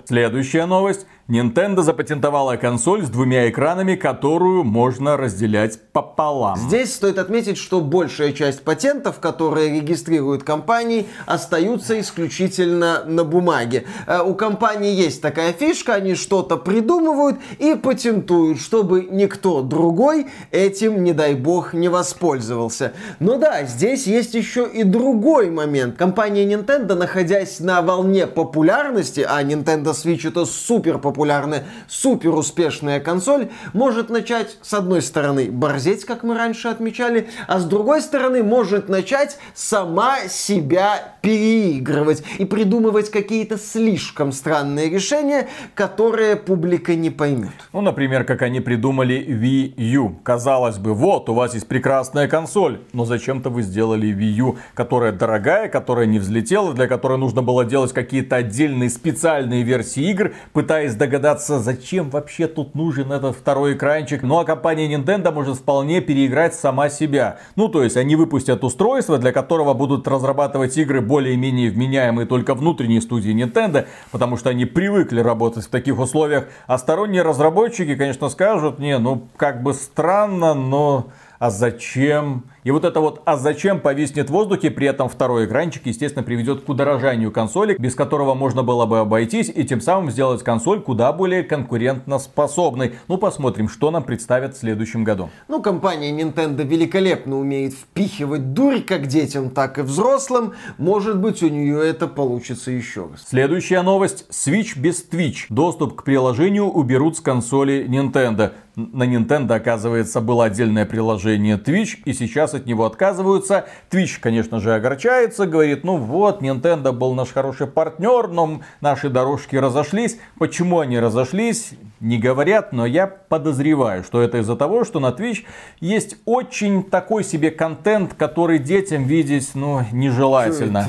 Следующая 0.07 0.66
новость. 0.66 1.05
Nintendo 1.29 1.83
запатентовала 1.83 2.57
консоль 2.57 3.05
с 3.05 3.11
двумя 3.11 3.51
экранами, 3.51 3.97
которую 3.97 4.64
можно 4.64 5.19
разделять 5.19 5.79
пополам. 5.93 6.57
Здесь 6.57 6.95
стоит 6.95 7.19
отметить, 7.19 7.59
что 7.59 7.83
большая 7.83 8.33
часть 8.33 8.62
патентов, 8.62 9.21
которые 9.21 9.79
регистрируют 9.79 10.43
компании, 10.43 11.07
остаются 11.27 12.01
исключительно 12.01 13.05
на 13.05 13.25
бумаге. 13.25 13.85
Э, 14.07 14.23
у 14.23 14.35
компании 14.35 14.95
есть 14.95 15.21
такая 15.21 15.53
фишка, 15.53 15.97
они 15.97 16.14
что-то 16.14 16.57
придумывают 16.57 17.37
и 17.59 17.75
патентуют, 17.75 18.59
чтобы 18.59 19.07
никто 19.11 19.61
другой 19.61 20.29
этим, 20.51 21.05
не 21.05 21.12
дай 21.12 21.35
бог, 21.35 21.75
не 21.75 21.91
воспользовался. 21.91 22.95
Но 23.21 23.37
да, 23.37 23.64
здесь 23.64 24.07
есть 24.07 24.33
еще 24.33 24.66
и 24.66 24.83
другой 24.83 25.51
момент. 25.51 25.99
Компания 25.99 26.47
Nintendo, 26.51 26.97
находясь 27.09 27.59
на 27.61 27.81
волне 27.81 28.27
популярности, 28.27 29.27
а 29.27 29.43
Nintendo 29.43 29.95
Switch 29.95 30.29
это 30.29 30.45
супер 30.45 30.99
популярная, 30.99 31.65
супер 31.89 32.35
успешная 32.35 33.01
консоль, 33.01 33.49
может 33.73 34.11
начать, 34.11 34.59
с 34.61 34.75
одной 34.75 35.01
стороны, 35.01 35.51
борзеть, 35.51 36.05
как 36.05 36.23
мы 36.23 36.37
раньше 36.37 36.69
отмечали, 36.69 37.29
а 37.47 37.61
с 37.61 37.65
другой 37.65 38.03
стороны, 38.03 38.43
может 38.43 38.91
начать 38.91 39.39
сама 39.55 40.29
себя 40.29 41.15
переигрывать 41.23 42.23
и 42.37 42.45
придумывать 42.45 43.11
какие-то 43.11 43.57
слишком 43.57 44.31
странные 44.31 44.91
решения, 44.91 45.49
которые 45.75 46.37
публика 46.37 46.95
не 46.95 47.09
поймет. 47.09 47.55
Ну, 47.73 47.81
например, 47.81 48.25
как 48.25 48.43
они 48.43 48.61
придумали 48.61 49.17
Wii 49.17 49.81
U. 49.95 50.17
Казалось 50.23 50.77
бы, 50.77 50.93
вот, 50.93 51.31
у 51.31 51.35
вас 51.35 51.55
есть 51.55 51.69
прекрасная 51.69 52.29
консоль, 52.29 52.81
но 52.93 53.07
зачем-то 53.07 53.49
вы 53.49 53.63
сделали 53.63 54.09
Wii 54.09 54.43
U, 54.43 54.59
которая 54.75 55.13
дорогая, 55.13 55.71
которая 55.71 56.05
не 56.05 56.19
взлетела, 56.19 56.75
для 56.75 56.87
которой 56.87 56.97
нужно 57.03 57.42
было 57.42 57.64
делать 57.64 57.92
какие-то 57.92 58.36
отдельные 58.36 58.90
специальные 58.90 59.62
версии 59.62 60.11
игр, 60.11 60.32
пытаясь 60.53 60.94
догадаться, 60.94 61.59
зачем 61.59 62.11
вообще 62.11 62.46
тут 62.46 62.74
нужен 62.74 63.12
этот 63.12 63.36
второй 63.36 63.74
экранчик. 63.74 64.22
Ну 64.22 64.38
а 64.38 64.44
компания 64.44 64.92
Nintendo 64.92 65.32
может 65.32 65.57
вполне 65.57 66.01
переиграть 66.01 66.55
сама 66.55 66.88
себя. 66.90 67.38
Ну 67.57 67.68
то 67.68 67.82
есть 67.82 67.96
они 67.96 68.16
выпустят 68.16 68.64
устройство, 68.64 69.18
для 69.18 69.32
которого 69.32 69.74
будут 69.74 70.09
разрабатывать 70.09 70.76
игры 70.76 71.01
более-менее 71.01 71.70
вменяемые 71.70 72.26
только 72.26 72.55
внутренние 72.55 73.01
студии 73.01 73.32
Nintendo, 73.32 73.86
потому 74.11 74.36
что 74.36 74.51
они 74.51 74.64
привыкли 74.64 75.20
работать 75.20 75.64
в 75.64 75.70
таких 75.70 75.99
условиях. 75.99 76.49
А 76.66 76.78
сторонние 76.78 77.22
разработчики, 77.22 77.94
конечно, 77.94 78.28
скажут, 78.28 78.78
не, 78.78 78.99
ну 78.99 79.28
как 79.36 79.62
бы 79.62 79.74
странно, 79.74 80.55
но 80.55 81.09
а 81.38 81.51
зачем? 81.51 82.44
И 82.69 82.71
вот 82.71 82.85
это 82.85 83.01
вот 83.01 83.23
«а 83.25 83.39
зачем» 83.39 83.81
повиснет 83.81 84.29
в 84.29 84.33
воздухе, 84.35 84.71
при 84.71 84.87
этом 84.87 85.09
второй 85.09 85.47
экранчик, 85.47 85.87
естественно, 85.87 86.23
приведет 86.23 86.64
к 86.64 86.69
удорожанию 86.69 87.33
консоли, 87.33 87.75
без 87.79 87.95
которого 87.95 88.35
можно 88.35 88.62
было 88.62 88.85
бы 88.85 88.99
обойтись, 88.99 89.49
и 89.49 89.64
тем 89.64 89.81
самым 89.81 90.11
сделать 90.11 90.43
консоль 90.43 90.83
куда 90.83 91.14
более 91.14 91.45
конкурентно 91.45 92.19
способной. 92.19 92.97
Ну, 93.09 93.16
посмотрим, 93.16 93.71
что 93.71 93.91
нам 93.91 94.05
представят 94.05 94.55
в 94.55 94.59
следующем 94.59 95.03
году. 95.03 95.31
Ну, 95.49 95.62
компания 95.62 96.11
Nintendo 96.11 96.62
великолепно 96.62 97.39
умеет 97.39 97.73
впихивать 97.73 98.53
дурь 98.53 98.83
как 98.83 99.07
детям, 99.07 99.49
так 99.49 99.79
и 99.79 99.81
взрослым. 99.81 100.53
Может 100.77 101.19
быть, 101.19 101.43
у 101.43 101.49
нее 101.49 101.89
это 101.89 102.07
получится 102.07 102.71
еще 102.71 103.09
раз. 103.11 103.25
Следующая 103.27 103.81
новость. 103.81 104.27
Switch 104.29 104.79
без 104.79 105.09
Twitch. 105.11 105.47
Доступ 105.49 105.95
к 105.95 106.05
приложению 106.05 106.66
уберут 106.66 107.16
с 107.16 107.21
консоли 107.21 107.87
Nintendo 107.89 108.53
на 108.79 109.05
Nintendo, 109.05 109.55
оказывается, 109.55 110.21
было 110.21 110.45
отдельное 110.45 110.87
приложение 110.87 111.57
Twitch, 111.57 111.99
и 112.05 112.12
сейчас 112.12 112.55
от 112.59 112.67
него 112.67 112.85
отказываются. 112.85 113.67
Twitch, 113.91 114.19
конечно 114.21 114.61
же, 114.61 114.75
огорчается, 114.75 115.47
говорит, 115.47 115.85
ну 115.85 115.97
вот, 115.97 116.43
Nintendo 116.43 116.93
был 116.93 117.15
наш 117.15 117.31
хороший 117.33 117.67
партнер, 117.67 118.29
но 118.29 118.61
наши 118.81 119.09
дорожки 119.09 119.57
разошлись. 119.57 120.19
Почему 120.39 120.81
они 120.81 120.99
разошлись, 121.01 121.73
не 122.01 122.19
говорят, 122.19 122.73
но 122.73 122.87
я 122.87 123.07
подозреваю, 123.07 124.05
что 124.05 124.23
это 124.23 124.39
из-за 124.39 124.57
того, 124.57 124.85
что 124.85 125.01
на 125.01 125.09
Twitch 125.09 125.45
есть 125.81 126.17
очень 126.25 126.85
такой 126.85 127.25
себе 127.25 127.51
контент, 127.51 128.15
который 128.15 128.59
детям 128.59 129.05
видеть, 129.05 129.51
ну, 129.55 129.85
нежелательно 129.93 130.89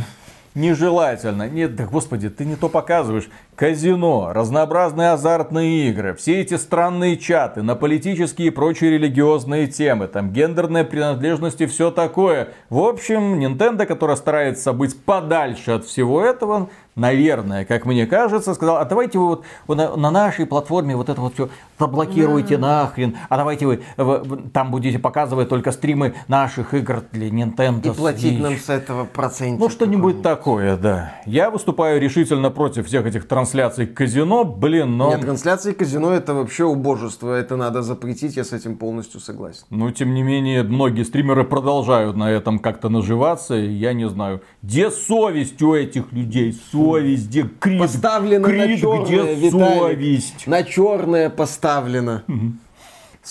нежелательно. 0.56 1.48
Нет, 1.50 1.76
да 1.76 1.86
господи, 1.86 2.30
ты 2.30 2.46
не 2.46 2.56
то 2.56 2.70
показываешь 2.70 3.30
казино, 3.60 4.32
разнообразные 4.32 5.10
азартные 5.10 5.90
игры, 5.90 6.14
все 6.14 6.40
эти 6.40 6.54
странные 6.54 7.18
чаты 7.18 7.62
на 7.62 7.76
политические 7.76 8.48
и 8.48 8.52
прочие 8.52 8.92
религиозные 8.92 9.68
темы, 9.68 10.08
там 10.08 10.32
гендерная 10.32 10.86
принадлежность 10.86 11.60
и 11.60 11.66
все 11.66 11.92
такое. 11.92 12.54
В 12.70 12.80
общем, 12.80 13.38
Nintendo, 13.38 13.86
которая 13.86 14.16
старается 14.16 14.72
быть 14.72 14.98
подальше 15.04 15.72
от 15.72 15.84
всего 15.84 16.24
этого, 16.24 16.70
наверное, 16.96 17.66
как 17.66 17.86
мне 17.86 18.08
кажется, 18.08 18.54
сказал, 18.54 18.78
а 18.78 18.86
давайте 18.86 19.20
вы 19.20 19.28
вот 19.28 19.46
на, 19.68 19.96
на 19.98 20.10
нашей 20.10 20.46
платформе 20.46 20.96
вот 20.96 21.10
это 21.10 21.20
вот 21.20 21.34
все 21.34 21.50
заблокируйте 21.78 22.58
да. 22.58 22.84
нахрен, 22.84 23.18
а 23.28 23.36
давайте 23.38 23.66
вы, 23.66 23.82
вы 23.98 24.38
там 24.54 24.72
будете 24.72 25.00
показывать 25.00 25.50
только 25.50 25.74
стримы 25.74 26.14
наших 26.30 26.74
игр 26.74 27.04
для 27.12 27.28
Nintendo 27.28 27.92
И 27.92 27.96
платить 27.96 28.40
Switch. 28.40 28.42
нам 28.42 28.58
с 28.58 28.70
этого 28.70 29.04
процентов. 29.04 29.60
Ну, 29.60 29.70
что-нибудь 29.70 30.22
такое, 30.22 30.78
да. 30.78 31.14
Я 31.26 31.50
выступаю 31.50 32.00
решительно 32.00 32.52
против 32.52 32.88
всех 32.88 33.06
этих 33.06 33.28
трансляций 33.28 33.49
трансляций 33.50 33.88
казино, 33.88 34.44
блин, 34.44 34.98
но... 34.98 35.10
Нет, 35.10 35.22
трансляции 35.22 35.74
казино 35.74 36.14
это 36.14 36.34
вообще 36.36 36.66
убожество, 36.66 37.34
это 37.34 37.56
надо 37.56 37.82
запретить, 37.82 38.38
я 38.38 38.44
с 38.44 38.54
этим 38.54 38.78
полностью 38.78 39.20
согласен. 39.20 39.64
Но, 39.72 39.92
тем 39.92 40.14
не 40.14 40.22
менее, 40.22 40.62
многие 40.62 41.04
стримеры 41.04 41.44
продолжают 41.44 42.16
на 42.16 42.30
этом 42.30 42.60
как-то 42.60 42.90
наживаться, 42.90 43.56
я 43.56 43.94
не 43.94 44.08
знаю, 44.08 44.42
где 44.62 44.92
совесть 44.92 45.62
у 45.64 45.74
этих 45.74 46.12
людей, 46.12 46.56
совесть, 46.72 47.28
где 47.30 47.50
крик, 47.60 47.80
Поставлена 47.80 48.48
крик, 48.48 48.70
на 48.70 48.78
черное, 48.78 49.06
где 49.06 49.36
Виталик, 49.36 49.80
совесть? 49.80 50.48
На 50.48 50.64
черное 50.64 51.30
поставлено. 51.30 52.24
Угу. 52.28 52.52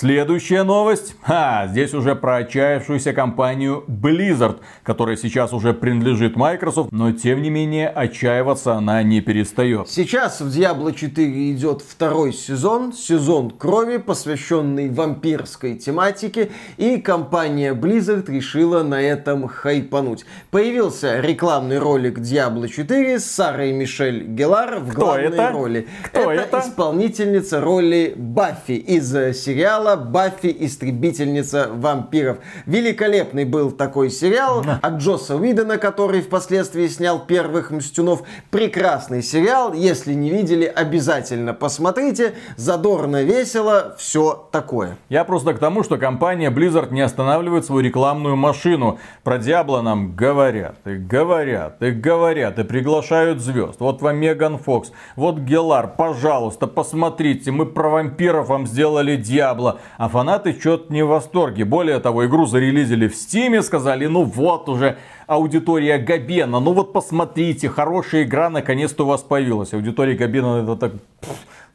Следующая 0.00 0.62
новость. 0.62 1.16
А, 1.26 1.66
здесь 1.66 1.92
уже 1.92 2.14
про 2.14 2.36
отчаявшуюся 2.36 3.12
компанию 3.12 3.82
Blizzard, 3.88 4.60
которая 4.84 5.16
сейчас 5.16 5.52
уже 5.52 5.74
принадлежит 5.74 6.36
Microsoft, 6.36 6.92
но 6.92 7.10
тем 7.10 7.42
не 7.42 7.50
менее 7.50 7.88
отчаиваться 7.88 8.74
она 8.74 9.02
не 9.02 9.20
перестает. 9.20 9.88
Сейчас 9.88 10.40
в 10.40 10.56
Diablo 10.56 10.94
4 10.94 11.50
идет 11.50 11.82
второй 11.82 12.32
сезон, 12.32 12.92
сезон 12.92 13.50
крови, 13.50 13.96
посвященный 13.96 14.88
вампирской 14.88 15.74
тематике, 15.74 16.50
и 16.76 16.98
компания 16.98 17.74
Blizzard 17.74 18.30
решила 18.30 18.84
на 18.84 19.02
этом 19.02 19.48
хайпануть. 19.48 20.24
Появился 20.52 21.18
рекламный 21.18 21.80
ролик 21.80 22.20
Diablo 22.20 22.68
4 22.68 23.18
с 23.18 23.24
Сарой 23.24 23.72
Мишель 23.72 24.28
Гелар 24.28 24.78
в 24.78 24.92
Кто 24.92 25.00
главной 25.00 25.26
это? 25.26 25.50
роли. 25.50 25.88
Кто 26.04 26.30
это, 26.30 26.42
это 26.42 26.68
исполнительница 26.68 27.60
роли 27.60 28.14
Баффи 28.16 28.74
из 28.74 29.10
сериала 29.36 29.87
сериала 29.88 29.96
«Баффи. 29.96 30.54
Истребительница 30.60 31.68
вампиров». 31.72 32.38
Великолепный 32.66 33.44
был 33.44 33.70
такой 33.70 34.10
сериал 34.10 34.64
от 34.82 34.94
Джосса 34.94 35.36
Уидона, 35.36 35.78
который 35.78 36.20
впоследствии 36.20 36.86
снял 36.88 37.20
первых 37.20 37.70
«Мстюнов». 37.70 38.22
Прекрасный 38.50 39.22
сериал. 39.22 39.72
Если 39.72 40.14
не 40.14 40.30
видели, 40.30 40.64
обязательно 40.64 41.54
посмотрите. 41.54 42.34
Задорно, 42.56 43.22
весело, 43.22 43.94
все 43.98 44.48
такое. 44.52 44.96
Я 45.08 45.24
просто 45.24 45.54
к 45.54 45.58
тому, 45.58 45.82
что 45.82 45.96
компания 45.96 46.50
Blizzard 46.50 46.92
не 46.92 47.00
останавливает 47.00 47.64
свою 47.64 47.82
рекламную 47.82 48.36
машину. 48.36 48.98
Про 49.22 49.38
Диабло 49.38 49.80
нам 49.82 50.14
говорят, 50.14 50.76
и 50.86 50.96
говорят, 50.96 51.82
и 51.82 51.90
говорят, 51.90 52.58
и 52.58 52.64
приглашают 52.64 53.40
звезд. 53.40 53.80
Вот 53.80 54.02
вам 54.02 54.16
Меган 54.16 54.58
Фокс, 54.58 54.92
вот 55.16 55.38
Гелар, 55.38 55.88
пожалуйста, 55.96 56.66
посмотрите, 56.66 57.50
мы 57.50 57.66
про 57.66 57.88
вампиров 57.88 58.48
вам 58.48 58.66
сделали 58.66 59.16
Диабло 59.16 59.77
а 59.96 60.08
фанаты 60.08 60.56
что-то 60.58 60.92
не 60.92 61.02
в 61.02 61.08
восторге. 61.08 61.64
Более 61.64 61.98
того, 62.00 62.26
игру 62.26 62.46
зарелизили 62.46 63.08
в 63.08 63.14
Стиме, 63.14 63.62
сказали, 63.62 64.06
ну 64.06 64.24
вот 64.24 64.68
уже 64.68 64.98
аудитория 65.26 65.98
Габена, 65.98 66.60
ну 66.60 66.72
вот 66.72 66.92
посмотрите, 66.92 67.68
хорошая 67.68 68.24
игра 68.24 68.50
наконец-то 68.50 69.04
у 69.04 69.06
вас 69.06 69.22
появилась. 69.22 69.72
Аудитория 69.74 70.14
Габена 70.14 70.62
это 70.62 70.76
так 70.76 70.92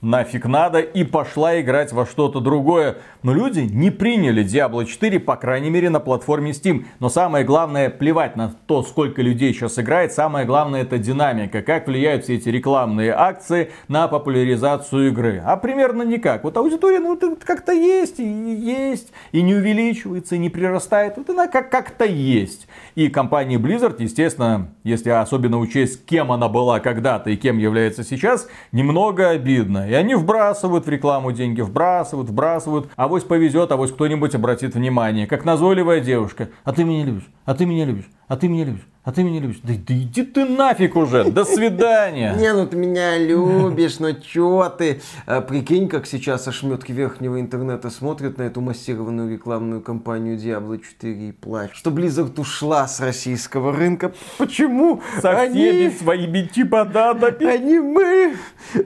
нафиг 0.04 0.46
надо 0.46 0.80
и 0.80 1.04
пошла 1.04 1.60
играть 1.60 1.92
во 1.94 2.06
что-то 2.06 2.40
другое. 2.40 2.98
Но 3.24 3.34
люди 3.34 3.62
не 3.62 3.90
приняли 3.90 4.44
Diablo 4.44 4.86
4, 4.86 5.20
по 5.20 5.36
крайней 5.36 5.70
мере, 5.70 5.90
на 5.90 6.00
платформе 6.00 6.52
Steam. 6.52 6.86
Но 7.00 7.10
самое 7.10 7.46
главное, 7.46 7.90
плевать 7.90 8.36
на 8.36 8.54
то, 8.68 8.84
сколько 8.84 9.22
людей 9.22 9.54
сейчас 9.54 9.80
играет, 9.80 10.12
самое 10.12 10.46
главное 10.46 10.82
это 10.82 10.98
динамика. 10.98 11.62
Как 11.62 11.88
влияют 11.88 12.26
все 12.26 12.36
эти 12.36 12.50
рекламные 12.50 13.14
акции 13.14 13.72
на 13.88 14.08
популяризацию 14.08 15.08
игры. 15.08 15.42
А 15.46 15.56
примерно 15.58 16.04
никак. 16.04 16.44
Вот 16.44 16.58
аудитория, 16.58 17.00
ну, 17.00 17.18
как-то 17.44 17.72
есть, 17.72 18.20
и 18.20 18.24
есть, 18.24 19.14
и 19.32 19.42
не 19.42 19.56
увеличивается, 19.56 20.36
и 20.36 20.40
не 20.40 20.50
прирастает. 20.50 21.14
Вот 21.18 21.30
она 21.30 21.48
как- 21.48 21.70
как-то 21.70 22.06
есть. 22.06 22.68
И 22.96 23.08
компания 23.08 23.58
Blizzard, 23.58 23.96
естественно, 24.00 24.70
если 24.84 25.10
особенно 25.10 25.60
учесть, 25.60 26.06
кем 26.06 26.32
она 26.32 26.50
была 26.50 26.80
когда-то 26.80 27.30
и 27.30 27.38
кем 27.38 27.58
является 27.58 28.04
сейчас, 28.04 28.48
немного 28.72 29.30
обидно. 29.30 29.88
И 29.94 29.96
они 29.96 30.16
вбрасывают 30.16 30.88
в 30.88 30.90
рекламу 30.90 31.32
деньги, 31.34 31.62
вбрасывают, 31.62 32.28
вбрасывают. 32.28 32.90
А 32.96 33.08
вось 33.08 33.24
повезет, 33.24 33.72
а 33.72 33.78
вось 33.78 33.92
кто-нибудь 33.92 34.34
обратит 34.34 34.74
внимание. 34.74 35.28
Как 35.28 35.46
назойливая 35.46 36.00
девушка. 36.00 36.50
А 36.64 36.74
ты 36.74 36.84
меня 36.84 37.06
любишь, 37.06 37.30
а 37.46 37.54
ты 37.54 37.68
меня 37.68 37.86
любишь, 37.86 38.10
а 38.28 38.36
ты 38.36 38.48
меня 38.48 38.66
любишь. 38.66 38.88
А 39.06 39.12
ты 39.12 39.24
меня 39.24 39.42
любишь? 39.42 39.60
Да, 39.64 39.74
да 39.86 39.94
иди 39.94 40.24
ты 40.24 40.46
нафиг 40.46 40.96
уже, 40.96 41.26
до 41.26 41.44
свидания. 41.46 42.36
Не, 42.40 42.54
ну 42.54 42.66
ты 42.66 42.78
меня 42.78 43.18
любишь, 43.18 44.00
ну 44.00 44.14
чё 44.14 44.74
ты? 44.78 45.02
А, 45.26 45.42
прикинь, 45.42 45.90
как 45.90 46.08
сейчас 46.08 46.48
ошметки 46.48 46.94
верхнего 46.94 47.42
интернета 47.42 47.90
смотрят 47.90 48.38
на 48.38 48.44
эту 48.44 48.62
массированную 48.62 49.30
рекламную 49.30 49.82
кампанию 49.82 50.38
Diablo 50.38 50.80
4 50.80 51.30
и 51.30 51.32
плачут. 51.34 51.76
Что 51.76 51.90
Blizzard 51.90 52.40
ушла 52.40 52.88
с 52.88 53.02
российского 53.02 53.74
рынка. 53.74 54.14
Почему? 54.38 55.02
Со 55.22 55.36
всеми 55.50 55.90
своими 55.90 56.50
чиподадами. 56.54 57.46
Они 57.46 57.80
мы 57.80 58.36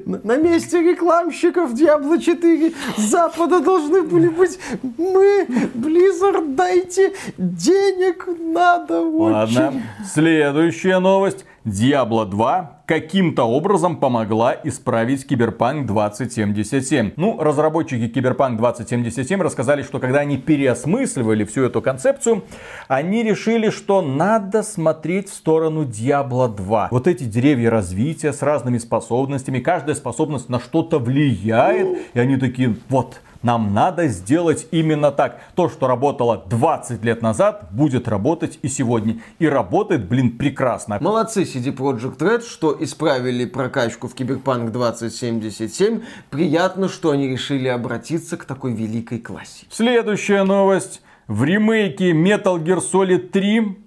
на 0.05 0.37
месте 0.37 0.81
рекламщиков 0.81 1.73
Diablo 1.73 2.19
4 2.19 2.73
с 2.97 3.01
Запада 3.01 3.59
должны 3.59 4.01
были 4.01 4.29
быть 4.29 4.57
мы. 4.81 5.45
Blizzard, 5.75 6.55
дайте 6.55 7.13
денег, 7.37 8.27
надо 8.39 9.01
очень. 9.01 9.57
Ладно. 9.57 9.83
Следующая 10.13 10.99
новость. 10.99 11.45
Diablo 11.65 12.25
2 12.25 12.83
каким-то 12.85 13.43
образом 13.43 13.97
помогла 13.97 14.55
исправить 14.63 15.27
Киберпанк 15.27 15.85
2077. 15.85 17.11
Ну, 17.17 17.37
разработчики 17.41 18.07
Киберпанк 18.07 18.57
2077 18.57 19.41
рассказали, 19.41 19.81
что 19.81 19.99
когда 19.99 20.19
они 20.19 20.37
переосмысливали 20.37 21.43
всю 21.43 21.65
эту 21.65 21.81
концепцию, 21.81 22.45
они 22.87 23.21
решили, 23.23 23.69
что 23.69 24.01
надо 24.01 24.63
смотреть 24.63 25.29
в 25.29 25.33
сторону 25.33 25.83
Diablo 25.83 26.47
2. 26.55 26.87
Вот 26.89 27.07
эти 27.07 27.25
деревья 27.25 27.69
развития 27.69 28.31
с 28.31 28.41
разными 28.41 28.77
способностями, 28.77 29.59
каждая 29.59 29.95
способность 29.95 30.47
на 30.47 30.61
что-то 30.61 30.99
влияет, 30.99 31.97
и 32.13 32.19
они 32.19 32.37
такие, 32.37 32.77
вот, 32.87 33.19
нам 33.47 33.73
надо 33.73 34.09
сделать 34.09 34.67
именно 34.71 35.09
так. 35.09 35.39
То, 35.55 35.69
что 35.69 35.87
работало 35.87 36.43
20 36.49 37.01
лет 37.05 37.21
назад, 37.21 37.69
будет 37.71 38.09
работать 38.09 38.59
и 38.61 38.67
сегодня. 38.67 39.21
И 39.39 39.47
работает, 39.47 40.05
блин, 40.09 40.37
прекрасно. 40.37 40.97
Молодцы 40.99 41.43
CD 41.43 41.73
Projekt 41.73 42.17
Red, 42.17 42.41
что 42.41 42.75
исправили 42.77 43.45
прокачку 43.45 44.09
в 44.09 44.15
Киберпанк 44.15 44.73
2077. 44.73 46.01
Приятно, 46.29 46.89
что 46.89 47.11
они 47.11 47.29
решили 47.29 47.69
обратиться 47.69 48.35
к 48.35 48.43
такой 48.43 48.73
великой 48.73 49.19
классике. 49.19 49.67
Следующая 49.69 50.43
новость. 50.43 51.01
В 51.27 51.45
ремейке 51.45 52.11
Metal 52.11 52.61
Gear 52.61 52.79
Solid 52.79 53.29
3 53.29 53.86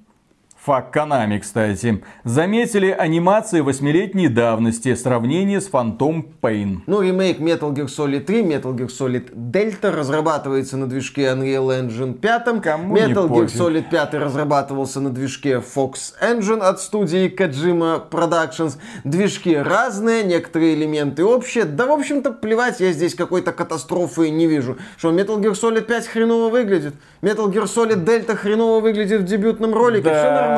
Факт 0.64 0.94
Konami, 0.94 1.40
кстати. 1.40 2.04
Заметили 2.22 2.90
анимации 2.90 3.60
восьмилетней 3.60 4.28
давности, 4.28 4.94
сравнение 4.94 5.58
с 5.58 5.70
Phantom 5.70 6.22
Pain. 6.42 6.80
Ну, 6.86 7.00
ремейк 7.00 7.38
Metal 7.40 7.72
Gear 7.72 7.86
Solid 7.86 8.20
3, 8.20 8.42
Metal 8.42 8.76
Gear 8.76 8.88
Solid 8.88 9.32
Delta 9.32 9.90
разрабатывается 9.90 10.76
на 10.76 10.86
движке 10.86 11.28
Unreal 11.28 11.68
Engine 11.68 12.12
5. 12.12 12.60
Кому 12.62 12.94
Metal 12.94 13.26
Gear. 13.26 13.46
Solid 13.46 13.88
5 13.88 14.12
разрабатывался 14.14 15.00
на 15.00 15.08
движке 15.08 15.62
Fox 15.62 16.12
Engine 16.20 16.60
от 16.60 16.82
студии 16.82 17.34
Kojima 17.34 18.10
Productions. 18.10 18.76
Движки 19.04 19.56
разные, 19.56 20.24
некоторые 20.24 20.74
элементы 20.74 21.24
общие. 21.24 21.64
Да, 21.64 21.86
в 21.86 21.92
общем-то, 21.92 22.32
плевать, 22.32 22.80
я 22.80 22.92
здесь 22.92 23.14
какой-то 23.14 23.52
катастрофы 23.52 24.28
не 24.28 24.46
вижу. 24.46 24.76
Что, 24.98 25.10
Metal 25.10 25.40
Gear 25.40 25.52
Solid 25.52 25.86
5 25.86 26.06
хреново 26.06 26.50
выглядит? 26.50 26.92
Metal 27.22 27.50
Gear 27.50 27.64
Solid 27.64 28.04
Delta 28.04 28.36
хреново 28.36 28.80
выглядит 28.80 29.22
в 29.22 29.24
дебютном 29.24 29.72
ролике? 29.72 30.10
Все 30.10 30.30
нормально. 30.30 30.49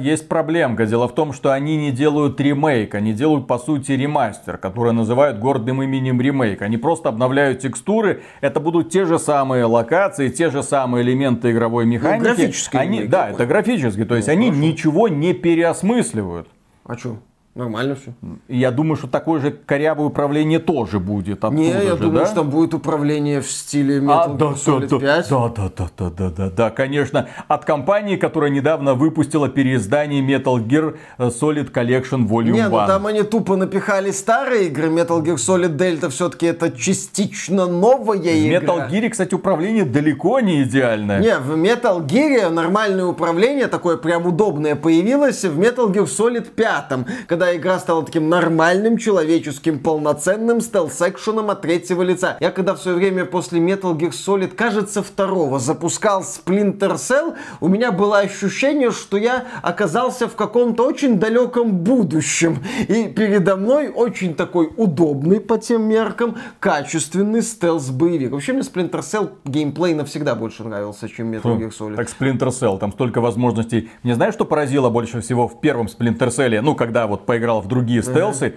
Есть 0.00 0.28
проблемка. 0.28 0.86
Дело 0.86 1.08
в 1.08 1.14
том, 1.14 1.32
что 1.32 1.52
они 1.52 1.76
не 1.76 1.90
делают 1.90 2.40
ремейк, 2.40 2.94
они 2.94 3.12
делают 3.12 3.46
по 3.46 3.58
сути 3.58 3.92
ремастер, 3.92 4.58
который 4.58 4.92
называют 4.92 5.38
гордым 5.38 5.82
именем 5.82 6.20
ремейк. 6.20 6.62
Они 6.62 6.76
просто 6.76 7.08
обновляют 7.08 7.60
текстуры. 7.60 8.22
Это 8.40 8.60
будут 8.60 8.90
те 8.90 9.04
же 9.04 9.18
самые 9.18 9.64
локации, 9.64 10.28
те 10.28 10.50
же 10.50 10.62
самые 10.62 11.04
элементы 11.04 11.50
игровой 11.50 11.86
механики. 11.86 12.24
графический 12.24 12.78
они, 12.78 12.96
ремейк 12.98 13.10
Да, 13.10 13.30
это 13.30 13.46
графический. 13.46 14.04
То 14.04 14.16
есть 14.16 14.28
они 14.28 14.50
ничего 14.50 15.08
не 15.08 15.34
переосмысливают. 15.34 16.48
А 16.84 16.96
что? 16.96 17.18
Нормально 17.56 17.96
все. 17.96 18.12
Я 18.46 18.70
думаю, 18.70 18.96
что 18.96 19.08
такое 19.08 19.40
же 19.40 19.50
корявое 19.50 20.06
управление 20.06 20.60
тоже 20.60 21.00
будет. 21.00 21.42
Не, 21.50 21.70
я 21.70 21.80
же, 21.80 21.96
думаю, 21.96 22.20
да? 22.20 22.26
что 22.26 22.36
там 22.36 22.50
будет 22.50 22.74
управление 22.74 23.40
в 23.40 23.50
стиле 23.50 23.98
А, 23.98 24.28
Metal 24.28 24.36
да, 24.36 24.46
Gear 24.46 24.54
Solid 24.54 24.88
да, 24.88 24.98
5. 25.00 25.28
да, 25.28 25.48
да, 25.48 25.70
да, 25.76 25.90
да, 25.98 26.10
да, 26.10 26.30
да, 26.30 26.50
да, 26.50 26.70
конечно. 26.70 27.28
От 27.48 27.64
компании, 27.64 28.14
которая 28.14 28.50
недавно 28.50 28.94
выпустила 28.94 29.48
переиздание 29.48 30.22
Metal 30.22 30.64
Gear 30.64 30.96
Solid 31.18 31.72
Collection 31.72 32.28
Volume 32.28 32.52
Не, 32.52 32.68
ну 32.68 32.78
1. 32.78 32.86
там 32.86 33.06
они 33.08 33.22
тупо 33.24 33.56
напихали 33.56 34.12
старые 34.12 34.66
игры. 34.68 34.86
Metal 34.86 35.20
Gear 35.20 35.34
Solid 35.34 35.76
Delta 35.76 36.08
все-таки 36.08 36.46
это 36.46 36.70
частично 36.70 37.66
новая 37.66 38.18
В 38.18 38.24
игра. 38.26 38.58
Metal 38.60 38.90
Gear, 38.90 39.10
кстати, 39.10 39.34
управление 39.34 39.84
далеко 39.84 40.38
не 40.38 40.62
идеальное. 40.62 41.18
Не, 41.18 41.36
в 41.38 41.56
Metal 41.56 42.06
Gear 42.06 42.48
нормальное 42.50 43.06
управление, 43.06 43.66
такое 43.66 43.96
прям 43.96 44.24
удобное, 44.26 44.76
появилось 44.76 45.44
в 45.44 45.58
Metal 45.60 45.92
Gear 45.92 46.06
Solid 46.06 46.50
5, 46.54 47.06
когда 47.26 47.49
игра 47.56 47.78
стала 47.78 48.04
таким 48.04 48.28
нормальным, 48.28 48.98
человеческим, 48.98 49.78
полноценным 49.78 50.60
стелс-экшеном 50.60 51.50
от 51.50 51.62
третьего 51.62 52.02
лица. 52.02 52.36
Я 52.40 52.50
когда 52.50 52.74
в 52.74 52.80
свое 52.80 52.96
время 52.96 53.24
после 53.24 53.60
Metal 53.60 53.96
Gear 53.96 54.10
Solid, 54.10 54.48
кажется, 54.48 55.02
второго 55.02 55.58
запускал 55.58 56.22
Splinter 56.22 56.94
Cell, 56.94 57.36
у 57.60 57.68
меня 57.68 57.92
было 57.92 58.18
ощущение, 58.18 58.90
что 58.90 59.16
я 59.16 59.46
оказался 59.62 60.28
в 60.28 60.36
каком-то 60.36 60.86
очень 60.86 61.18
далеком 61.18 61.72
будущем. 61.78 62.58
И 62.88 63.08
передо 63.08 63.56
мной 63.56 63.88
очень 63.88 64.34
такой 64.34 64.70
удобный 64.76 65.40
по 65.40 65.58
тем 65.58 65.82
меркам, 65.82 66.36
качественный 66.58 67.40
стелс-боевик. 67.40 68.30
Вообще 68.30 68.52
мне 68.52 68.62
Splinter 68.62 69.00
Cell 69.00 69.30
геймплей 69.44 69.94
навсегда 69.94 70.34
больше 70.34 70.64
нравился, 70.64 71.08
чем 71.08 71.32
Metal 71.32 71.58
Gear 71.58 71.70
Solid. 71.70 71.96
Так 71.96 72.08
Splinter 72.08 72.48
Cell, 72.48 72.78
там 72.78 72.92
столько 72.92 73.20
возможностей. 73.20 73.90
Не 74.02 74.14
знаешь, 74.14 74.34
что 74.34 74.44
поразило 74.44 74.90
больше 74.90 75.20
всего 75.20 75.48
в 75.48 75.60
первом 75.60 75.86
Splinter 75.86 76.28
Cell? 76.28 76.60
Ну, 76.60 76.74
когда 76.74 77.06
вот 77.06 77.26
поиграл 77.30 77.60
в 77.60 77.68
другие 77.68 78.02
стелсы, 78.02 78.54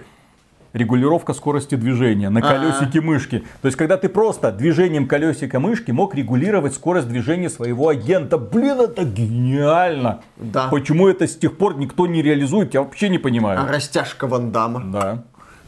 регулировка 0.72 1.32
скорости 1.32 1.76
движения 1.76 2.28
на 2.28 2.42
колесике 2.42 3.00
мышки. 3.00 3.44
То 3.62 3.66
есть, 3.66 3.78
когда 3.78 3.96
ты 3.96 4.08
просто 4.08 4.50
движением 4.50 5.06
колесика 5.06 5.60
мышки 5.60 5.92
мог 5.92 6.12
регулировать 6.16 6.74
скорость 6.74 7.06
движения 7.06 7.48
своего 7.48 7.88
агента. 7.88 8.36
Блин, 8.36 8.80
это 8.80 9.04
гениально! 9.04 10.22
Да. 10.36 10.66
Почему 10.72 11.06
это 11.06 11.28
с 11.28 11.36
тех 11.36 11.56
пор 11.56 11.76
никто 11.76 12.08
не 12.08 12.20
реализует, 12.20 12.74
я 12.74 12.82
вообще 12.82 13.08
не 13.08 13.18
понимаю. 13.18 13.60
А 13.60 13.68
растяжка 13.68 14.26
Ван 14.26 14.50
Дамма, 14.50 14.82
Да. 14.86 15.22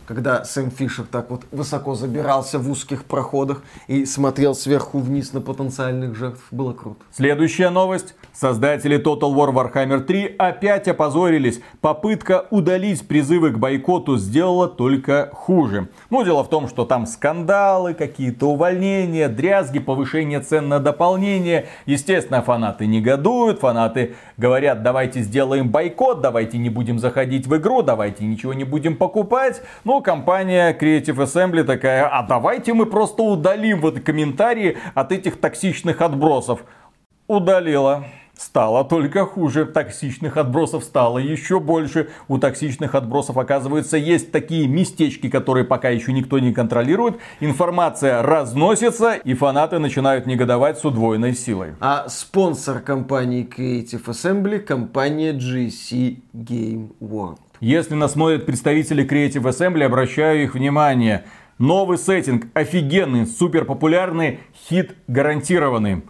когда 0.07 0.45
Сэм 0.45 0.73
Фишер 0.73 1.05
так 1.09 1.31
вот 1.31 1.45
высоко 1.53 1.95
забирался 1.95 2.59
в 2.59 2.69
узких 2.69 3.05
проходах 3.05 3.63
и 3.87 4.05
смотрел 4.05 4.57
сверху 4.57 4.99
вниз 4.99 5.33
на 5.33 5.41
потенциальных 5.41 6.17
жертв, 6.17 6.43
было 6.51 6.73
круто. 6.73 6.99
Следующая 7.13 7.71
новость. 7.71 8.17
Создатели 8.39 8.99
Total 8.99 9.35
War 9.35 9.51
Warhammer 9.51 10.01
3 10.01 10.35
опять 10.37 10.89
опозорились. 10.89 11.63
Попытка 11.81 12.45
удалить 12.51 13.09
призывы 13.09 13.51
к 13.51 13.59
бойкоту 13.59 14.19
сделала 14.19 14.69
только 14.69 15.31
хуже. 15.33 15.89
Ну, 16.11 16.23
дело 16.23 16.45
в 16.45 16.51
том, 16.51 16.69
что 16.69 16.85
там 16.85 17.07
скандалы, 17.07 17.95
какие-то 17.95 18.51
увольнения, 18.51 19.31
дрязги, 19.31 19.79
повышение 19.79 20.41
цен 20.41 20.69
на 20.69 20.81
дополнение. 20.81 21.69
Естественно, 21.87 22.43
фанаты 22.43 22.87
негодуют, 22.87 23.61
фанаты 23.61 24.17
говорят, 24.37 24.83
давайте 24.83 25.23
сделаем 25.23 25.71
бойкот, 25.71 26.21
давайте 26.21 26.59
не 26.59 26.69
будем 26.69 26.99
заходить 26.99 27.47
в 27.47 27.57
игру, 27.57 27.81
давайте 27.81 28.27
ничего 28.27 28.53
не 28.53 28.65
будем 28.65 28.99
покупать. 28.99 29.63
Ну, 29.85 30.03
компания 30.03 30.77
Creative 30.79 31.17
Assembly 31.17 31.63
такая, 31.63 32.07
а 32.07 32.23
давайте 32.23 32.75
мы 32.75 32.85
просто 32.85 33.23
удалим 33.23 33.81
вот 33.81 34.01
комментарии 34.01 34.77
от 34.95 35.11
этих 35.11 35.41
токсичных 35.41 36.03
отбросов 36.03 36.61
удалила. 37.29 38.05
Стало 38.37 38.85
только 38.85 39.25
хуже. 39.25 39.65
Токсичных 39.65 40.37
отбросов 40.37 40.85
стало 40.85 41.17
еще 41.17 41.59
больше. 41.59 42.11
У 42.29 42.37
токсичных 42.37 42.95
отбросов, 42.95 43.39
оказывается, 43.39 43.97
есть 43.97 44.31
такие 44.31 44.69
местечки, 44.69 45.31
которые 45.31 45.65
пока 45.65 45.89
еще 45.89 46.13
никто 46.13 46.39
не 46.39 46.53
контролирует. 46.53 47.17
Информация 47.41 48.23
разносится, 48.23 49.15
и 49.15 49.33
фанаты 49.33 49.79
начинают 49.79 50.27
негодовать 50.27 50.79
с 50.79 50.85
удвоенной 50.85 51.35
силой. 51.35 51.77
А 51.81 52.09
спонсор 52.09 52.81
компании 52.81 53.49
Creative 53.49 54.05
Assembly 54.05 54.59
компания 54.59 55.33
GC 55.33 56.19
Game 56.35 56.91
World. 57.01 57.39
Если 57.61 57.95
нас 57.95 58.13
смотрят 58.13 58.45
представители 58.45 59.03
Creative 59.09 59.43
Assembly, 59.43 59.85
обращаю 59.85 60.43
их 60.43 60.55
внимание. 60.55 61.25
Новый 61.57 61.97
сеттинг, 61.97 62.49
офигенный, 62.53 63.27
супер 63.27 63.65
популярный, 63.65 64.41
хит 64.69 64.95
гарантированный. 65.09 66.03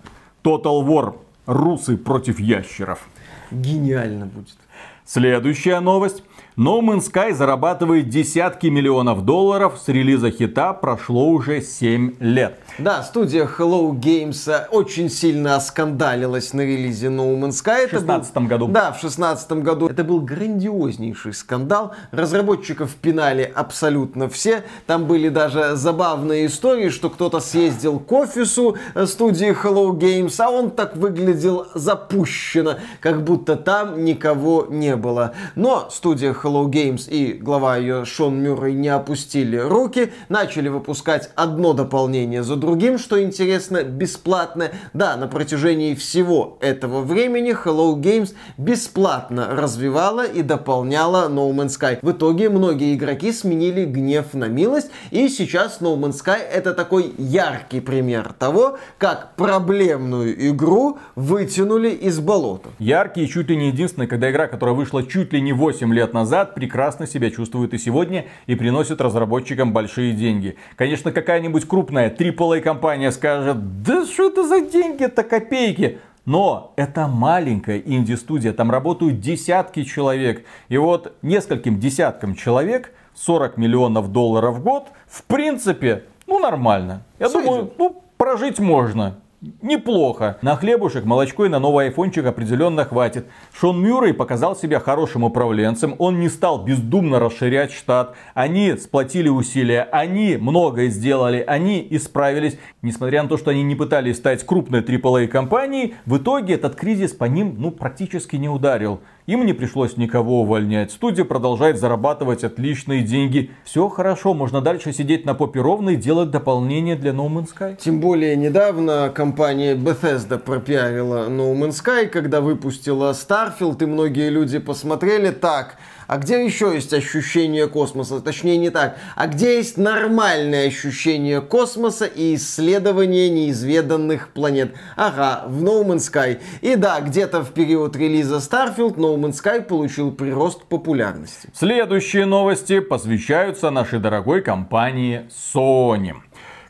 Total 0.42 0.84
War. 0.84 1.14
Русы 1.46 1.96
против 1.96 2.40
ящеров. 2.40 3.06
Гениально 3.50 4.26
будет. 4.26 4.56
Следующая 5.04 5.80
новость. 5.80 6.22
No 6.58 6.80
Man's 6.80 7.12
Sky 7.12 7.34
зарабатывает 7.34 8.08
десятки 8.08 8.68
миллионов 8.68 9.26
долларов. 9.26 9.78
С 9.78 9.88
релиза 9.88 10.30
хита 10.30 10.72
прошло 10.72 11.28
уже 11.28 11.60
7 11.60 12.14
лет. 12.18 12.58
Да, 12.78 13.02
студия 13.02 13.44
Hello 13.44 13.90
Games 13.90 14.50
э, 14.50 14.66
очень 14.70 15.10
сильно 15.10 15.56
оскандалилась 15.56 16.54
на 16.54 16.62
релизе 16.62 17.08
No 17.08 17.38
Man's 17.38 17.62
Sky. 17.62 17.88
В 17.88 17.90
16 17.90 18.36
году. 18.48 18.68
Да, 18.68 18.92
в 18.92 19.00
16 19.00 19.52
году. 19.52 19.88
Это 19.88 20.02
был 20.02 20.22
грандиознейший 20.22 21.34
скандал. 21.34 21.92
Разработчиков 22.10 22.94
пинали 22.94 23.52
абсолютно 23.54 24.30
все. 24.30 24.64
Там 24.86 25.04
были 25.04 25.28
даже 25.28 25.76
забавные 25.76 26.46
истории, 26.46 26.88
что 26.88 27.10
кто-то 27.10 27.40
съездил 27.40 27.98
к 27.98 28.10
офису 28.10 28.78
э, 28.94 29.04
студии 29.04 29.48
Hello 29.48 29.90
Games, 29.92 30.34
а 30.38 30.48
он 30.48 30.70
так 30.70 30.96
выглядел 30.96 31.66
запущенно, 31.74 32.78
как 33.00 33.24
будто 33.24 33.56
там 33.56 34.06
никого 34.06 34.66
не 34.70 34.96
было. 34.96 35.34
Но 35.54 35.88
студия 35.90 36.32
Hello 36.32 36.45
Games 36.46 37.08
и 37.10 37.32
глава 37.32 37.76
ее 37.76 38.04
Шон 38.04 38.40
Мюррей 38.42 38.74
не 38.74 38.88
опустили 38.88 39.56
руки, 39.56 40.12
начали 40.28 40.68
выпускать 40.68 41.30
одно 41.34 41.72
дополнение 41.72 42.42
за 42.42 42.56
другим, 42.56 42.98
что 42.98 43.22
интересно, 43.22 43.82
бесплатно. 43.82 44.70
Да, 44.92 45.16
на 45.16 45.26
протяжении 45.26 45.94
всего 45.94 46.56
этого 46.60 47.02
времени 47.02 47.52
Hello 47.52 47.94
Games 47.96 48.34
бесплатно 48.56 49.48
развивала 49.50 50.24
и 50.24 50.42
дополняла 50.42 51.28
No 51.28 51.52
Man's 51.52 51.78
Sky. 51.78 51.98
В 52.00 52.12
итоге 52.12 52.48
многие 52.48 52.94
игроки 52.94 53.32
сменили 53.32 53.84
гнев 53.84 54.34
на 54.34 54.46
милость, 54.46 54.90
и 55.10 55.28
сейчас 55.28 55.80
No 55.80 55.96
Man's 55.98 56.22
Sky 56.24 56.38
это 56.38 56.72
такой 56.72 57.12
яркий 57.18 57.80
пример 57.80 58.32
того, 58.38 58.78
как 58.98 59.34
проблемную 59.36 60.50
игру 60.50 60.98
вытянули 61.14 61.90
из 61.90 62.20
болота. 62.20 62.70
Яркий 62.78 63.24
и 63.24 63.28
чуть 63.28 63.48
ли 63.50 63.56
не 63.56 63.68
единственный, 63.68 64.06
когда 64.06 64.30
игра, 64.30 64.46
которая 64.46 64.74
вышла 64.74 65.02
чуть 65.02 65.32
ли 65.32 65.40
не 65.40 65.52
8 65.52 65.92
лет 65.92 66.12
назад, 66.12 66.35
прекрасно 66.44 67.06
себя 67.06 67.30
чувствует 67.30 67.74
и 67.74 67.78
сегодня 67.78 68.26
и 68.46 68.54
приносит 68.54 69.00
разработчикам 69.00 69.72
большие 69.72 70.12
деньги. 70.12 70.56
Конечно, 70.76 71.12
какая-нибудь 71.12 71.66
крупная 71.66 72.10
AAA 72.10 72.60
компания 72.60 73.10
скажет, 73.10 73.82
да 73.82 74.04
что 74.04 74.28
это 74.28 74.46
за 74.46 74.60
деньги, 74.60 75.04
это 75.04 75.22
копейки. 75.22 75.98
Но 76.24 76.72
это 76.74 77.06
маленькая 77.06 77.78
инди-студия, 77.78 78.52
там 78.52 78.70
работают 78.70 79.20
десятки 79.20 79.84
человек. 79.84 80.44
И 80.68 80.76
вот 80.76 81.16
нескольким 81.22 81.78
десяткам 81.78 82.34
человек 82.34 82.92
40 83.14 83.56
миллионов 83.56 84.10
долларов 84.10 84.56
в 84.56 84.62
год, 84.62 84.88
в 85.06 85.22
принципе, 85.22 86.04
ну 86.26 86.40
нормально. 86.40 87.02
Я 87.18 87.28
Сойдет. 87.28 87.48
думаю, 87.48 87.72
ну 87.78 88.02
прожить 88.16 88.58
можно. 88.58 89.20
Неплохо. 89.60 90.38
На 90.40 90.56
хлебушек, 90.56 91.04
молочко 91.04 91.44
и 91.44 91.48
на 91.50 91.58
новый 91.58 91.86
айфончик 91.86 92.24
определенно 92.24 92.84
хватит. 92.84 93.26
Шон 93.52 93.82
Мюррей 93.82 94.14
показал 94.14 94.56
себя 94.56 94.80
хорошим 94.80 95.24
управленцем. 95.24 95.94
Он 95.98 96.20
не 96.20 96.30
стал 96.30 96.64
бездумно 96.64 97.18
расширять 97.20 97.70
штат. 97.72 98.14
Они 98.32 98.74
сплотили 98.76 99.28
усилия. 99.28 99.82
Они 99.92 100.38
многое 100.40 100.88
сделали. 100.88 101.44
Они 101.46 101.86
исправились. 101.90 102.58
Несмотря 102.80 103.22
на 103.22 103.28
то, 103.28 103.36
что 103.36 103.50
они 103.50 103.62
не 103.62 103.74
пытались 103.74 104.16
стать 104.16 104.44
крупной 104.44 104.80
AAA 104.80 105.26
компанией, 105.28 105.94
в 106.06 106.16
итоге 106.16 106.54
этот 106.54 106.74
кризис 106.74 107.12
по 107.12 107.24
ним 107.24 107.56
ну, 107.58 107.70
практически 107.70 108.36
не 108.36 108.48
ударил. 108.48 109.00
Им 109.26 109.44
не 109.44 109.54
пришлось 109.54 109.96
никого 109.96 110.42
увольнять. 110.42 110.92
Студия 110.92 111.24
продолжает 111.24 111.80
зарабатывать 111.80 112.44
отличные 112.44 113.02
деньги. 113.02 113.50
Все 113.64 113.88
хорошо, 113.88 114.34
можно 114.34 114.60
дальше 114.60 114.92
сидеть 114.92 115.26
на 115.26 115.34
попе 115.34 115.60
ровно 115.60 115.90
и 115.90 115.96
делать 115.96 116.30
дополнение 116.30 116.94
для 116.94 117.10
No 117.10 117.28
Man's 117.28 117.48
Sky. 117.52 117.76
Тем 117.76 117.98
более 117.98 118.36
недавно 118.36 119.10
компания 119.12 119.74
Bethesda 119.74 120.38
пропиарила 120.38 121.28
No 121.28 121.52
Man's 121.56 121.82
Sky, 121.84 122.06
когда 122.06 122.40
выпустила 122.40 123.10
Starfield, 123.10 123.82
и 123.82 123.86
многие 123.86 124.30
люди 124.30 124.60
посмотрели 124.60 125.30
так, 125.30 125.78
а 126.06 126.18
где 126.18 126.44
еще 126.44 126.72
есть 126.74 126.92
ощущение 126.92 127.68
космоса? 127.68 128.20
Точнее, 128.20 128.56
не 128.58 128.70
так. 128.70 128.96
А 129.14 129.26
где 129.26 129.56
есть 129.56 129.76
нормальное 129.76 130.68
ощущение 130.68 131.40
космоса 131.40 132.06
и 132.06 132.36
исследование 132.36 133.28
неизведанных 133.28 134.28
планет? 134.28 134.74
Ага, 134.96 135.44
в 135.46 135.64
No 135.64 135.84
Man's 135.84 136.10
Sky. 136.12 136.40
И 136.60 136.76
да, 136.76 137.00
где-то 137.00 137.42
в 137.42 137.52
период 137.52 137.96
релиза 137.96 138.36
Starfield 138.36 138.96
No 138.96 139.16
Man's 139.16 139.42
Sky 139.42 139.62
получил 139.62 140.12
прирост 140.12 140.64
популярности. 140.64 141.48
Следующие 141.52 142.26
новости 142.26 142.80
посвящаются 142.80 143.70
нашей 143.70 143.98
дорогой 143.98 144.42
компании 144.42 145.28
Sony. 145.54 146.14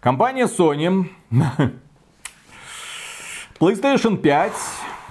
Компания 0.00 0.46
Sony 0.46 1.08
PlayStation 3.60 4.16
5 4.16 4.52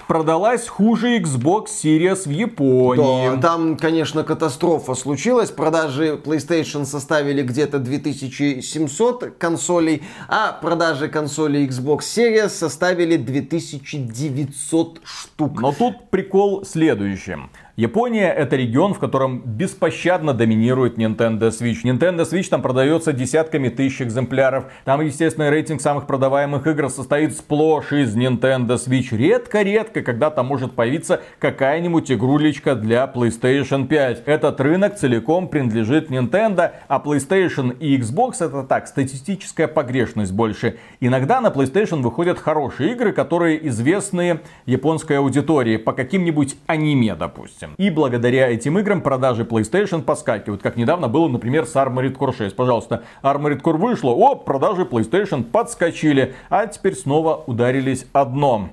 продалась 0.06 0.68
хуже 0.68 1.18
Xbox 1.18 1.66
Series 1.66 2.28
в 2.28 2.30
Японии. 2.30 3.36
Да, 3.36 3.40
там, 3.40 3.76
конечно, 3.76 4.24
катастрофа 4.24 4.94
случилась. 4.94 5.50
Продажи 5.50 6.20
PlayStation 6.22 6.84
составили 6.84 7.42
где-то 7.42 7.78
2700 7.78 9.36
консолей, 9.38 10.02
а 10.28 10.52
продажи 10.52 11.08
консолей 11.08 11.66
Xbox 11.66 12.00
Series 12.00 12.50
составили 12.50 13.16
2900 13.16 15.00
штук. 15.04 15.60
Но 15.60 15.72
тут 15.72 16.10
прикол 16.10 16.64
следующим. 16.64 17.50
Япония 17.76 18.32
это 18.32 18.56
регион, 18.56 18.94
в 18.94 18.98
котором 18.98 19.42
беспощадно 19.44 20.32
доминирует 20.32 20.96
Nintendo 20.96 21.50
Switch. 21.50 21.84
Nintendo 21.84 22.22
Switch 22.22 22.48
там 22.48 22.62
продается 22.62 23.12
десятками 23.12 23.68
тысяч 23.68 24.00
экземпляров. 24.00 24.72
Там, 24.86 25.02
естественно, 25.02 25.50
рейтинг 25.50 25.82
самых 25.82 26.06
продаваемых 26.06 26.66
игр 26.66 26.88
состоит 26.88 27.36
сплошь 27.36 27.92
из 27.92 28.16
Nintendo 28.16 28.76
Switch. 28.78 29.14
Редко-редко, 29.14 30.00
когда 30.00 30.30
там 30.30 30.46
может 30.46 30.72
появиться 30.72 31.20
какая-нибудь 31.38 32.10
игрулечка 32.10 32.76
для 32.76 33.12
PlayStation 33.14 33.86
5. 33.86 34.22
Этот 34.24 34.58
рынок 34.62 34.96
целиком 34.96 35.48
принадлежит 35.48 36.10
Nintendo, 36.10 36.72
а 36.88 36.98
PlayStation 36.98 37.76
и 37.78 37.98
Xbox 37.98 38.36
это 38.40 38.62
так, 38.62 38.86
статистическая 38.86 39.68
погрешность 39.68 40.32
больше. 40.32 40.78
Иногда 41.00 41.42
на 41.42 41.48
PlayStation 41.48 42.00
выходят 42.00 42.38
хорошие 42.38 42.92
игры, 42.92 43.12
которые 43.12 43.68
известны 43.68 44.40
японской 44.64 45.18
аудитории 45.18 45.76
по 45.76 45.92
каким-нибудь 45.92 46.56
аниме, 46.66 47.14
допустим 47.14 47.65
допустим. 47.66 47.84
И 47.84 47.90
благодаря 47.90 48.48
этим 48.48 48.78
играм 48.78 49.00
продажи 49.00 49.44
PlayStation 49.44 50.02
подскакивают. 50.02 50.62
Как 50.62 50.76
недавно 50.76 51.08
было, 51.08 51.28
например, 51.28 51.66
с 51.66 51.74
Armored 51.74 52.16
Core 52.16 52.36
6. 52.36 52.56
Пожалуйста, 52.56 53.04
Armored 53.22 53.62
Core 53.62 53.76
вышло, 53.76 54.10
о, 54.10 54.34
продажи 54.34 54.82
PlayStation 54.82 55.42
подскочили. 55.44 56.34
А 56.50 56.66
теперь 56.66 56.94
снова 56.94 57.42
ударились 57.46 58.06
одном. 58.12 58.70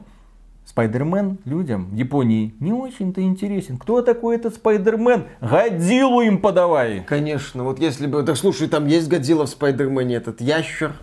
Спайдермен 0.65 1.39
людям 1.43 1.89
в 1.91 1.95
Японии 1.95 2.55
не 2.61 2.71
очень-то 2.71 3.21
интересен. 3.21 3.77
Кто 3.77 4.01
такой 4.01 4.37
этот 4.37 4.55
Спайдермен? 4.55 5.25
Годилу 5.41 6.21
им 6.21 6.39
подавай. 6.39 7.03
Конечно, 7.05 7.65
вот 7.65 7.79
если 7.79 8.07
бы... 8.07 8.23
Так 8.23 8.37
слушай, 8.37 8.69
там 8.69 8.87
есть 8.87 9.09
Годзилла 9.09 9.45
в 9.45 9.49
Спайдермене, 9.49 10.15
этот 10.15 10.39
ящер. 10.39 10.93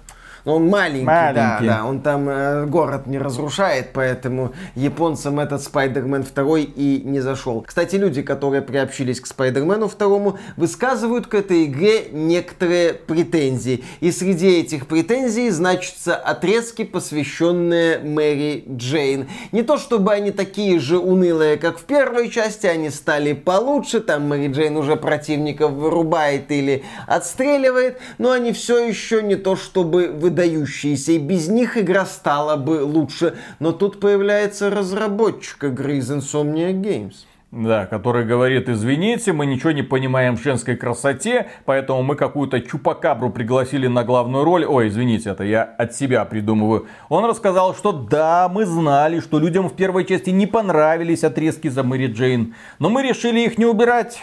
Он 0.44 0.68
маленький, 0.68 1.04
Маленький. 1.04 1.66
да, 1.66 1.78
да. 1.80 1.84
Он 1.84 2.00
там 2.00 2.28
э, 2.28 2.66
город 2.66 3.06
не 3.06 3.18
разрушает, 3.18 3.90
поэтому 3.92 4.52
японцам 4.74 5.40
этот 5.40 5.62
Спайдермен 5.62 6.22
2 6.22 6.58
и 6.58 7.02
не 7.04 7.20
зашел. 7.20 7.62
Кстати, 7.62 7.96
люди, 7.96 8.22
которые 8.22 8.62
приобщились 8.62 9.20
к 9.20 9.26
Спайдермену 9.26 9.88
2, 9.88 10.34
высказывают 10.56 11.26
к 11.26 11.34
этой 11.34 11.64
игре 11.64 12.06
некоторые 12.12 12.94
претензии. 12.94 13.84
И 14.00 14.10
среди 14.12 14.60
этих 14.60 14.86
претензий 14.86 15.50
значатся 15.50 16.16
отрезки, 16.16 16.84
посвященные 16.84 17.98
Мэри 17.98 18.64
Джейн. 18.68 19.28
Не 19.52 19.62
то 19.62 19.76
чтобы 19.78 20.12
они 20.12 20.30
такие 20.30 20.78
же 20.78 20.98
унылые, 20.98 21.56
как 21.56 21.78
в 21.78 21.82
первой 21.84 22.30
части, 22.30 22.66
они 22.66 22.90
стали 22.90 23.32
получше, 23.32 24.00
там 24.00 24.28
Мэри 24.28 24.52
Джейн 24.52 24.76
уже 24.76 24.96
противников 24.96 25.72
вырубает 25.72 26.50
или 26.50 26.84
отстреливает, 27.06 27.98
но 28.18 28.30
они 28.32 28.52
все 28.52 28.86
еще 28.86 29.22
не 29.22 29.36
то 29.36 29.56
чтобы 29.56 30.08
выдающиеся, 30.30 31.12
и 31.12 31.18
без 31.18 31.48
них 31.48 31.76
игра 31.76 32.06
стала 32.06 32.56
бы 32.56 32.82
лучше. 32.84 33.34
Но 33.58 33.72
тут 33.72 34.00
появляется 34.00 34.70
разработчик 34.70 35.64
игры 35.64 35.96
из 35.96 36.10
Insomnia 36.10 36.72
Games. 36.72 37.14
Да, 37.50 37.86
который 37.86 38.24
говорит, 38.24 38.68
извините, 38.68 39.32
мы 39.32 39.44
ничего 39.44 39.72
не 39.72 39.82
понимаем 39.82 40.36
в 40.36 40.42
женской 40.42 40.76
красоте, 40.76 41.48
поэтому 41.64 42.04
мы 42.04 42.14
какую-то 42.14 42.60
чупакабру 42.60 43.30
пригласили 43.30 43.88
на 43.88 44.04
главную 44.04 44.44
роль. 44.44 44.64
Ой, 44.64 44.86
извините, 44.86 45.30
это 45.30 45.42
я 45.42 45.64
от 45.64 45.92
себя 45.92 46.24
придумываю. 46.24 46.86
Он 47.08 47.24
рассказал, 47.24 47.74
что 47.74 47.90
да, 47.90 48.48
мы 48.48 48.66
знали, 48.66 49.18
что 49.18 49.40
людям 49.40 49.68
в 49.68 49.74
первой 49.74 50.04
части 50.04 50.30
не 50.30 50.46
понравились 50.46 51.24
отрезки 51.24 51.66
за 51.66 51.82
Мэри 51.82 52.06
Джейн, 52.06 52.54
но 52.78 52.88
мы 52.88 53.02
решили 53.02 53.40
их 53.40 53.58
не 53.58 53.66
убирать. 53.66 54.22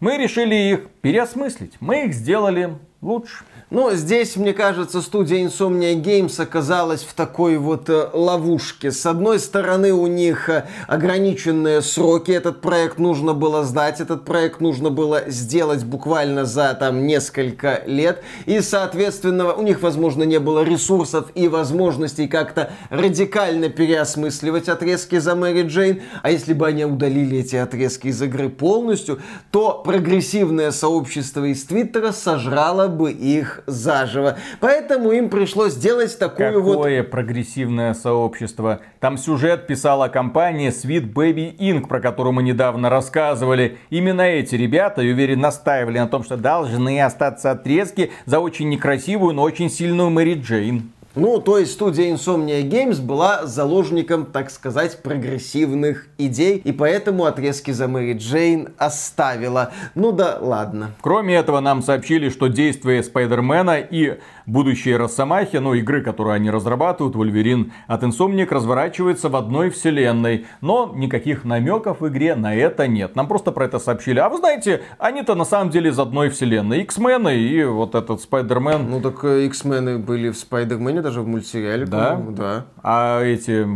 Мы 0.00 0.16
решили 0.16 0.54
их 0.56 0.88
переосмыслить. 1.00 1.74
Мы 1.78 2.06
их 2.06 2.14
сделали 2.14 2.74
лучше. 3.00 3.44
Но 3.70 3.92
здесь, 3.92 4.36
мне 4.36 4.54
кажется, 4.54 5.02
студия 5.02 5.44
Insomnia 5.44 5.94
Games 5.94 6.40
оказалась 6.40 7.02
в 7.02 7.12
такой 7.12 7.58
вот 7.58 7.90
э, 7.90 8.08
ловушке. 8.14 8.90
С 8.90 9.04
одной 9.04 9.38
стороны, 9.38 9.92
у 9.92 10.06
них 10.06 10.48
э, 10.48 10.66
ограниченные 10.86 11.82
сроки. 11.82 12.30
Этот 12.30 12.62
проект 12.62 12.98
нужно 12.98 13.34
было 13.34 13.64
сдать, 13.64 14.00
этот 14.00 14.24
проект 14.24 14.62
нужно 14.62 14.88
было 14.88 15.24
сделать 15.26 15.84
буквально 15.84 16.46
за 16.46 16.72
там 16.80 17.06
несколько 17.06 17.82
лет. 17.84 18.22
И, 18.46 18.62
соответственно, 18.62 19.52
у 19.52 19.60
них, 19.60 19.82
возможно, 19.82 20.22
не 20.22 20.40
было 20.40 20.64
ресурсов 20.64 21.26
и 21.34 21.46
возможностей 21.48 22.26
как-то 22.26 22.70
радикально 22.88 23.68
переосмысливать 23.68 24.70
отрезки 24.70 25.18
за 25.18 25.34
Мэри 25.34 25.68
Джейн. 25.68 26.00
А 26.22 26.30
если 26.30 26.54
бы 26.54 26.66
они 26.66 26.86
удалили 26.86 27.40
эти 27.40 27.56
отрезки 27.56 28.06
из 28.06 28.22
игры 28.22 28.48
полностью, 28.48 29.20
то 29.50 29.82
прогрессивное 29.84 30.70
сообщество 30.70 31.44
из 31.44 31.64
Твиттера 31.64 32.12
сожрало 32.12 32.88
бы 32.88 33.12
их 33.12 33.57
заживо. 33.66 34.36
Поэтому 34.60 35.12
им 35.12 35.28
пришлось 35.28 35.72
сделать 35.74 36.18
такую 36.18 36.62
вот... 36.62 36.76
Какое 36.76 37.02
прогрессивное 37.02 37.94
сообщество. 37.94 38.80
Там 39.00 39.16
сюжет 39.16 39.66
писала 39.66 40.08
компания 40.08 40.70
Sweet 40.70 41.12
Baby 41.12 41.56
Inc., 41.56 41.86
про 41.86 42.00
которую 42.00 42.32
мы 42.32 42.42
недавно 42.42 42.90
рассказывали. 42.90 43.78
Именно 43.90 44.22
эти 44.22 44.54
ребята, 44.54 45.02
я 45.02 45.12
уверен, 45.12 45.40
настаивали 45.40 45.98
на 45.98 46.08
том, 46.08 46.24
что 46.24 46.36
должны 46.36 47.00
остаться 47.00 47.50
отрезки 47.50 48.10
за 48.26 48.40
очень 48.40 48.68
некрасивую, 48.68 49.34
но 49.34 49.42
очень 49.42 49.70
сильную 49.70 50.10
Мэри 50.10 50.34
Джейн. 50.34 50.92
Ну, 51.14 51.40
то 51.40 51.58
есть 51.58 51.72
студия 51.72 52.12
Insomnia 52.12 52.62
Games 52.62 53.00
была 53.00 53.46
заложником, 53.46 54.26
так 54.26 54.50
сказать, 54.50 55.02
прогрессивных 55.02 56.06
идей, 56.18 56.58
и 56.58 56.70
поэтому 56.70 57.24
отрезки 57.24 57.70
за 57.70 57.88
Мэри 57.88 58.18
Джейн 58.18 58.68
оставила. 58.78 59.72
Ну 59.94 60.12
да, 60.12 60.38
ладно. 60.40 60.92
Кроме 61.00 61.36
этого, 61.36 61.60
нам 61.60 61.82
сообщили, 61.82 62.28
что 62.28 62.48
действие 62.48 63.02
Спайдермена 63.02 63.80
и 63.80 64.18
будущие 64.48 64.96
Росомахи, 64.96 65.56
ну, 65.56 65.74
игры, 65.74 66.02
которые 66.02 66.34
они 66.34 66.50
разрабатывают, 66.50 67.14
Вольверин 67.16 67.72
от 67.86 68.02
Insomniac, 68.02 68.48
разворачивается 68.50 69.28
в 69.28 69.36
одной 69.36 69.70
вселенной. 69.70 70.46
Но 70.60 70.92
никаких 70.94 71.44
намеков 71.44 72.00
в 72.00 72.08
игре 72.08 72.34
на 72.34 72.54
это 72.54 72.86
нет. 72.86 73.14
Нам 73.14 73.28
просто 73.28 73.52
про 73.52 73.66
это 73.66 73.78
сообщили. 73.78 74.18
А 74.18 74.28
вы 74.28 74.38
знаете, 74.38 74.82
они-то 74.98 75.34
на 75.34 75.44
самом 75.44 75.70
деле 75.70 75.90
из 75.90 75.98
одной 75.98 76.30
вселенной. 76.30 76.80
X-мены 76.82 77.36
и 77.36 77.64
вот 77.64 77.94
этот 77.94 78.20
Спайдермен. 78.22 78.90
Ну 78.90 79.00
так 79.00 79.22
э, 79.24 79.46
X-мены 79.46 79.98
были 79.98 80.30
в 80.30 80.38
Спайдермене, 80.38 81.02
даже 81.08 81.22
в 81.22 81.28
мультсериале. 81.28 81.86
Да? 81.86 82.10
по-моему, 82.10 82.36
Да. 82.36 82.66
А 82.82 83.22
эти 83.22 83.66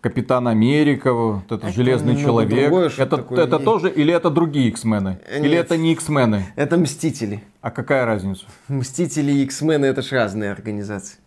Капитан 0.00 0.48
Америка, 0.48 1.12
вот 1.12 1.44
этот 1.46 1.64
Это 1.64 1.72
Железный 1.72 2.16
Человек. 2.16 2.72
это 2.98 3.16
такое. 3.16 3.44
это 3.44 3.58
тоже 3.58 3.88
или 3.88 4.12
это 4.12 4.30
другие 4.30 4.68
X-мены? 4.68 5.18
Или 5.38 5.56
это 5.56 5.76
не 5.76 5.92
X-мены? 5.92 6.44
Это 6.56 6.76
Мстители. 6.76 7.42
А 7.60 7.70
какая 7.70 8.04
разница? 8.04 8.46
Мстители 8.68 9.32
и 9.32 9.42
X-мены 9.44 9.86
это 9.86 10.02
же 10.02 10.16
разные 10.16 10.50
организации. 10.50 11.18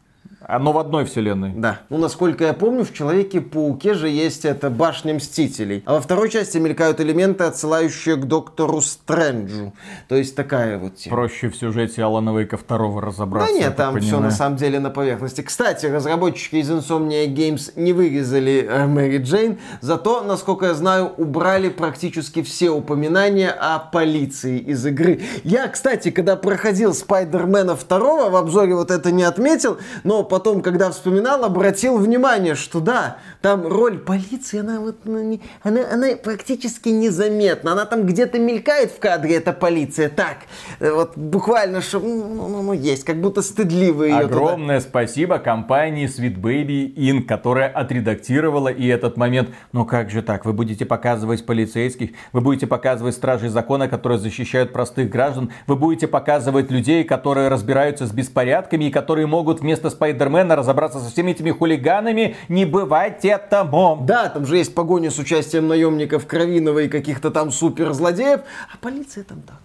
Оно 0.48 0.72
в 0.74 0.78
одной 0.78 1.06
вселенной. 1.06 1.54
Да. 1.56 1.80
Ну, 1.90 1.98
насколько 1.98 2.44
я 2.46 2.54
помню, 2.54 2.84
в 2.84 2.94
Человеке-пауке 2.94 3.94
же 3.94 4.10
есть 4.10 4.46
эта 4.46 4.70
башня 4.70 5.16
Мстителей. 5.16 5.84
А 5.86 5.94
во 5.94 6.02
второй 6.02 6.30
части 6.30 6.58
мелькают 6.58 7.00
элементы, 7.00 7.46
отсылающие 7.46 8.16
к 8.16 8.26
Доктору 8.26 8.82
Стрэнджу. 8.82 9.74
То 10.08 10.16
есть 10.16 10.36
такая 10.36 10.78
вот 10.78 10.98
тема. 10.98 11.16
Проще 11.16 11.50
в 11.50 11.56
сюжете 11.56 12.04
Алана 12.04 12.38
Вейка 12.38 12.58
второго 12.58 13.02
Да 13.02 13.08
разобраться. 13.08 13.54
я 13.54 13.60
нет, 13.68 13.76
там 13.76 14.00
все 14.00 14.20
на 14.20 14.32
самом 14.32 14.58
деле 14.58 14.80
на 14.80 14.90
поверхности. 14.90 15.42
Кстати, 15.42 15.88
разработчики 15.88 16.58
из 16.58 16.70
Insomnia 16.70 17.26
Games 17.28 17.72
не 17.76 17.94
вырезали 17.94 18.68
э, 18.70 18.86
Мэри 18.86 19.18
Джейн, 19.20 19.58
зато, 19.82 20.22
насколько 20.22 20.68
я 20.68 20.74
знаю, 20.74 21.12
убрали 21.18 21.70
практически 21.70 22.44
все 22.44 22.70
упоминания 22.70 23.50
о 23.50 23.80
полиции 23.80 24.60
из 24.60 24.86
игры. 24.86 25.22
Я, 25.44 25.68
кстати, 25.68 26.12
когда 26.12 26.36
проходил 26.36 26.94
Спайдермена 26.94 27.76
второго, 27.76 28.30
в 28.30 28.36
обзоре 28.36 28.76
вот 28.76 28.92
это 28.92 29.12
не 29.12 29.24
отметил, 29.24 29.78
но 30.04 30.24
потом, 30.36 30.62
когда 30.62 30.92
вспоминал, 30.92 31.46
обратил 31.46 31.98
внимание, 31.98 32.56
что 32.56 32.82
да, 32.82 33.20
там 33.42 33.66
роль 33.66 33.98
полиции, 34.00 34.60
она 34.60 34.82
вот, 34.82 34.98
ну, 35.06 35.40
она, 35.64 35.80
она 35.94 36.08
практически 36.22 36.90
незаметна. 36.90 37.72
Она 37.72 37.86
там 37.86 38.06
где-то 38.06 38.38
мелькает 38.38 38.92
в 38.92 39.00
кадре, 39.00 39.36
эта 39.36 39.54
полиция. 39.54 40.10
Так, 40.10 40.40
э, 40.82 40.92
вот 40.92 41.14
буквально, 41.16 41.80
что, 41.82 42.02
ну, 42.02 42.50
ну, 42.50 42.62
ну, 42.64 42.74
есть, 42.74 43.06
как 43.06 43.22
будто 43.22 43.42
стыдливо 43.42 44.04
ее 44.04 44.18
Огромное 44.18 44.80
туда. 44.82 44.90
спасибо 44.90 45.38
компании 45.38 46.06
Sweet 46.06 46.38
Baby 46.38 46.94
Inc., 46.96 47.22
которая 47.22 47.70
отредактировала 47.70 48.68
и 48.68 48.86
этот 48.88 49.16
момент. 49.16 49.52
Ну 49.72 49.86
как 49.86 50.10
же 50.10 50.22
так, 50.22 50.44
вы 50.44 50.52
будете 50.52 50.86
показывать 50.86 51.46
полицейских, 51.46 52.10
вы 52.34 52.42
будете 52.42 52.68
показывать 52.68 53.16
стражей 53.16 53.48
закона, 53.48 53.88
которые 53.88 54.20
защищают 54.20 54.74
простых 54.74 55.10
граждан, 55.10 55.54
вы 55.66 55.78
будете 55.78 56.08
показывать 56.08 56.72
людей, 56.72 57.06
которые 57.06 57.48
разбираются 57.48 58.06
с 58.06 58.12
беспорядками 58.12 58.86
и 58.86 58.92
которые 58.92 59.28
могут 59.28 59.62
вместо 59.62 59.90
Спайдермена 60.26 60.56
разобраться 60.56 61.00
со 61.00 61.12
всеми 61.12 61.32
этими 61.32 61.52
хулиганами. 61.52 62.36
Не 62.50 62.66
бывать 62.66 63.24
этому. 63.26 64.00
Да, 64.02 64.30
там 64.30 64.46
же 64.46 64.58
есть 64.58 64.74
погоня 64.74 65.12
с 65.12 65.20
участием 65.20 65.68
наемников 65.68 66.26
Кровинова 66.26 66.80
и 66.80 66.88
каких-то 66.88 67.30
там 67.30 67.52
суперзлодеев, 67.52 68.42
а 68.42 68.78
полиция 68.82 69.24
там 69.24 69.42
так 69.42 69.58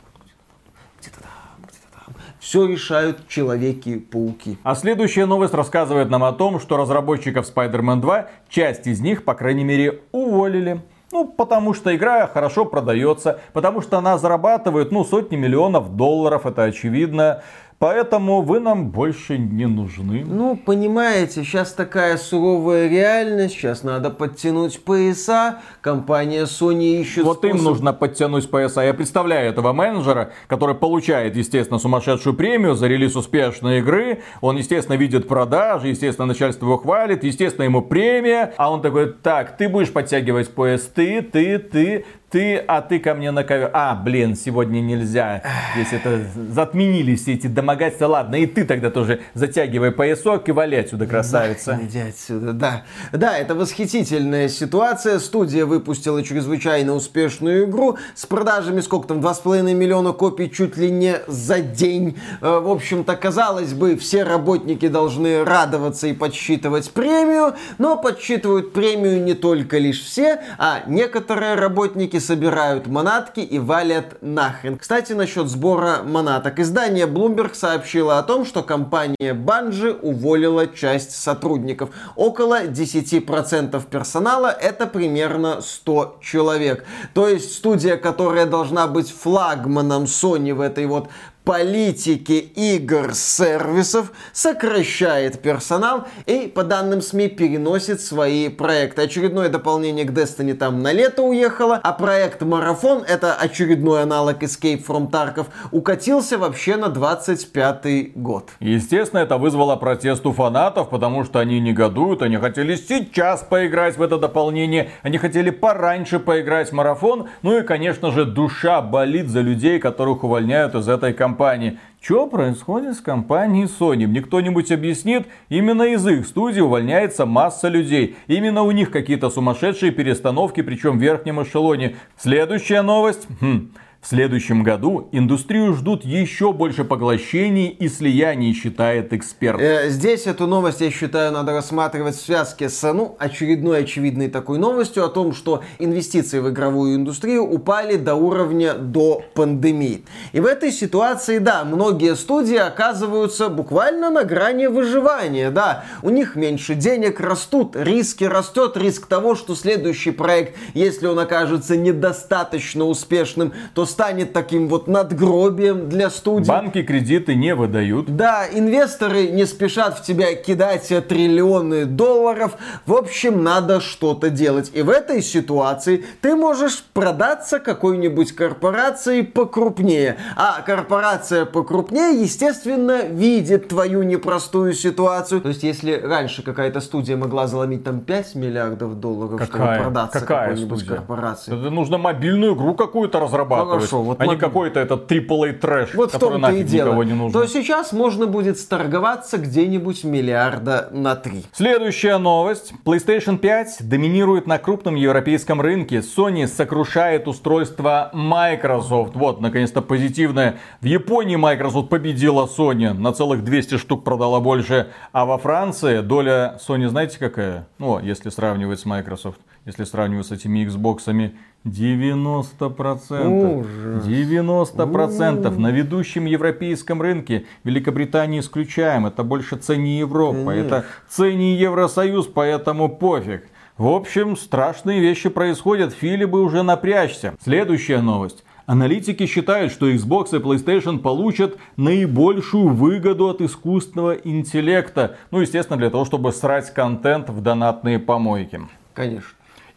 где-то 1.00 1.20
там. 1.20 2.14
Все 2.40 2.66
решают 2.66 3.26
Человеки-пауки. 3.28 4.58
А 4.62 4.74
следующая 4.74 5.24
новость 5.24 5.54
рассказывает 5.54 6.10
нам 6.10 6.24
о 6.24 6.32
том, 6.32 6.60
что 6.60 6.76
разработчиков 6.76 7.50
Spider-Man 7.50 8.00
2, 8.00 8.26
часть 8.50 8.86
из 8.86 9.00
них, 9.00 9.24
по 9.24 9.34
крайней 9.34 9.64
мере, 9.64 10.00
уволили. 10.12 10.82
Ну, 11.12 11.26
потому 11.26 11.74
что 11.74 11.94
игра 11.94 12.26
хорошо 12.28 12.64
продается, 12.64 13.40
потому 13.52 13.80
что 13.80 13.98
она 13.98 14.16
зарабатывает, 14.16 14.92
ну, 14.92 15.04
сотни 15.04 15.36
миллионов 15.36 15.96
долларов, 15.96 16.46
это 16.46 16.64
очевидно. 16.64 17.42
Поэтому 17.80 18.42
вы 18.42 18.60
нам 18.60 18.90
больше 18.90 19.38
не 19.38 19.64
нужны. 19.64 20.22
Ну, 20.26 20.54
понимаете, 20.54 21.42
сейчас 21.44 21.72
такая 21.72 22.18
суровая 22.18 22.90
реальность, 22.90 23.54
сейчас 23.54 23.82
надо 23.82 24.10
подтянуть 24.10 24.84
пояса, 24.84 25.60
компания 25.80 26.42
Sony 26.42 27.00
ищет 27.00 27.24
Вот 27.24 27.38
способ... 27.38 27.56
им 27.56 27.64
нужно 27.64 27.94
подтянуть 27.94 28.50
пояса. 28.50 28.82
Я 28.82 28.92
представляю 28.92 29.48
этого 29.48 29.72
менеджера, 29.72 30.32
который 30.46 30.74
получает, 30.74 31.36
естественно, 31.36 31.78
сумасшедшую 31.78 32.36
премию 32.36 32.74
за 32.74 32.86
релиз 32.86 33.16
успешной 33.16 33.78
игры. 33.78 34.20
Он, 34.42 34.58
естественно, 34.58 34.96
видит 34.96 35.26
продажи, 35.26 35.88
естественно, 35.88 36.26
начальство 36.26 36.66
его 36.66 36.76
хвалит, 36.76 37.24
естественно, 37.24 37.64
ему 37.64 37.80
премия. 37.80 38.52
А 38.58 38.70
он 38.70 38.82
такой, 38.82 39.10
так, 39.10 39.56
ты 39.56 39.70
будешь 39.70 39.90
подтягивать 39.90 40.50
пояс, 40.50 40.82
ты, 40.82 41.22
ты, 41.22 41.58
ты, 41.58 42.04
ты, 42.30 42.58
а 42.58 42.80
ты 42.80 43.00
ко 43.00 43.14
мне 43.14 43.32
на 43.32 43.42
ковер. 43.42 43.70
А, 43.72 43.94
блин, 43.94 44.36
сегодня 44.36 44.80
нельзя. 44.80 45.42
Здесь 45.74 45.92
это 45.92 46.20
затменили 46.50 47.16
все 47.16 47.34
эти 47.34 47.48
домогательства. 47.48 48.06
Ладно, 48.06 48.36
и 48.36 48.46
ты 48.46 48.64
тогда 48.64 48.90
тоже 48.90 49.20
затягивай 49.34 49.90
поясок 49.90 50.48
и 50.48 50.52
вали 50.52 50.76
отсюда, 50.76 51.06
красавица. 51.06 51.72
Да, 51.72 51.86
иди 51.86 51.98
отсюда, 51.98 52.52
да. 52.52 52.84
Да, 53.12 53.36
это 53.36 53.54
восхитительная 53.54 54.48
ситуация. 54.48 55.18
Студия 55.18 55.66
выпустила 55.66 56.22
чрезвычайно 56.22 56.94
успешную 56.94 57.64
игру 57.64 57.98
с 58.14 58.26
продажами, 58.26 58.80
сколько 58.80 59.08
там, 59.08 59.18
2,5 59.18 59.74
миллиона 59.74 60.12
копий 60.12 60.50
чуть 60.50 60.76
ли 60.76 60.90
не 60.90 61.16
за 61.26 61.60
день. 61.60 62.16
Э, 62.40 62.60
в 62.60 62.70
общем-то, 62.70 63.16
казалось 63.16 63.74
бы, 63.74 63.96
все 63.96 64.22
работники 64.22 64.86
должны 64.86 65.44
радоваться 65.44 66.06
и 66.06 66.12
подсчитывать 66.12 66.90
премию, 66.92 67.54
но 67.78 67.96
подсчитывают 67.96 68.72
премию 68.72 69.22
не 69.22 69.34
только 69.34 69.78
лишь 69.78 70.00
все, 70.00 70.40
а 70.58 70.82
некоторые 70.86 71.56
работники 71.56 72.19
собирают 72.20 72.86
манатки 72.86 73.40
и 73.40 73.58
валят 73.58 74.18
нахрен. 74.20 74.78
Кстати, 74.78 75.12
насчет 75.12 75.48
сбора 75.48 76.02
манаток. 76.04 76.58
Издание 76.60 77.06
Bloomberg 77.06 77.54
сообщило 77.54 78.18
о 78.18 78.22
том, 78.22 78.46
что 78.46 78.62
компания 78.62 79.34
Bungie 79.34 79.98
уволила 80.00 80.66
часть 80.66 81.12
сотрудников. 81.12 81.90
Около 82.16 82.64
10% 82.64 83.82
персонала 83.90 84.48
это 84.48 84.86
примерно 84.86 85.60
100 85.60 86.18
человек. 86.22 86.84
То 87.14 87.28
есть 87.28 87.54
студия, 87.54 87.96
которая 87.96 88.46
должна 88.46 88.86
быть 88.86 89.10
флагманом 89.10 90.04
Sony 90.04 90.54
в 90.54 90.60
этой 90.60 90.86
вот 90.86 91.08
политики 91.44 92.32
игр 92.32 93.14
сервисов, 93.14 94.12
сокращает 94.32 95.40
персонал 95.40 96.06
и, 96.26 96.46
по 96.54 96.64
данным 96.64 97.00
СМИ, 97.00 97.28
переносит 97.28 98.00
свои 98.00 98.48
проекты. 98.48 99.02
Очередное 99.02 99.48
дополнение 99.48 100.04
к 100.04 100.10
Destiny 100.10 100.54
там 100.54 100.82
на 100.82 100.92
лето 100.92 101.22
уехало, 101.22 101.80
а 101.82 101.92
проект 101.92 102.42
Марафон, 102.42 103.02
это 103.06 103.34
очередной 103.34 104.02
аналог 104.02 104.42
Escape 104.42 104.84
from 104.86 105.10
Tarkov, 105.10 105.46
укатился 105.70 106.38
вообще 106.38 106.76
на 106.76 106.88
25 106.88 108.14
год. 108.14 108.50
Естественно, 108.60 109.20
это 109.20 109.38
вызвало 109.38 109.76
протест 109.76 110.26
у 110.26 110.32
фанатов, 110.32 110.90
потому 110.90 111.24
что 111.24 111.40
они 111.40 111.58
негодуют, 111.58 112.22
они 112.22 112.36
хотели 112.36 112.76
сейчас 112.76 113.42
поиграть 113.42 113.96
в 113.96 114.02
это 114.02 114.18
дополнение, 114.18 114.90
они 115.02 115.18
хотели 115.18 115.50
пораньше 115.50 116.18
поиграть 116.18 116.70
в 116.70 116.72
Марафон, 116.74 117.28
ну 117.42 117.58
и, 117.58 117.62
конечно 117.62 118.10
же, 118.10 118.24
душа 118.24 118.82
болит 118.82 119.28
за 119.28 119.40
людей, 119.40 119.78
которых 119.78 120.22
увольняют 120.22 120.74
из 120.74 120.88
этой 120.88 121.12
компании 121.12 121.29
компании. 121.30 121.78
Что 122.02 122.26
происходит 122.26 122.96
с 122.96 123.00
компанией 123.00 123.66
Sony? 123.66 124.06
Мне 124.06 124.20
кто-нибудь 124.20 124.72
объяснит? 124.72 125.26
Именно 125.48 125.82
из 125.82 126.04
их 126.06 126.26
студии 126.26 126.60
увольняется 126.60 127.24
масса 127.24 127.68
людей. 127.68 128.16
Именно 128.26 128.62
у 128.62 128.72
них 128.72 128.90
какие-то 128.90 129.30
сумасшедшие 129.30 129.92
перестановки, 129.92 130.62
причем 130.62 130.98
в 130.98 131.02
верхнем 131.02 131.42
эшелоне. 131.42 131.96
Следующая 132.16 132.82
новость. 132.82 133.28
Хм. 133.40 133.70
В 134.00 134.08
следующем 134.08 134.62
году 134.62 135.10
индустрию 135.12 135.74
ждут 135.74 136.06
еще 136.06 136.54
больше 136.54 136.84
поглощений 136.84 137.68
и 137.68 137.86
слияний, 137.86 138.54
считает 138.54 139.12
эксперт. 139.12 139.60
Э, 139.60 139.90
здесь 139.90 140.26
эту 140.26 140.46
новость, 140.46 140.80
я 140.80 140.90
считаю, 140.90 141.32
надо 141.32 141.52
рассматривать 141.52 142.16
в 142.16 142.24
связке 142.24 142.70
с 142.70 142.92
ну, 142.94 143.14
очередной 143.18 143.80
очевидной 143.80 144.28
такой 144.28 144.58
новостью 144.58 145.04
о 145.04 145.08
том, 145.08 145.34
что 145.34 145.62
инвестиции 145.78 146.38
в 146.38 146.48
игровую 146.48 146.94
индустрию 146.94 147.44
упали 147.44 147.96
до 147.96 148.14
уровня 148.14 148.72
до 148.72 149.22
пандемии. 149.34 150.06
И 150.32 150.40
в 150.40 150.46
этой 150.46 150.72
ситуации, 150.72 151.36
да, 151.36 151.64
многие 151.64 152.16
студии 152.16 152.56
оказываются 152.56 153.50
буквально 153.50 154.08
на 154.08 154.24
грани 154.24 154.66
выживания. 154.66 155.50
Да, 155.50 155.84
у 156.02 156.08
них 156.08 156.36
меньше 156.36 156.74
денег, 156.74 157.20
растут 157.20 157.76
риски, 157.76 158.24
растет 158.24 158.78
риск 158.78 159.06
того, 159.08 159.34
что 159.34 159.54
следующий 159.54 160.10
проект, 160.10 160.56
если 160.72 161.06
он 161.06 161.18
окажется 161.18 161.76
недостаточно 161.76 162.86
успешным, 162.86 163.52
то 163.74 163.89
станет 163.90 164.32
таким 164.32 164.68
вот 164.68 164.88
надгробием 164.88 165.88
для 165.88 166.10
студии. 166.10 166.48
Банки 166.48 166.82
кредиты 166.82 167.34
не 167.34 167.54
выдают. 167.54 168.14
Да, 168.14 168.46
инвесторы 168.50 169.28
не 169.28 169.44
спешат 169.46 169.98
в 169.98 170.02
тебя 170.02 170.34
кидать 170.34 170.88
триллионы 171.08 171.84
долларов. 171.84 172.56
В 172.86 172.94
общем, 172.94 173.42
надо 173.42 173.80
что-то 173.80 174.30
делать. 174.30 174.70
И 174.74 174.82
в 174.82 174.90
этой 174.90 175.22
ситуации 175.22 176.04
ты 176.20 176.34
можешь 176.34 176.82
продаться 176.92 177.58
какой-нибудь 177.58 178.32
корпорации 178.32 179.22
покрупнее. 179.22 180.16
А 180.36 180.62
корпорация 180.62 181.44
покрупнее, 181.44 182.20
естественно, 182.20 183.02
видит 183.02 183.68
твою 183.68 184.02
непростую 184.02 184.72
ситуацию. 184.72 185.40
То 185.40 185.48
есть, 185.48 185.62
если 185.62 185.92
раньше 185.92 186.42
какая-то 186.42 186.80
студия 186.80 187.16
могла 187.16 187.46
заломить 187.46 187.84
там 187.84 188.00
5 188.00 188.34
миллиардов 188.34 189.00
долларов, 189.00 189.40
какая? 189.40 189.74
чтобы 189.74 189.82
продаться 189.84 190.20
какая 190.20 190.48
какой-нибудь 190.48 190.78
студия? 190.78 190.96
корпорации. 190.96 191.58
Это 191.58 191.70
нужно 191.70 191.98
мобильную 191.98 192.54
игру 192.54 192.74
какую-то 192.74 193.20
разрабатывать 193.20 193.79
Хорошо, 193.80 194.02
вот 194.02 194.20
а 194.20 194.26
не 194.26 194.34
моб- 194.34 194.38
какой-то 194.38 194.80
этот 194.80 195.10
AAA 195.10 195.52
трэш, 195.54 195.94
Вот 195.94 196.10
в 196.10 196.12
который 196.12 196.40
том-то 196.40 196.52
и 196.52 196.62
дело. 196.62 196.86
никого 196.88 197.04
не 197.04 197.12
нужен. 197.12 197.32
То 197.32 197.46
сейчас 197.46 197.92
можно 197.92 198.26
будет 198.26 198.58
сторговаться 198.58 199.38
где-нибудь 199.38 200.04
миллиарда 200.04 200.88
на 200.92 201.16
три. 201.16 201.44
Следующая 201.52 202.18
новость. 202.18 202.72
PlayStation 202.84 203.38
5 203.38 203.78
доминирует 203.88 204.46
на 204.46 204.58
крупном 204.58 204.94
европейском 204.94 205.60
рынке. 205.60 205.98
Sony 205.98 206.46
сокрушает 206.46 207.28
устройство 207.28 208.10
Microsoft. 208.12 209.14
Вот, 209.16 209.40
наконец-то 209.40 209.82
позитивное. 209.82 210.58
В 210.80 210.84
Японии 210.84 211.36
Microsoft 211.36 211.88
победила 211.88 212.46
Sony. 212.46 212.92
На 212.92 213.12
целых 213.12 213.44
200 213.44 213.76
штук 213.78 214.04
продала 214.04 214.40
больше. 214.40 214.88
А 215.12 215.24
во 215.24 215.38
Франции 215.38 216.00
доля 216.00 216.58
Sony, 216.66 216.88
знаете 216.88 217.18
какая? 217.18 217.66
Ну, 217.78 217.98
если 218.00 218.30
сравнивать 218.30 218.80
с 218.80 218.84
Microsoft. 218.84 219.38
Если 219.66 219.84
сравнивать 219.84 220.26
с 220.26 220.32
этими 220.32 220.66
Xbox'ами. 220.66 221.32
90%. 221.64 223.60
Ужас. 223.60 224.06
90% 224.06 225.58
на 225.58 225.70
ведущем 225.70 226.24
европейском 226.24 227.02
рынке. 227.02 227.44
Великобритании 227.64 228.40
исключаем. 228.40 229.06
Это 229.06 229.22
больше 229.22 229.56
цене 229.56 229.98
Европа. 229.98 230.50
Это 230.50 230.86
цене 231.08 231.56
Евросоюз, 231.56 232.26
поэтому 232.26 232.88
пофиг. 232.88 233.44
В 233.76 233.86
общем, 233.88 234.36
страшные 234.36 235.00
вещи 235.00 235.28
происходят. 235.28 235.92
Фили 235.92 236.24
бы 236.24 236.42
уже 236.42 236.62
напрячься. 236.62 237.34
Следующая 237.42 238.00
новость. 238.00 238.44
Аналитики 238.66 239.26
считают, 239.26 239.72
что 239.72 239.90
Xbox 239.90 240.36
и 240.36 240.38
PlayStation 240.38 240.98
получат 240.98 241.56
наибольшую 241.76 242.68
выгоду 242.68 243.28
от 243.28 243.40
искусственного 243.40 244.12
интеллекта. 244.12 245.16
Ну, 245.30 245.40
естественно, 245.40 245.76
для 245.76 245.90
того, 245.90 246.04
чтобы 246.04 246.32
срать 246.32 246.72
контент 246.72 247.30
в 247.30 247.40
донатные 247.42 247.98
помойки. 247.98 248.60
Конечно. 248.94 249.30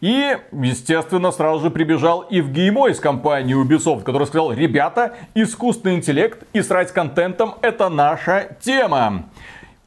И, 0.04 0.38
естественно, 0.52 1.32
сразу 1.32 1.64
же 1.64 1.70
прибежал 1.72 2.28
Евгеймо 2.30 2.90
из 2.90 3.00
компании 3.00 3.56
Ubisoft, 3.56 4.04
который 4.04 4.28
сказал, 4.28 4.52
ребята, 4.52 5.16
искусственный 5.34 5.96
интеллект 5.96 6.44
и 6.52 6.62
срать 6.62 6.92
контентом 6.92 7.56
это 7.62 7.88
наша 7.88 8.58
тема. 8.60 9.30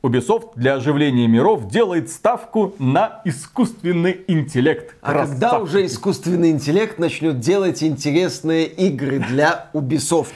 Ubisoft 0.03 0.53
для 0.57 0.77
оживления 0.77 1.27
миров 1.27 1.69
делает 1.69 2.09
ставку 2.09 2.75
на 2.79 3.21
искусственный 3.27 4.25
интеллект. 4.27 4.95
А 5.03 5.12
когда 5.12 5.51
Красавчики. 5.51 5.62
уже 5.62 5.85
искусственный 5.85 6.51
интеллект 6.51 6.99
начнет 6.99 7.39
делать 7.39 7.83
интересные 7.83 8.64
игры 8.69 9.19
для 9.19 9.69
Ubisoft? 9.75 10.33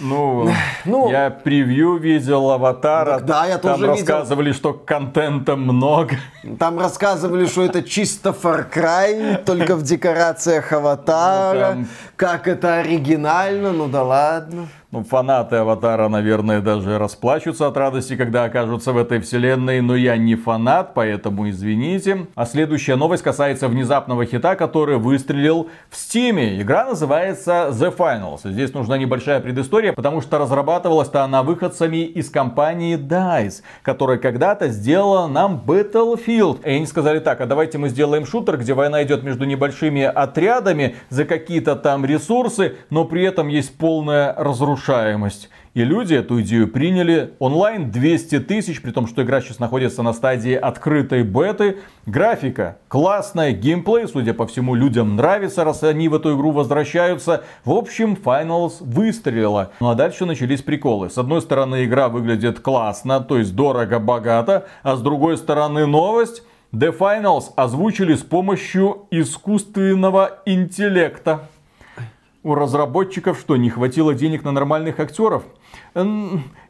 Ну, 0.00 0.50
Ну, 0.84 1.10
я 1.10 1.30
превью 1.30 1.96
видел 1.96 2.50
Аватара. 2.50 3.18
Да, 3.20 3.46
я 3.46 3.58
Там 3.58 3.72
тоже 3.72 3.92
видел. 3.92 3.96
рассказывали, 3.96 4.52
что 4.52 4.72
контента 4.72 5.56
много. 5.56 6.16
Там 6.58 6.78
рассказывали, 6.78 7.46
что 7.46 7.62
это 7.62 7.82
чисто 7.82 8.30
Far 8.30 8.66
Cry, 8.72 9.42
только 9.44 9.76
в 9.76 9.82
декорациях 9.82 10.72
аватара. 10.72 11.74
Ну, 11.74 11.82
там- 11.84 11.88
Как 12.16 12.48
это 12.48 12.76
оригинально, 12.76 13.72
ну 13.72 13.88
да 13.88 14.02
ладно. 14.02 14.68
Ну, 14.90 15.04
фанаты 15.04 15.56
Аватара, 15.56 16.08
наверное, 16.08 16.62
даже 16.62 16.96
расплачутся 16.96 17.66
от 17.66 17.76
радости, 17.76 18.16
когда 18.16 18.44
окажутся 18.44 18.94
в 18.94 18.96
этой 18.96 19.20
вселенной, 19.20 19.82
но 19.82 19.94
я 19.94 20.16
не 20.16 20.34
фанат, 20.34 20.94
поэтому 20.94 21.50
извините. 21.50 22.26
А 22.34 22.46
следующая 22.46 22.96
новость 22.96 23.22
касается 23.22 23.68
внезапного 23.68 24.24
хита, 24.24 24.56
который 24.56 24.96
выстрелил 24.96 25.68
в 25.90 25.96
Стиме. 25.96 26.62
Игра 26.62 26.86
называется 26.86 27.68
The 27.70 27.94
Finals. 27.94 28.50
Здесь 28.50 28.72
нужна 28.72 28.96
небольшая 28.96 29.40
предыстория, 29.40 29.92
потому 29.92 30.22
что 30.22 30.38
разрабатывалась-то 30.38 31.22
она 31.22 31.42
выходцами 31.42 32.06
из 32.06 32.30
компании 32.30 32.96
DICE, 32.96 33.60
которая 33.82 34.16
когда-то 34.16 34.68
сделала 34.68 35.26
нам 35.26 35.62
Battlefield. 35.66 36.64
И 36.64 36.70
они 36.70 36.86
сказали 36.86 37.18
так, 37.18 37.42
а 37.42 37.46
давайте 37.46 37.76
мы 37.76 37.90
сделаем 37.90 38.24
шутер, 38.24 38.56
где 38.56 38.72
война 38.72 39.02
идет 39.02 39.22
между 39.22 39.44
небольшими 39.44 40.04
отрядами 40.04 40.96
за 41.10 41.26
какие-то 41.26 41.76
там 41.76 42.06
ресурсы, 42.06 42.76
но 42.88 43.04
при 43.04 43.22
этом 43.24 43.48
есть 43.48 43.76
полная 43.76 44.32
разрушаемость. 44.78 45.50
И 45.74 45.84
люди 45.84 46.14
эту 46.14 46.40
идею 46.40 46.68
приняли. 46.68 47.34
Онлайн 47.38 47.90
200 47.90 48.40
тысяч, 48.40 48.82
при 48.82 48.90
том, 48.90 49.06
что 49.06 49.22
игра 49.22 49.40
сейчас 49.40 49.58
находится 49.58 50.02
на 50.02 50.12
стадии 50.12 50.54
открытой 50.54 51.22
беты. 51.22 51.78
Графика 52.06 52.78
классная, 52.88 53.52
геймплей, 53.52 54.08
судя 54.08 54.34
по 54.34 54.46
всему, 54.46 54.74
людям 54.74 55.14
нравится, 55.14 55.64
раз 55.64 55.82
они 55.84 56.08
в 56.08 56.14
эту 56.14 56.34
игру 56.36 56.50
возвращаются. 56.50 57.44
В 57.64 57.72
общем, 57.72 58.18
Finals 58.22 58.74
выстрелила. 58.80 59.70
Ну 59.80 59.90
а 59.90 59.94
дальше 59.94 60.24
начались 60.24 60.62
приколы. 60.62 61.10
С 61.10 61.18
одной 61.18 61.42
стороны, 61.42 61.84
игра 61.84 62.08
выглядит 62.08 62.60
классно, 62.60 63.20
то 63.20 63.38
есть 63.38 63.54
дорого-богато, 63.54 64.66
а 64.82 64.96
с 64.96 65.00
другой 65.00 65.36
стороны, 65.36 65.86
новость. 65.86 66.42
The 66.72 66.94
Finals 66.96 67.44
озвучили 67.56 68.14
с 68.14 68.22
помощью 68.22 69.06
искусственного 69.10 70.40
интеллекта. 70.44 71.48
У 72.44 72.54
разработчиков 72.54 73.36
что, 73.36 73.56
не 73.56 73.68
хватило 73.68 74.14
денег 74.14 74.44
на 74.44 74.52
нормальных 74.52 75.00
актеров? 75.00 75.42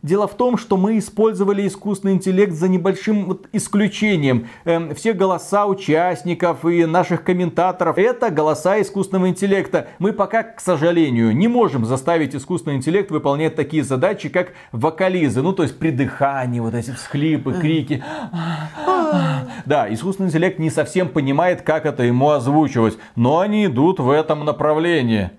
Дело 0.02 0.26
в 0.26 0.34
том, 0.34 0.56
что 0.56 0.78
мы 0.78 0.96
использовали 0.96 1.66
искусственный 1.66 2.14
интеллект 2.14 2.54
за 2.54 2.68
небольшим 2.68 3.26
вот 3.26 3.48
исключением. 3.52 4.46
Эм, 4.64 4.94
Все 4.94 5.12
голоса 5.12 5.66
участников 5.66 6.64
и 6.64 6.86
наших 6.86 7.22
комментаторов 7.22 7.98
это 7.98 8.30
голоса 8.30 8.80
искусственного 8.80 9.28
интеллекта. 9.28 9.88
Мы 9.98 10.14
пока, 10.14 10.42
к 10.42 10.60
сожалению, 10.60 11.36
не 11.36 11.48
можем 11.48 11.84
заставить 11.84 12.34
искусственный 12.34 12.76
интеллект 12.76 13.10
выполнять 13.10 13.54
такие 13.54 13.84
задачи, 13.84 14.30
как 14.30 14.54
вокализы. 14.72 15.42
Ну, 15.42 15.52
то 15.52 15.64
есть 15.64 15.78
при 15.78 15.90
дыхании, 15.90 16.60
вот 16.60 16.74
эти 16.74 16.92
всхлипы, 16.92 17.52
крики. 17.52 18.02
Да, 19.66 19.92
искусственный 19.92 20.30
интеллект 20.30 20.58
не 20.58 20.70
совсем 20.70 21.08
понимает, 21.08 21.60
как 21.60 21.84
это 21.84 22.04
ему 22.04 22.30
озвучивать, 22.30 22.96
но 23.16 23.40
они 23.40 23.66
идут 23.66 24.00
в 24.00 24.10
этом 24.10 24.46
направлении. 24.46 25.30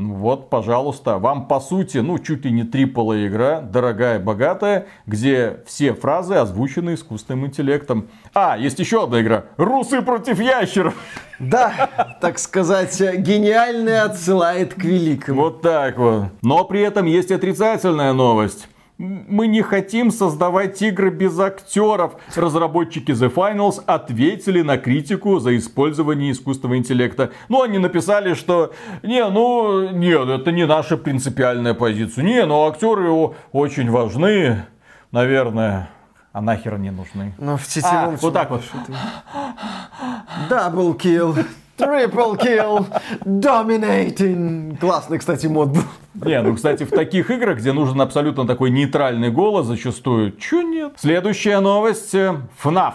Ну 0.00 0.14
Вот, 0.14 0.48
пожалуйста, 0.48 1.18
вам 1.18 1.48
по 1.48 1.58
сути, 1.58 1.98
ну, 1.98 2.20
чуть 2.20 2.44
ли 2.44 2.52
не 2.52 2.62
трипола 2.62 3.26
игра, 3.26 3.60
дорогая, 3.60 4.20
богатая, 4.20 4.86
где 5.06 5.56
все 5.66 5.92
фразы 5.92 6.36
озвучены 6.36 6.94
искусственным 6.94 7.46
интеллектом. 7.46 8.06
А, 8.32 8.56
есть 8.56 8.78
еще 8.78 9.02
одна 9.02 9.20
игра. 9.20 9.46
Русы 9.56 10.00
против 10.02 10.38
ящеров. 10.38 10.94
Да, 11.40 11.90
так 12.20 12.38
сказать, 12.38 13.00
гениальное 13.00 14.04
отсылает 14.04 14.74
к 14.74 14.84
великому. 14.84 15.42
Вот 15.42 15.62
так 15.62 15.98
вот. 15.98 16.26
Но 16.42 16.64
при 16.64 16.80
этом 16.80 17.06
есть 17.06 17.32
отрицательная 17.32 18.12
новость. 18.12 18.68
Мы 18.98 19.46
не 19.46 19.62
хотим 19.62 20.10
создавать 20.10 20.82
игры 20.82 21.10
без 21.10 21.38
актеров. 21.38 22.14
Разработчики 22.34 23.12
The 23.12 23.32
Finals 23.32 23.80
ответили 23.86 24.60
на 24.62 24.76
критику 24.76 25.38
за 25.38 25.56
использование 25.56 26.32
искусственного 26.32 26.78
интеллекта. 26.78 27.30
Ну, 27.48 27.62
они 27.62 27.78
написали, 27.78 28.34
что 28.34 28.72
не, 29.04 29.24
ну, 29.24 29.90
нет, 29.90 30.28
это 30.28 30.50
не 30.50 30.66
наша 30.66 30.96
принципиальная 30.96 31.74
позиция. 31.74 32.24
Не, 32.24 32.44
ну, 32.44 32.66
актеры 32.66 33.08
очень 33.52 33.88
важны, 33.88 34.64
наверное. 35.12 35.90
А 36.32 36.40
нахер 36.40 36.76
не 36.78 36.90
нужны. 36.90 37.34
Но 37.38 37.56
в 37.56 37.62
А, 37.62 37.70
тетивом 37.70 38.16
вот 38.16 38.34
так 38.34 38.50
вот. 38.50 38.62
Дабл 40.48 40.94
kill, 40.94 41.44
triple 41.78 42.36
kill, 42.38 42.86
dominating. 43.24 44.76
Классный, 44.78 45.18
кстати, 45.18 45.46
мод 45.46 45.70
был. 45.70 45.82
Не, 46.26 46.42
ну, 46.42 46.54
кстати, 46.54 46.84
в 46.84 46.90
таких 46.90 47.30
играх, 47.30 47.58
где 47.58 47.72
нужен 47.72 48.00
абсолютно 48.00 48.46
такой 48.46 48.70
нейтральный 48.70 49.30
голос 49.30 49.66
зачастую, 49.66 50.32
чё 50.36 50.62
нет? 50.62 50.94
Следующая 50.96 51.60
новость. 51.60 52.14
э, 52.14 52.34
FNAF. 52.62 52.94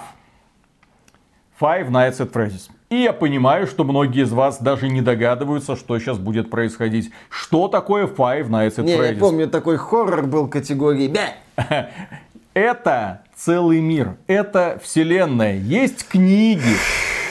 Five 1.59 1.89
Nights 1.89 2.19
at 2.19 2.31
Freddy's. 2.31 2.69
И 2.89 2.95
я 3.03 3.13
понимаю, 3.13 3.65
что 3.65 3.83
многие 3.85 4.23
из 4.23 4.31
вас 4.31 4.61
даже 4.61 4.87
не 4.89 5.01
догадываются, 5.01 5.75
что 5.75 5.97
сейчас 5.97 6.17
будет 6.19 6.49
происходить. 6.49 7.11
Что 7.29 7.67
такое 7.67 8.05
Five 8.07 8.49
Nights 8.49 8.75
at 8.77 8.83
Не, 8.83 8.95
Freddy's? 8.95 9.13
я 9.13 9.19
помню, 9.19 9.47
такой 9.49 9.77
хоррор 9.77 10.27
был 10.27 10.47
категории 10.47 11.07
«Бя». 11.07 11.35
Это 12.53 13.21
целый 13.35 13.81
мир, 13.81 14.15
это 14.27 14.79
вселенная. 14.83 15.57
Есть 15.57 16.07
книги, 16.07 16.61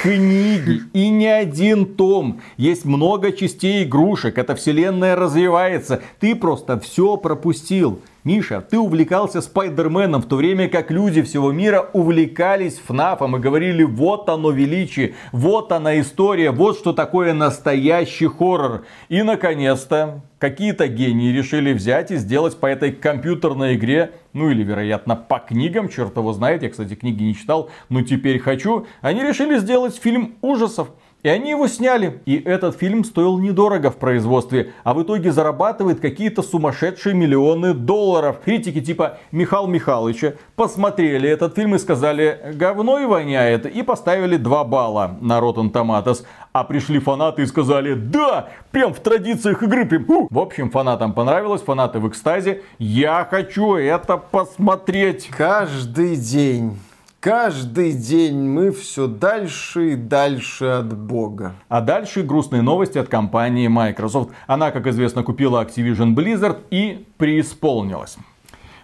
книги 0.03 0.83
и 0.93 1.09
не 1.09 1.29
один 1.29 1.95
том. 1.95 2.41
Есть 2.57 2.85
много 2.85 3.31
частей 3.31 3.85
игрушек, 3.85 4.37
эта 4.37 4.57
вселенная 4.57 5.15
развивается. 5.15 6.03
Ты 6.19 6.35
просто 6.35 6.81
все 6.81 7.17
пропустил. 7.17 8.01
Миша, 8.25 8.61
ты 8.61 8.79
увлекался 8.79 9.41
Спайдерменом, 9.41 10.23
в 10.23 10.27
то 10.27 10.37
время 10.37 10.69
как 10.69 10.93
люди 10.93 11.23
всего 11.23 11.51
мира 11.51 11.91
увлекались 11.93 12.79
ФНАФом 12.79 13.37
и 13.37 13.41
говорили, 13.41 13.83
вот 13.83 14.29
оно 14.29 14.53
величие, 14.53 15.17
вот 15.33 15.73
она 15.73 16.01
история, 16.01 16.53
вот 16.53 16.79
что 16.79 16.93
такое 16.93 17.33
настоящий 17.33 18.29
хоррор. 18.29 18.85
И, 19.09 19.23
наконец-то, 19.23 20.21
какие-то 20.39 20.87
гении 20.87 21.33
решили 21.33 21.73
взять 21.73 22.13
и 22.13 22.17
сделать 22.17 22.61
по 22.61 22.67
этой 22.67 22.93
компьютерной 22.93 23.75
игре, 23.75 24.13
ну 24.33 24.51
или, 24.51 24.63
вероятно, 24.63 25.17
по 25.17 25.41
книгам, 25.41 25.89
черт 25.89 26.17
его 26.17 26.33
знает, 26.33 26.63
я, 26.63 26.71
кстати, 26.71 26.95
книги 26.95 27.25
не 27.25 27.35
читал, 27.35 27.71
но 27.89 28.03
теперь 28.03 28.39
хочу, 28.39 28.87
они 29.01 29.25
решили 29.25 29.59
сделать 29.59 29.97
фильм 29.97 30.37
ужасов. 30.43 30.91
И 31.23 31.29
они 31.29 31.51
его 31.51 31.69
сняли. 31.69 32.21
И 32.27 32.37
этот 32.37 32.77
фильм 32.77 33.05
стоил 33.05 33.39
недорого 33.39 33.93
в 33.93 33.97
производстве, 33.97 34.73
а 34.83 34.93
в 34.93 35.03
итоге 35.03 35.31
зарабатывает 35.31 36.01
какие-то 36.01 36.43
сумасшедшие 36.43 37.15
миллионы 37.15 37.75
долларов. 37.75 38.41
Критики 38.45 38.81
типа 38.81 39.19
Михаила 39.31 39.69
Михайловича 39.69 40.35
посмотрели 40.57 41.29
этот 41.29 41.55
фильм 41.55 41.77
и 41.77 41.79
сказали, 41.79 42.53
говно 42.55 42.99
и 42.99 43.07
воняет, 43.07 43.67
и 43.67 43.83
поставили 43.83 44.37
2 44.37 44.65
балла 44.65 45.17
на 45.21 45.39
Rotten 45.39 45.71
Tomatoes. 45.71 46.25
А 46.53 46.65
пришли 46.65 46.99
фанаты 46.99 47.43
и 47.43 47.47
сказали, 47.47 47.95
да, 47.95 48.49
прям 48.73 48.93
в 48.93 48.99
традициях 48.99 49.63
игры. 49.63 49.87
Прям. 49.87 50.05
В 50.29 50.39
общем, 50.39 50.71
фанатам 50.71 51.13
понравилось, 51.13 51.63
фанаты 51.63 52.01
в 52.01 52.09
экстазе. 52.09 52.63
Я 52.79 53.27
хочу 53.31 53.77
это 53.77 54.17
посмотреть. 54.17 55.29
Каждый 55.29 56.17
день, 56.17 56.77
каждый 57.23 57.93
день 57.93 58.37
мы 58.49 58.73
все 58.73 59.07
дальше 59.07 59.93
и 59.93 59.95
дальше 59.95 60.65
от 60.65 60.93
Бога. 60.93 61.55
А 61.69 61.81
дальше 61.81 62.23
грустные 62.23 62.63
новости 62.63 62.99
от 62.99 63.09
компании 63.09 63.69
Microsoft. 63.69 64.31
Она, 64.49 64.73
как 64.73 64.89
известно, 64.89 65.23
купила 65.23 65.65
Activision 65.65 66.17
Blizzard 66.17 66.59
и 66.71 67.07
преисполнилась. 67.17 68.17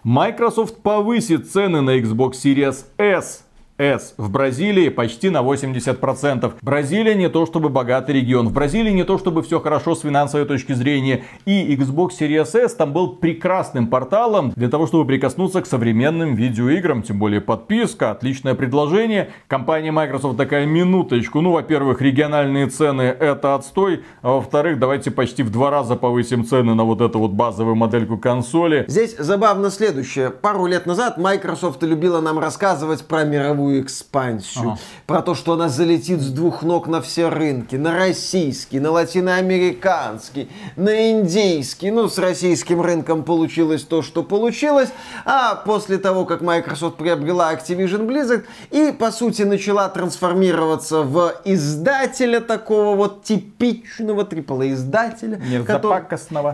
Microsoft 0.05 0.83
повысит 0.83 1.51
цены 1.51 1.81
на 1.81 1.99
Xbox 1.99 2.33
Series 2.35 2.85
S. 2.97 3.45
S 3.79 4.15
в 4.19 4.31
Бразилии 4.31 4.89
почти 4.89 5.31
на 5.31 5.39
80%. 5.39 6.55
Бразилия 6.61 7.15
не 7.15 7.29
то 7.29 7.47
чтобы 7.47 7.69
богатый 7.69 8.17
регион. 8.17 8.49
В 8.49 8.53
Бразилии 8.53 8.91
не 8.91 9.05
то 9.05 9.19
чтобы 9.19 9.43
все 9.43 9.61
хорошо 9.61 9.95
с 9.95 10.01
финансовой 10.01 10.47
точки 10.47 10.73
зрения. 10.73 11.25
И 11.47 11.77
Xbox 11.77 12.11
Series 12.21 12.57
S 12.59 12.75
там 12.75 12.93
был 12.93 13.17
прекрасным 13.17 13.87
порталом 13.87 14.53
для 14.57 14.69
того, 14.69 14.87
чтобы 14.87 15.07
прикоснуться 15.07 15.63
к 15.63 15.67
современным 15.67 16.35
видеоиграм. 16.35 17.03
Тем 17.03 17.19
более 17.19 17.41
подписка, 17.41 18.11
отличное 18.11 18.55
предложение. 18.55 19.31
Компания 19.47 19.93
Microsoft 19.93 20.37
такая 20.37 20.67
минуточку. 20.67 21.41
Ну, 21.41 21.53
во-первых, 21.53 22.03
региональные 22.03 22.67
цены 22.67 23.03
это 23.03 23.55
отстой. 23.55 24.03
А 24.23 24.33
во-вторых, 24.33 24.79
давайте 24.79 25.11
почти 25.11 25.43
в 25.43 25.51
два 25.51 25.71
раза 25.71 25.95
повысим 25.95 26.45
цены 26.45 26.75
на 26.75 26.85
вот 26.85 27.01
эту 27.01 27.21
вот 27.21 27.31
базовую 27.31 27.77
модельку 27.77 28.19
консоли. 28.19 28.85
Здесь 28.89 29.17
забавно 29.17 29.71
следующее. 29.71 30.31
Пару 30.31 30.67
лет 30.67 30.87
назад 30.87 31.19
Microsoft 31.19 31.83
любила 31.85 32.21
нам 32.21 32.39
рассказывать 32.39 33.07
про 33.07 33.25
мировую 33.25 33.68
мировую 33.69 33.83
экспансию, 33.83 34.71
Ага. 34.71 34.79
про 35.07 35.23
то, 35.23 35.35
что 35.35 35.53
она 35.53 35.69
залетит 35.69 36.21
с 36.21 36.29
двух 36.31 36.63
ног 36.63 36.87
на 36.89 37.01
все 37.01 37.29
рынки, 37.29 37.77
на 37.77 37.97
российский, 37.97 38.81
на 38.81 38.91
латиноамериканский, 38.91 40.49
на 40.77 41.11
индийский. 41.13 41.91
Ну, 41.91 42.09
с 42.09 42.19
российским 42.19 42.81
рынком 42.81 43.23
получилось 43.23 43.83
то, 43.83 44.03
что 44.03 44.23
получилось. 44.23 44.89
А 45.25 45.55
после 45.55 45.99
того, 45.99 46.25
как 46.25 46.41
Microsoft 46.41 46.97
приобрела 46.97 47.53
Activision 47.53 48.07
Blizzard 48.07 48.45
и, 48.71 48.93
по 48.93 49.11
сути, 49.13 49.43
начала 49.43 49.89
трансформироваться 49.89 51.03
в 51.03 51.33
издателя 51.45 52.41
такого 52.41 52.97
вот 52.97 53.23
типичного 53.25 54.25
AAA-издателя. 54.25 55.37
Нет, 55.39 55.65
который- 55.67 55.91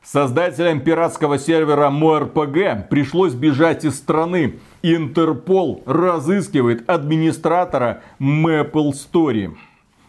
Создателям 0.07 0.81
пиратского 0.83 1.37
сервера 1.37 1.91
MoRPG 1.91 2.87
пришлось 2.89 3.35
бежать 3.35 3.85
из 3.85 3.97
страны. 3.97 4.61
Интерпол 4.83 5.83
разыскивает 5.85 6.89
администратора 6.89 8.03
Maple 8.21 8.93
Story. 8.93 9.57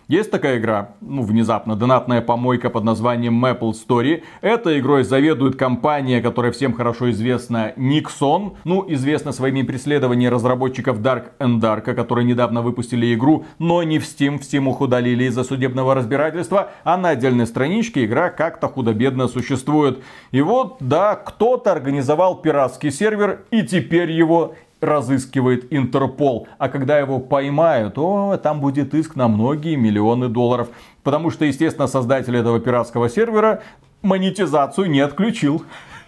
Есть 0.08 0.32
такая 0.32 0.58
игра, 0.58 0.92
ну, 1.02 1.22
внезапно, 1.22 1.76
донатная 1.76 2.22
помойка 2.22 2.70
под 2.70 2.86
названием 2.86 3.44
Maple 3.44 3.74
Story. 3.74 4.24
Этой 4.40 4.80
игрой 4.80 5.04
заведует 5.04 5.58
компания, 5.58 6.22
которая 6.22 6.54
всем 6.54 6.72
хорошо 6.72 7.12
известна, 7.12 7.74
Nixon. 7.76 8.56
Ну, 8.64 8.86
известна 8.88 9.34
своими 9.34 9.64
преследованиями 9.64 10.34
разработчиков 10.34 11.02
Dark 11.02 11.32
and 11.40 11.60
Dark, 11.60 11.94
которые 11.94 12.24
недавно 12.24 12.62
выпустили 12.62 13.14
игру, 13.14 13.44
но 13.60 13.84
не 13.84 14.00
в 14.00 14.04
Steam. 14.04 14.38
В 14.38 14.44
Steam 14.44 14.70
их 14.70 14.80
удалили 14.80 15.26
из-за 15.26 15.44
судебного 15.44 15.94
разбирательства, 15.94 16.72
а 16.86 16.96
на 16.96 17.10
отдельной 17.10 17.46
страничке 17.46 18.06
игра 18.06 18.30
как-то 18.30 18.70
худо-бедно 18.70 19.28
существует. 19.28 20.02
И 20.32 20.40
вот, 20.40 20.78
да, 20.80 21.16
кто-то 21.16 21.74
организовал 21.74 22.38
пиратский 22.38 22.92
сервер, 22.92 23.42
и 23.52 23.62
теперь 23.62 24.12
его 24.12 24.56
разыскивает 24.82 25.72
Интерпол. 25.72 26.48
А 26.58 26.70
когда 26.70 27.00
его 27.00 27.20
поймают, 27.20 27.98
о, 27.98 28.38
там 28.38 28.60
будет 28.60 28.94
иск 28.94 29.16
на 29.16 29.28
многие 29.28 29.76
миллионы 29.76 30.30
долларов. 30.30 30.70
Потому 31.04 31.32
что, 31.32 31.46
естественно, 31.46 31.88
создатель 31.88 32.36
этого 32.36 32.60
пиратского 32.60 33.10
сервера 33.10 33.62
монетизацию 34.02 34.90
не 34.90 35.00
отключил. 35.00 35.64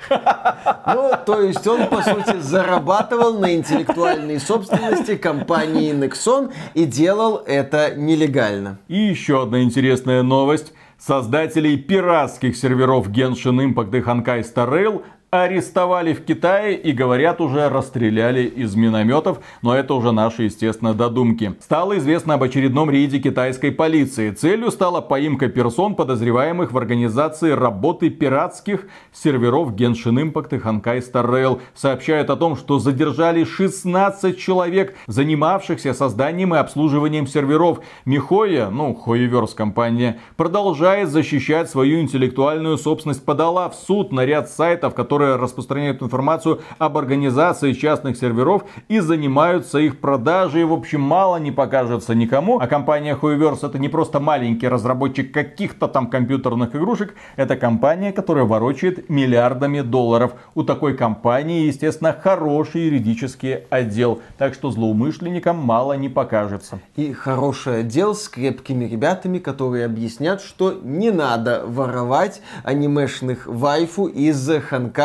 Ну, 0.10 1.12
то 1.26 1.42
есть 1.42 1.68
он, 1.68 1.88
по 1.88 2.02
сути, 2.02 2.40
зарабатывал 2.40 3.38
на 3.38 3.56
интеллектуальной 3.56 4.40
собственности 4.40 5.18
компании 5.18 5.94
Nexon 5.94 6.52
и 6.74 6.86
делал 6.86 7.44
это 7.46 7.94
нелегально. 7.96 8.80
И 8.88 8.98
еще 8.98 9.44
одна 9.44 9.62
интересная 9.62 10.24
новость. 10.24 10.74
Создателей 10.98 11.78
пиратских 11.78 12.58
серверов 12.58 13.10
Genshin 13.10 13.74
Impact 13.74 13.98
и 13.98 14.02
Honkai 14.02 14.42
Star 14.42 14.70
Rail 14.70 15.04
арестовали 15.32 16.14
в 16.14 16.26
Китае 16.26 16.76
и, 16.76 16.92
говорят, 16.92 17.40
уже 17.40 17.70
расстреляли 17.70 18.44
из 18.44 18.76
минометов, 18.76 19.40
но 19.62 19.76
это 19.76 19.94
уже 19.94 20.12
наши, 20.12 20.44
естественно, 20.44 20.94
додумки. 20.94 21.56
Стало 21.60 21.98
известно 22.00 22.34
об 22.34 22.44
очередном 22.44 22.90
рейде 22.90 23.20
китайской 23.20 23.72
полиции. 23.72 24.32
Целью 24.32 24.72
стала 24.72 25.02
поимка 25.02 25.48
персон, 25.48 25.96
подозреваемых 25.96 26.72
в 26.72 26.78
организации 26.78 27.52
работы 27.52 28.10
пиратских 28.10 28.88
серверов 29.14 29.74
Genshin 29.74 30.32
Impact 30.32 30.56
и 30.56 30.60
Honkai 30.60 31.00
Star 31.00 31.30
Rail. 31.30 31.62
Сообщают 31.76 32.32
о 32.32 32.36
том, 32.36 32.56
что 32.56 32.80
задержали 32.80 33.44
16 33.44 34.40
человек, 34.40 34.96
занимавшихся 35.06 35.94
созданием 35.94 36.56
и 36.56 36.58
обслуживанием 36.58 37.28
серверов. 37.28 37.82
Михоя, 38.06 38.70
ну, 38.70 38.96
Хоеверс 38.96 39.54
компания, 39.54 40.20
продолжает 40.38 41.10
защищать 41.10 41.70
свою 41.70 42.00
интеллектуальную 42.00 42.78
собственность, 42.80 43.24
подала 43.24 43.70
в 43.70 43.76
суд 43.76 44.12
на 44.12 44.26
ряд 44.26 44.50
сайтов, 44.50 44.96
которые 44.96 45.19
распространяют 45.20 46.02
информацию 46.02 46.62
об 46.78 46.98
организации 46.98 47.74
частных 47.74 48.18
серверов 48.18 48.64
и 48.88 49.00
занимаются 49.00 49.80
их 49.80 50.00
продажей. 50.00 50.66
В 50.66 50.74
общем, 50.74 51.02
мало 51.02 51.38
не 51.38 51.52
покажется 51.52 52.16
никому. 52.16 52.60
А 52.60 52.68
компания 52.68 53.18
Huiverse 53.20 53.66
это 53.68 53.80
не 53.80 53.90
просто 53.90 54.20
маленький 54.20 54.68
разработчик 54.68 55.32
каких-то 55.32 55.88
там 55.88 56.08
компьютерных 56.08 56.76
игрушек. 56.76 57.16
Это 57.36 57.56
компания, 57.56 58.12
которая 58.12 58.46
ворочает 58.46 59.10
миллиардами 59.10 59.82
долларов. 59.82 60.34
У 60.56 60.64
такой 60.64 60.96
компании, 60.96 61.66
естественно, 61.66 62.14
хороший 62.14 62.86
юридический 62.86 63.56
отдел. 63.70 64.22
Так 64.38 64.54
что 64.54 64.72
злоумышленникам 64.72 65.58
мало 65.58 65.94
не 65.94 66.10
покажется. 66.10 66.80
И 66.96 67.14
хороший 67.14 67.82
отдел 67.82 68.16
с 68.16 68.28
крепкими 68.30 68.86
ребятами, 68.86 69.40
которые 69.40 69.86
объяснят, 69.86 70.42
что 70.42 70.74
не 70.84 71.12
надо 71.12 71.64
воровать 71.66 72.42
анимешных 72.64 73.48
вайфу 73.48 74.08
из 74.08 74.50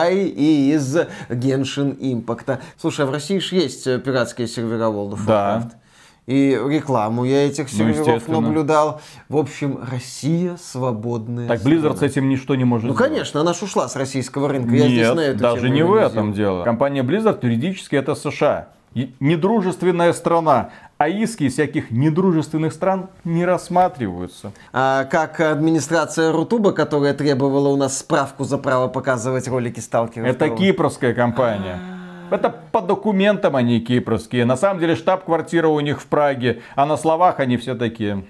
Ханкай 0.05 0.25
и 0.27 0.73
из 0.75 0.97
Genshin 1.29 1.97
Impact. 1.99 2.59
Слушай, 2.81 3.05
а 3.05 3.09
в 3.09 3.13
России 3.13 3.39
же 3.39 3.57
есть 3.57 3.87
э, 3.87 3.99
пиратские 3.99 4.47
сервера 4.47 4.85
World 4.85 5.13
of 5.15 5.21
Да. 5.27 5.59
Warcraft. 5.59 5.71
И 6.27 6.59
рекламу 6.69 7.25
я 7.27 7.47
этих 7.47 7.69
серверов 7.69 7.99
естественно. 8.07 8.41
наблюдал. 8.41 9.03
В 9.29 9.37
общем, 9.37 9.79
Россия 9.91 10.57
свободная. 10.57 11.47
Так 11.49 11.61
Blizzard 11.61 11.93
с 11.93 11.97
страна. 11.97 12.07
этим 12.07 12.29
ничто 12.31 12.55
не 12.55 12.65
может 12.65 12.89
Ну, 12.89 12.95
сделать. 12.95 13.11
конечно, 13.13 13.41
она 13.43 13.51
ушла 13.51 13.89
с 13.89 13.97
российского 13.97 14.49
рынка. 14.49 14.75
Я 14.75 14.87
здесь 14.87 14.99
Нет, 15.01 15.15
на 15.17 15.21
эту 15.21 15.39
даже 15.39 15.69
не 15.69 15.83
в 15.83 15.93
этом 15.93 16.33
дело. 16.33 16.65
Компания 16.65 17.03
Blizzard 17.03 17.41
юридически 17.43 17.97
это 17.97 18.15
США. 18.15 18.69
Недружественная 19.21 20.13
страна. 20.15 20.71
А 20.97 21.09
иски 21.09 21.49
всяких 21.49 21.91
недружественных 21.91 22.73
стран 22.73 23.09
не 23.25 23.45
рассматриваются. 23.45 24.53
А 24.73 25.05
как 25.05 25.41
администрация 25.41 26.33
Рутуба, 26.33 26.73
которая 26.73 27.15
требовала 27.15 27.69
у 27.69 27.77
нас 27.77 27.99
справку 27.99 28.45
за 28.45 28.59
право 28.59 28.89
показывать 28.89 29.49
ролики 29.49 29.81
Сталкера. 29.81 30.25
Это 30.25 30.47
второго. 30.47 30.59
кипрская 30.59 31.15
компания. 31.15 31.79
Это 32.31 32.49
по 32.51 32.81
документам 32.81 33.57
они 33.57 33.81
кипрские. 33.81 34.45
На 34.45 34.57
самом 34.57 34.81
деле 34.81 34.97
штаб-квартира 34.97 35.69
у 35.69 35.81
них 35.81 36.01
в 36.01 36.07
Праге, 36.07 36.63
а 36.75 36.87
на 36.87 36.97
словах 36.97 37.41
они 37.41 37.57
все 37.57 37.75
такие 37.75 38.25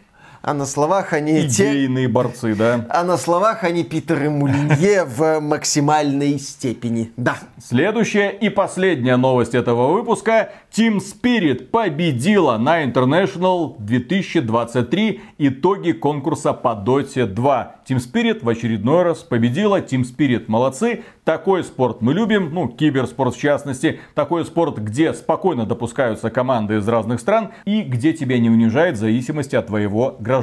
А 0.46 0.52
на 0.52 0.66
словах 0.66 1.14
они 1.14 1.48
те... 1.48 1.70
идейные 1.70 2.06
борцы, 2.06 2.54
да? 2.54 2.84
А 2.90 3.02
на 3.02 3.16
словах 3.16 3.64
они 3.64 3.82
Питер 3.82 4.24
и 4.24 4.28
Мулинье 4.28 5.04
в 5.06 5.40
максимальной 5.40 6.38
степени. 6.38 7.12
Да. 7.16 7.38
Следующая 7.58 8.28
и 8.28 8.50
последняя 8.50 9.16
новость 9.16 9.54
этого 9.54 9.94
выпуска. 9.94 10.50
Team 10.70 10.98
Spirit 10.98 11.68
победила 11.68 12.58
на 12.58 12.84
International 12.84 13.74
2023 13.78 15.22
итоги 15.38 15.92
конкурса 15.92 16.52
по 16.52 16.78
Dota 16.86 17.24
2. 17.24 17.76
Team 17.88 17.96
Spirit 17.96 18.44
в 18.44 18.48
очередной 18.50 19.02
раз 19.02 19.20
победила. 19.20 19.80
Team 19.80 20.02
Spirit 20.02 20.44
молодцы. 20.48 21.04
Такой 21.24 21.64
спорт 21.64 22.02
мы 22.02 22.12
любим, 22.12 22.52
ну, 22.52 22.68
киберспорт 22.68 23.34
в 23.34 23.40
частности. 23.40 24.00
Такой 24.14 24.44
спорт, 24.44 24.76
где 24.76 25.14
спокойно 25.14 25.64
допускаются 25.64 26.28
команды 26.28 26.76
из 26.76 26.86
разных 26.86 27.20
стран 27.20 27.52
и 27.64 27.80
где 27.80 28.12
тебя 28.12 28.38
не 28.38 28.50
унижает 28.50 28.96
в 28.96 28.98
зависимости 28.98 29.56
от 29.56 29.68
твоего 29.68 30.16
гражданства. 30.20 30.33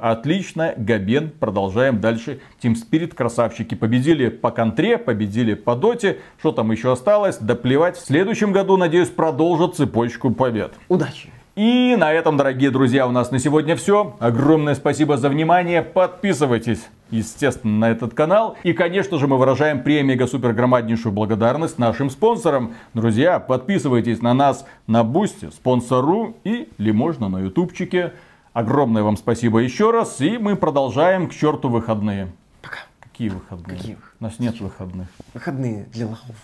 Отлично, 0.00 0.74
Габен. 0.76 1.30
Продолжаем 1.30 2.00
дальше. 2.00 2.40
Team 2.62 2.74
Spirit 2.74 3.14
красавчики 3.14 3.74
победили 3.74 4.28
по 4.28 4.50
контре, 4.50 4.98
победили 4.98 5.54
по 5.54 5.74
доте. 5.74 6.18
Что 6.38 6.52
там 6.52 6.70
еще 6.70 6.92
осталось? 6.92 7.38
Да 7.38 7.54
плевать. 7.54 7.96
В 7.96 8.04
следующем 8.04 8.52
году, 8.52 8.76
надеюсь, 8.76 9.08
продолжат 9.08 9.76
цепочку 9.76 10.30
побед. 10.30 10.72
Удачи. 10.88 11.30
И 11.56 11.94
на 11.96 12.12
этом, 12.12 12.36
дорогие 12.36 12.72
друзья, 12.72 13.06
у 13.06 13.12
нас 13.12 13.30
на 13.30 13.38
сегодня 13.38 13.76
все. 13.76 14.16
Огромное 14.18 14.74
спасибо 14.74 15.16
за 15.16 15.28
внимание. 15.28 15.82
Подписывайтесь, 15.82 16.88
естественно, 17.12 17.78
на 17.78 17.90
этот 17.92 18.12
канал. 18.12 18.56
И, 18.64 18.72
конечно 18.72 19.20
же, 19.20 19.28
мы 19.28 19.38
выражаем 19.38 19.84
премега 19.84 20.26
супер 20.26 20.52
громаднейшую 20.52 21.12
благодарность 21.12 21.78
нашим 21.78 22.10
спонсорам. 22.10 22.74
Друзья, 22.92 23.38
подписывайтесь 23.38 24.20
на 24.20 24.34
нас 24.34 24.66
на 24.88 25.04
Boosty, 25.04 25.50
спонсируй 25.50 26.68
или 26.76 26.90
можно 26.90 27.28
на 27.28 27.38
ютубчике. 27.38 28.14
Огромное 28.54 29.02
вам 29.02 29.16
спасибо 29.16 29.58
еще 29.58 29.90
раз. 29.90 30.20
И 30.20 30.38
мы 30.38 30.54
продолжаем 30.54 31.28
к 31.28 31.34
черту 31.34 31.68
выходные. 31.68 32.32
Пока. 32.62 32.78
Какие 33.00 33.30
выходные? 33.30 33.76
Какие 33.76 33.98
У 34.20 34.24
нас 34.24 34.38
нет 34.38 34.60
выходных. 34.60 35.08
Выходные 35.34 35.86
для 35.92 36.06
лохов. 36.06 36.36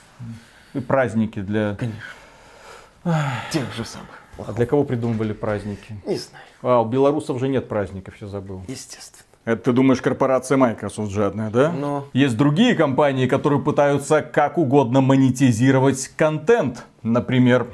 И 0.75 0.81
праздники 0.81 1.41
для... 1.41 1.77
Тех 3.53 3.73
же 3.77 3.85
самых. 3.85 4.09
А 4.45 4.53
для 4.53 4.67
кого 4.67 4.83
придумывали 4.83 5.33
праздники? 5.33 6.01
Не 6.05 6.17
знаю. 6.17 6.45
А, 6.63 6.81
у 6.81 6.85
белорусов 6.85 7.39
же 7.39 7.47
нет 7.47 7.69
праздников, 7.69 8.15
я 8.21 8.27
забыл. 8.27 8.65
Естественно. 8.67 9.25
Это 9.45 9.63
ты 9.63 9.73
думаешь 9.73 10.03
корпорация 10.03 10.59
Microsoft 10.59 11.13
жадная, 11.13 11.51
да? 11.51 11.71
Но. 11.71 12.09
Есть 12.13 12.37
другие 12.37 12.75
компании, 12.75 13.29
которые 13.29 13.63
пытаются 13.63 14.21
как 14.21 14.59
угодно 14.59 15.01
монетизировать 15.01 16.09
контент. 16.17 16.85
Например, 17.03 17.69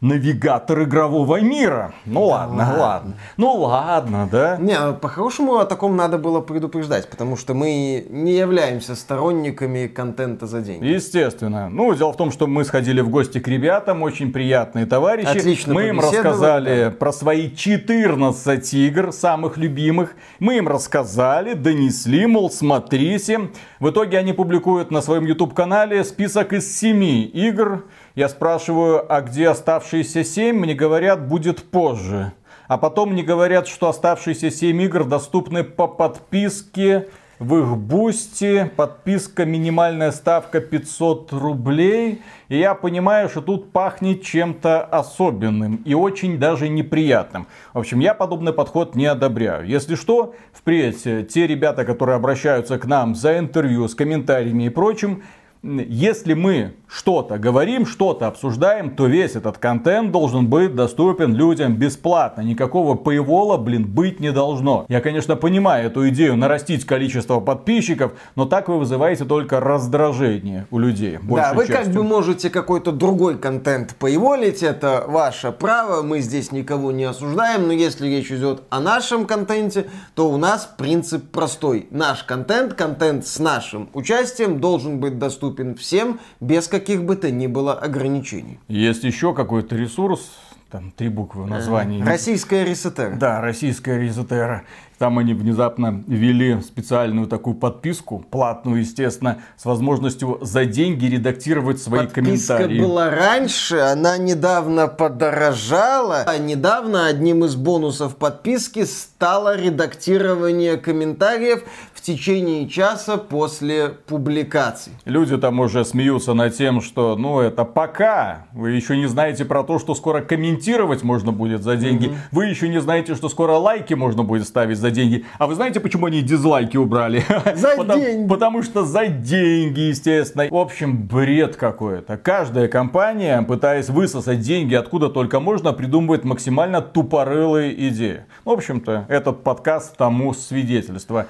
навигатор 0.00 0.82
игрового 0.84 1.40
мира. 1.40 1.92
Ну 2.06 2.24
ладно, 2.24 2.74
ладно. 2.78 3.14
Ну 3.36 3.52
ладно, 3.54 4.28
да? 4.30 4.56
Не, 4.56 4.92
по-хорошему 4.94 5.56
о 5.56 5.66
таком 5.66 5.96
надо 5.96 6.16
было 6.16 6.40
предупреждать, 6.40 7.10
потому 7.10 7.36
что 7.36 7.52
мы 7.52 8.06
не 8.08 8.32
являемся 8.32 8.94
сторонниками 8.94 9.86
контента 9.86 10.46
за 10.46 10.62
деньги. 10.62 10.86
Естественно. 10.86 11.68
Ну, 11.68 11.94
дело 11.94 12.12
в 12.12 12.16
том, 12.16 12.32
что 12.32 12.46
мы 12.46 12.64
сходили 12.64 13.00
в 13.02 13.10
гости 13.10 13.40
к 13.40 13.48
ребятам, 13.48 14.02
очень 14.02 14.32
приятные 14.32 14.86
товарищи. 14.86 15.38
Отлично 15.38 15.74
мы 15.74 15.88
им 15.88 16.00
рассказали 16.00 16.84
да. 16.84 16.90
про 16.90 17.12
свои 17.12 17.50
14 17.54 18.74
игр, 18.74 19.12
самых 19.12 19.58
любимых. 19.58 20.14
Мы 20.38 20.56
им 20.56 20.68
рассказали, 20.68 21.52
донесли, 21.52 22.26
мол, 22.26 22.50
смотрите. 22.50 23.50
В 23.80 23.90
итоге 23.90 24.18
они 24.18 24.32
публикуют 24.32 24.90
на 24.90 25.02
своем 25.02 25.26
YouTube-канале 25.26 26.04
список 26.04 26.54
из 26.54 26.74
7 26.78 27.02
игр. 27.34 27.84
Я 28.16 28.28
спрашиваю, 28.28 29.04
а 29.12 29.20
где 29.20 29.48
оставшиеся 29.48 30.24
7? 30.24 30.56
Мне 30.56 30.74
говорят, 30.74 31.28
будет 31.28 31.62
позже. 31.62 32.32
А 32.66 32.76
потом 32.76 33.12
мне 33.12 33.22
говорят, 33.22 33.68
что 33.68 33.88
оставшиеся 33.88 34.50
7 34.50 34.82
игр 34.82 35.04
доступны 35.04 35.62
по 35.62 35.86
подписке 35.86 37.08
в 37.38 37.56
их 37.56 37.76
бусте. 37.76 38.70
Подписка, 38.76 39.44
минимальная 39.44 40.10
ставка 40.10 40.60
500 40.60 41.32
рублей. 41.32 42.20
И 42.48 42.58
я 42.58 42.74
понимаю, 42.74 43.28
что 43.28 43.42
тут 43.42 43.70
пахнет 43.72 44.22
чем-то 44.22 44.82
особенным 44.82 45.76
и 45.84 45.94
очень 45.94 46.38
даже 46.38 46.68
неприятным. 46.68 47.46
В 47.74 47.78
общем, 47.78 48.00
я 48.00 48.12
подобный 48.12 48.52
подход 48.52 48.96
не 48.96 49.06
одобряю. 49.06 49.66
Если 49.66 49.94
что, 49.94 50.34
впредь 50.52 51.02
те 51.28 51.46
ребята, 51.46 51.84
которые 51.84 52.16
обращаются 52.16 52.76
к 52.76 52.86
нам 52.86 53.14
за 53.14 53.38
интервью 53.38 53.86
с 53.86 53.94
комментариями 53.94 54.64
и 54.64 54.68
прочим, 54.68 55.22
если 55.62 56.32
мы 56.34 56.74
что-то 56.88 57.38
говорим, 57.38 57.84
что-то 57.86 58.26
обсуждаем, 58.26 58.96
то 58.96 59.06
весь 59.06 59.36
этот 59.36 59.58
контент 59.58 60.10
должен 60.10 60.48
быть 60.48 60.74
доступен 60.74 61.34
людям 61.34 61.76
бесплатно. 61.76 62.40
Никакого 62.40 62.94
paywall, 62.96 63.58
блин, 63.58 63.86
быть 63.86 64.20
не 64.20 64.32
должно. 64.32 64.86
Я, 64.88 65.00
конечно, 65.00 65.36
понимаю 65.36 65.86
эту 65.86 66.08
идею 66.08 66.36
нарастить 66.36 66.84
количество 66.86 67.40
подписчиков, 67.40 68.12
но 68.36 68.46
так 68.46 68.68
вы 68.68 68.78
вызываете 68.78 69.24
только 69.24 69.60
раздражение 69.60 70.66
у 70.70 70.78
людей. 70.78 71.18
Да, 71.22 71.52
вы 71.52 71.66
как 71.66 71.84
частью. 71.84 71.94
бы 71.94 72.04
можете 72.04 72.48
какой-то 72.48 72.90
другой 72.90 73.38
контент 73.38 73.94
поиволить, 73.96 74.62
это 74.62 75.04
ваше 75.06 75.52
право, 75.52 76.02
мы 76.02 76.20
здесь 76.20 76.52
никого 76.52 76.90
не 76.90 77.04
осуждаем, 77.04 77.66
но 77.66 77.72
если 77.72 78.08
речь 78.08 78.32
идет 78.32 78.62
о 78.70 78.80
нашем 78.80 79.26
контенте, 79.26 79.86
то 80.14 80.30
у 80.30 80.38
нас 80.38 80.72
принцип 80.76 81.30
простой. 81.30 81.86
Наш 81.90 82.24
контент, 82.24 82.74
контент 82.74 83.26
с 83.26 83.38
нашим 83.38 83.90
участием 83.92 84.60
должен 84.60 84.98
быть 84.98 85.18
доступен 85.18 85.49
всем 85.76 86.20
без 86.40 86.68
каких 86.68 87.04
бы 87.04 87.16
то 87.16 87.30
ни 87.30 87.46
было 87.46 87.74
ограничений. 87.74 88.58
Есть 88.68 89.04
еще 89.04 89.34
какой-то 89.34 89.76
ресурс, 89.76 90.30
там 90.70 90.92
три 90.92 91.08
буквы 91.08 91.44
в 91.44 91.46
названии. 91.48 92.02
Российская 92.02 92.64
ресетера. 92.64 93.16
Да, 93.16 93.40
российская 93.40 93.98
резотера. 93.98 94.62
Там 95.00 95.18
они 95.18 95.32
внезапно 95.32 96.04
ввели 96.06 96.60
специальную 96.60 97.26
такую 97.26 97.54
подписку, 97.54 98.22
платную, 98.30 98.80
естественно, 98.80 99.38
с 99.56 99.64
возможностью 99.64 100.36
за 100.42 100.66
деньги 100.66 101.06
редактировать 101.06 101.80
свои 101.80 102.00
Подписка 102.00 102.56
комментарии. 102.58 102.82
была 102.82 103.08
раньше, 103.08 103.78
она 103.78 104.18
недавно 104.18 104.88
подорожала. 104.88 106.24
А 106.26 106.36
недавно 106.36 107.06
одним 107.06 107.46
из 107.46 107.56
бонусов 107.56 108.16
подписки 108.16 108.84
стало 108.84 109.56
редактирование 109.58 110.76
комментариев 110.76 111.62
в 111.94 112.02
течение 112.02 112.68
часа 112.68 113.16
после 113.16 113.88
публикации. 113.88 114.92
Люди 115.06 115.38
там 115.38 115.60
уже 115.60 115.86
смеются 115.86 116.34
над 116.34 116.54
тем, 116.54 116.82
что, 116.82 117.16
ну, 117.16 117.40
это 117.40 117.64
пока. 117.64 118.46
Вы 118.52 118.72
еще 118.72 118.98
не 118.98 119.06
знаете 119.06 119.46
про 119.46 119.62
то, 119.64 119.78
что 119.78 119.94
скоро 119.94 120.20
комментировать 120.20 121.02
можно 121.02 121.32
будет 121.32 121.62
за 121.62 121.76
деньги. 121.76 122.14
Вы 122.32 122.46
еще 122.46 122.68
не 122.68 122.82
знаете, 122.82 123.14
что 123.14 123.30
скоро 123.30 123.52
лайки 123.52 123.94
можно 123.94 124.24
будет 124.24 124.46
ставить 124.46 124.78
за 124.78 124.89
деньги. 124.90 125.24
А 125.38 125.46
вы 125.46 125.54
знаете, 125.54 125.80
почему 125.80 126.06
они 126.06 126.22
дизлайки 126.22 126.76
убрали? 126.76 127.24
За 127.54 127.68
Потому- 127.76 128.02
деньги. 128.04 128.28
Потому 128.28 128.62
что 128.62 128.84
за 128.84 129.06
деньги, 129.06 129.80
естественно. 129.80 130.46
В 130.50 130.56
общем, 130.56 131.06
бред 131.06 131.56
какой-то. 131.56 132.16
Каждая 132.16 132.68
компания, 132.68 133.42
пытаясь 133.42 133.88
высосать 133.88 134.40
деньги 134.40 134.74
откуда 134.74 135.08
только 135.08 135.40
можно, 135.40 135.72
придумывает 135.72 136.24
максимально 136.24 136.80
тупорылые 136.80 137.88
идеи. 137.88 138.24
В 138.44 138.50
общем-то, 138.50 139.06
этот 139.08 139.42
подкаст 139.42 139.96
тому 139.96 140.34
свидетельство. 140.34 141.26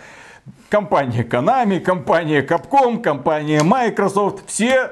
Компания 0.68 1.22
Konami, 1.22 1.80
компания 1.80 2.42
Capcom, 2.42 3.00
компания 3.00 3.62
Microsoft, 3.62 4.46
все 4.46 4.90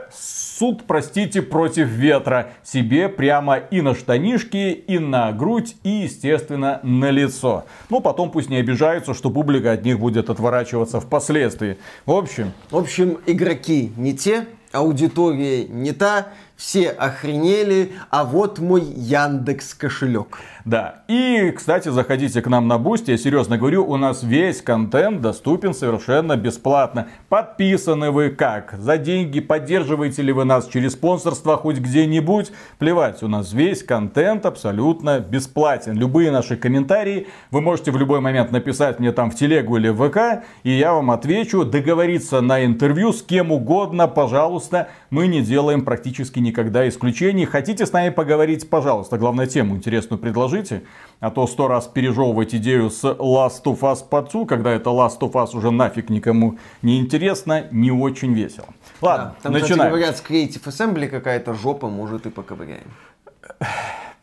ссут, 0.59 0.85
простите, 0.86 1.43
против 1.43 1.89
ветра. 1.89 2.51
Себе 2.64 3.09
прямо 3.09 3.56
и 3.56 3.80
на 3.80 3.94
штанишки, 3.94 4.72
и 4.72 4.98
на 4.98 5.32
грудь, 5.32 5.76
и, 5.85 5.90
естественно, 5.90 6.80
на 6.82 7.10
лицо. 7.10 7.64
Ну, 7.90 8.01
потом 8.01 8.30
пусть 8.30 8.51
не 8.51 8.56
обижаются, 8.56 9.14
что 9.14 9.30
публика 9.30 9.72
от 9.72 9.85
них 9.85 9.98
будет 9.98 10.30
отворачиваться 10.30 11.01
впоследствии. 11.01 11.78
В 12.06 12.12
общем, 12.12 12.52
В 12.70 12.76
общем, 12.76 13.18
игроки 13.26 13.93
не 13.97 14.16
те, 14.16 14.47
аудитория 14.72 15.64
не 15.64 15.93
та, 15.93 16.28
все 16.56 16.89
охренели, 16.90 17.93
а 18.10 18.24
вот 18.24 18.59
мой 18.59 18.82
Яндекс 18.82 19.74
кошелек. 19.74 20.39
Да. 20.69 20.97
И, 21.09 21.51
кстати, 21.57 21.89
заходите 21.89 22.43
к 22.43 22.47
нам 22.47 22.69
на 22.69 22.77
Boosty. 22.77 23.12
Я 23.12 23.16
серьезно 23.16 23.57
говорю, 23.57 23.86
у 23.86 23.97
нас 23.97 24.23
весь 24.23 24.61
контент 24.61 25.23
доступен 25.23 25.73
совершенно 25.73 26.36
бесплатно. 26.36 27.09
Подписаны 27.31 28.11
вы 28.11 28.28
как? 28.28 28.74
За 28.77 28.99
деньги? 28.99 29.40
Поддерживаете 29.40 30.20
ли 30.20 30.31
вы 30.31 30.45
нас 30.45 30.69
через 30.69 30.93
спонсорство 30.93 31.57
хоть 31.57 31.78
где-нибудь? 31.78 32.53
Плевать, 32.77 33.23
у 33.23 33.28
нас 33.28 33.55
весь 33.55 33.82
контент 33.82 34.45
абсолютно 34.45 35.20
бесплатен. 35.20 35.97
Любые 35.97 36.31
наши 36.31 36.55
комментарии 36.55 37.28
вы 37.51 37.62
можете 37.62 37.90
в 37.90 37.97
любой 37.97 38.20
момент 38.20 38.53
написать 38.53 38.99
мне 38.99 39.11
там 39.12 39.31
в 39.31 39.36
телегу 39.36 39.78
или 39.78 39.89
в 39.89 40.07
ВК, 40.07 40.45
и 40.65 40.70
я 40.70 40.93
вам 40.93 41.11
отвечу. 41.11 41.65
Договориться 41.65 42.43
на 42.43 42.62
интервью 42.66 43.15
с 43.15 43.23
кем 43.23 43.53
угодно, 43.53 44.07
пожалуйста. 44.07 44.89
Мы 45.09 45.28
не 45.28 45.40
делаем 45.40 45.82
практически 45.82 46.40
никогда 46.40 46.86
исключений. 46.86 47.47
Хотите 47.47 47.86
с 47.86 47.93
нами 47.95 48.11
поговорить, 48.11 48.69
пожалуйста. 48.69 49.16
Главное, 49.16 49.47
тему 49.47 49.74
интересную 49.74 50.20
предложить 50.20 50.57
скажите, 50.64 50.86
а 51.20 51.30
то 51.30 51.47
сто 51.47 51.68
раз 51.68 51.86
пережевывать 51.86 52.55
идею 52.55 52.90
с 52.90 53.05
Last 53.05 53.64
of 53.64 53.80
Us 53.80 54.09
подцу, 54.09 54.47
когда 54.47 54.70
это 54.72 54.90
Last 54.90 55.20
of 55.20 55.32
Us 55.32 55.56
уже 55.56 55.70
нафиг 55.70 56.10
никому 56.10 56.59
не 56.82 56.98
интересно, 57.01 57.66
не 57.70 57.90
очень 57.90 58.32
весело. 58.35 58.68
Ладно, 59.01 59.35
да, 59.36 59.43
там, 59.43 59.52
начинаем. 59.52 59.72
Кстати, 59.72 59.89
говорят, 59.90 60.16
с 60.16 60.22
Creative 60.22 60.64
Assembly 60.64 61.09
какая-то 61.09 61.55
жопа, 61.55 61.89
может 61.89 62.26
и 62.26 62.30
поковыряем. 62.30 62.90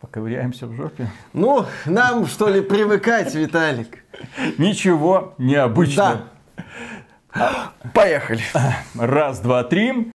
Поковыряемся 0.01 0.67
в 0.67 0.75
жопе. 0.75 1.09
Ну, 1.33 1.65
нам 1.85 2.27
что 2.27 2.47
ли 2.49 2.61
привыкать, 2.61 3.33
Виталик? 3.33 4.03
Ничего 4.57 5.33
необычного. 5.37 6.21
Да. 7.33 7.71
Поехали. 7.93 8.41
Раз, 8.95 9.39
два, 9.39 9.63
три. 9.63 10.13